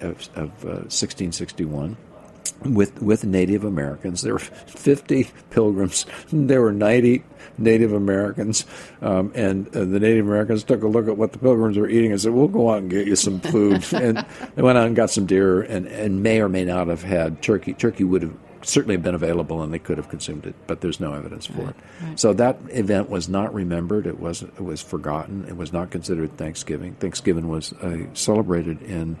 of, 0.00 0.28
of 0.34 0.64
uh, 0.64 0.88
sixteen 0.88 1.32
sixty 1.32 1.64
one 1.64 1.96
with 2.64 3.00
with 3.02 3.24
Native 3.24 3.64
Americans. 3.64 4.22
There 4.22 4.34
were 4.34 4.38
50 4.66 5.28
pilgrims. 5.50 6.06
There 6.32 6.60
were 6.60 6.72
90 6.72 7.24
Native 7.58 7.92
Americans, 7.92 8.64
um, 9.02 9.32
and 9.34 9.68
uh, 9.68 9.80
the 9.80 10.00
Native 10.00 10.26
Americans 10.26 10.64
took 10.64 10.82
a 10.82 10.88
look 10.88 11.08
at 11.08 11.16
what 11.16 11.32
the 11.32 11.38
pilgrims 11.38 11.76
were 11.76 11.88
eating 11.88 12.12
and 12.12 12.20
said, 12.20 12.32
"We'll 12.32 12.48
go 12.48 12.70
out 12.70 12.78
and 12.78 12.90
get 12.90 13.06
you 13.06 13.16
some 13.16 13.40
food." 13.40 13.84
and 13.92 14.24
they 14.54 14.62
went 14.62 14.78
out 14.78 14.86
and 14.86 14.96
got 14.96 15.10
some 15.10 15.26
deer, 15.26 15.62
and, 15.62 15.86
and 15.86 16.22
may 16.22 16.40
or 16.40 16.48
may 16.48 16.64
not 16.64 16.88
have 16.88 17.02
had 17.02 17.42
turkey. 17.42 17.74
Turkey 17.74 18.04
would 18.04 18.22
have 18.22 18.34
certainly 18.62 18.96
been 18.96 19.14
available, 19.14 19.62
and 19.62 19.72
they 19.72 19.78
could 19.78 19.98
have 19.98 20.08
consumed 20.08 20.46
it, 20.46 20.54
but 20.66 20.80
there's 20.80 21.00
no 21.00 21.14
evidence 21.14 21.46
for 21.46 21.70
it. 21.70 21.76
So 22.18 22.32
that 22.34 22.58
event 22.68 23.08
was 23.08 23.28
not 23.28 23.52
remembered. 23.54 24.06
It 24.06 24.20
was 24.20 24.42
it 24.42 24.60
was 24.60 24.80
forgotten. 24.82 25.46
It 25.48 25.56
was 25.56 25.72
not 25.72 25.90
considered 25.90 26.36
Thanksgiving. 26.36 26.94
Thanksgiving 26.94 27.48
was 27.48 27.72
uh, 27.74 28.06
celebrated 28.14 28.82
in 28.82 29.16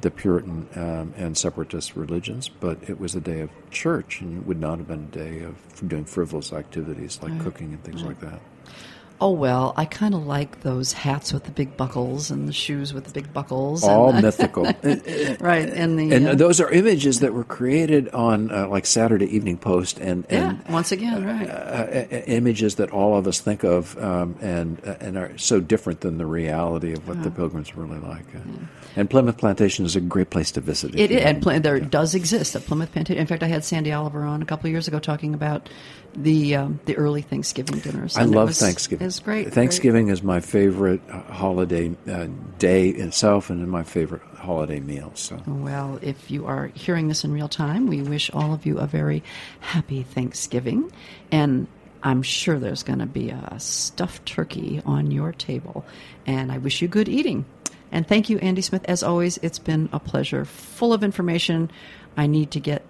the 0.00 0.10
Puritan 0.10 0.68
um, 0.76 1.14
and 1.16 1.36
separatist 1.36 1.96
religions, 1.96 2.48
but 2.48 2.78
it 2.88 2.98
was 3.00 3.14
a 3.14 3.20
day 3.20 3.40
of 3.40 3.50
church, 3.70 4.20
and 4.20 4.38
it 4.38 4.46
would 4.46 4.60
not 4.60 4.78
have 4.78 4.88
been 4.88 5.08
a 5.12 5.16
day 5.16 5.40
of 5.42 5.56
doing 5.88 6.04
frivolous 6.04 6.52
activities 6.52 7.18
like 7.22 7.38
cooking 7.40 7.72
and 7.72 7.82
things 7.84 8.02
like 8.02 8.20
that. 8.20 8.40
Oh 9.22 9.32
well, 9.32 9.74
I 9.76 9.84
kind 9.84 10.14
of 10.14 10.26
like 10.26 10.62
those 10.62 10.92
hats 10.94 11.32
with 11.32 11.44
the 11.44 11.50
big 11.50 11.76
buckles 11.76 12.30
and 12.30 12.48
the 12.48 12.54
shoes 12.54 12.94
with 12.94 13.04
the 13.04 13.12
big 13.12 13.32
buckles. 13.34 13.84
All 13.84 14.10
and, 14.14 14.22
mythical. 14.22 14.64
right? 15.40 15.68
And 15.68 15.98
the 15.98 16.12
And 16.12 16.28
uh, 16.28 16.34
those 16.34 16.58
are 16.60 16.70
images 16.70 17.20
that 17.20 17.34
were 17.34 17.44
created 17.44 18.08
on 18.10 18.50
uh, 18.50 18.66
like 18.68 18.86
Saturday 18.86 19.26
Evening 19.26 19.58
Post 19.58 19.98
and, 20.00 20.24
yeah, 20.30 20.56
once 20.70 20.90
again, 20.90 21.24
right? 21.26 21.48
uh, 21.50 21.86
i- 21.92 22.24
images 22.28 22.76
that 22.76 22.90
all 22.92 23.16
of 23.18 23.26
us 23.26 23.40
think 23.40 23.62
of 23.62 23.96
um, 24.02 24.36
and 24.40 24.80
uh, 24.86 24.94
and 25.00 25.18
are 25.18 25.36
so 25.36 25.60
different 25.60 26.00
than 26.00 26.16
the 26.16 26.26
reality 26.26 26.92
of 26.92 27.06
what 27.06 27.22
the 27.22 27.30
pilgrims 27.30 27.74
were 27.74 27.84
really 27.84 28.00
like. 28.00 28.24
Uh, 28.34 28.38
And 28.96 29.08
Plymouth 29.08 29.36
Plantation 29.38 29.84
is 29.84 29.94
a 29.96 30.00
great 30.00 30.30
place 30.30 30.50
to 30.52 30.60
visit. 30.60 30.98
It 30.98 31.10
is, 31.12 31.22
and 31.22 31.40
Pl- 31.42 31.60
there 31.60 31.78
does 31.78 32.14
exist 32.14 32.56
a 32.56 32.60
Plymouth 32.60 32.90
Plantation. 32.90 33.20
In 33.20 33.26
fact, 33.26 33.42
I 33.42 33.46
had 33.46 33.64
Sandy 33.64 33.92
Oliver 33.92 34.22
on 34.24 34.42
a 34.42 34.44
couple 34.46 34.66
of 34.66 34.72
years 34.72 34.88
ago 34.88 34.98
talking 34.98 35.32
about 35.34 35.68
the 36.16 36.56
um, 36.56 36.80
the 36.86 36.96
early 36.96 37.22
Thanksgiving 37.22 37.78
dinners. 37.80 38.16
I 38.16 38.24
love 38.24 38.48
was- 38.48 38.58
Thanksgiving 38.58 39.09
is 39.10 39.20
great. 39.20 39.52
Thanksgiving 39.52 40.08
is 40.08 40.22
my 40.22 40.40
favorite 40.40 41.00
uh, 41.10 41.20
holiday 41.32 41.94
uh, 42.08 42.28
day 42.58 42.88
itself, 42.88 43.50
and 43.50 43.68
my 43.68 43.82
favorite 43.82 44.22
holiday 44.36 44.80
meal. 44.80 45.12
So, 45.14 45.42
well, 45.46 45.98
if 46.00 46.30
you 46.30 46.46
are 46.46 46.68
hearing 46.68 47.08
this 47.08 47.24
in 47.24 47.32
real 47.32 47.48
time, 47.48 47.86
we 47.86 48.02
wish 48.02 48.30
all 48.30 48.54
of 48.54 48.64
you 48.64 48.78
a 48.78 48.86
very 48.86 49.22
happy 49.60 50.02
Thanksgiving, 50.02 50.90
and 51.30 51.66
I'm 52.02 52.22
sure 52.22 52.58
there's 52.58 52.82
going 52.82 53.00
to 53.00 53.06
be 53.06 53.30
a 53.30 53.58
stuffed 53.58 54.24
turkey 54.24 54.80
on 54.86 55.10
your 55.10 55.32
table, 55.32 55.84
and 56.26 56.50
I 56.50 56.58
wish 56.58 56.80
you 56.80 56.88
good 56.88 57.08
eating. 57.08 57.44
And 57.92 58.06
thank 58.06 58.30
you, 58.30 58.38
Andy 58.38 58.62
Smith. 58.62 58.84
As 58.86 59.02
always, 59.02 59.38
it's 59.38 59.58
been 59.58 59.88
a 59.92 59.98
pleasure, 59.98 60.44
full 60.44 60.92
of 60.92 61.02
information. 61.02 61.70
I 62.16 62.28
need 62.28 62.52
to 62.52 62.60
get 62.60 62.84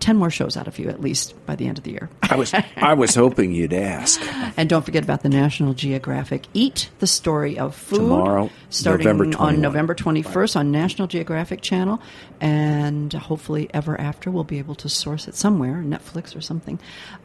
10 0.00 0.16
more 0.16 0.30
shows 0.30 0.56
out 0.56 0.66
of 0.66 0.78
you 0.78 0.88
at 0.88 1.00
least 1.00 1.34
by 1.46 1.54
the 1.54 1.66
end 1.66 1.78
of 1.78 1.84
the 1.84 1.92
year. 1.92 2.08
I 2.22 2.36
was 2.36 2.52
I 2.76 2.94
was 2.94 3.14
hoping 3.14 3.52
you'd 3.52 3.72
ask. 3.72 4.20
And 4.56 4.68
don't 4.68 4.84
forget 4.84 5.04
about 5.04 5.22
the 5.22 5.28
National 5.28 5.74
Geographic 5.74 6.46
Eat 6.52 6.90
the 6.98 7.06
Story 7.06 7.58
of 7.58 7.74
Food 7.74 7.98
Tomorrow, 7.98 8.50
starting 8.68 9.06
November 9.06 9.38
on 9.38 9.60
November 9.60 9.94
21st 9.94 10.56
on 10.56 10.70
National 10.70 11.06
Geographic 11.06 11.60
Channel 11.62 12.00
and 12.40 13.12
hopefully 13.12 13.70
ever 13.72 13.98
after 13.98 14.30
we'll 14.30 14.44
be 14.44 14.58
able 14.58 14.74
to 14.76 14.88
source 14.88 15.28
it 15.28 15.34
somewhere, 15.34 15.76
Netflix 15.76 16.36
or 16.36 16.40
something. 16.40 16.78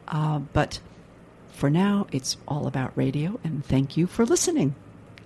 Uh, 0.07 0.39
but 0.39 0.79
for 1.51 1.69
now, 1.69 2.07
it's 2.11 2.37
all 2.47 2.67
about 2.67 2.95
radio 2.95 3.39
and 3.43 3.65
thank 3.65 3.97
you 3.97 4.07
for 4.07 4.25
listening. 4.25 4.75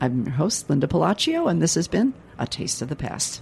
I'm 0.01 0.23
your 0.25 0.35
host, 0.35 0.69
Linda 0.69 0.87
Pelaccio 0.87 1.49
and 1.49 1.61
this 1.61 1.75
has 1.75 1.87
been 1.87 2.13
A 2.39 2.47
Taste 2.47 2.81
of 2.81 2.89
the 2.89 2.95
Past. 2.95 3.41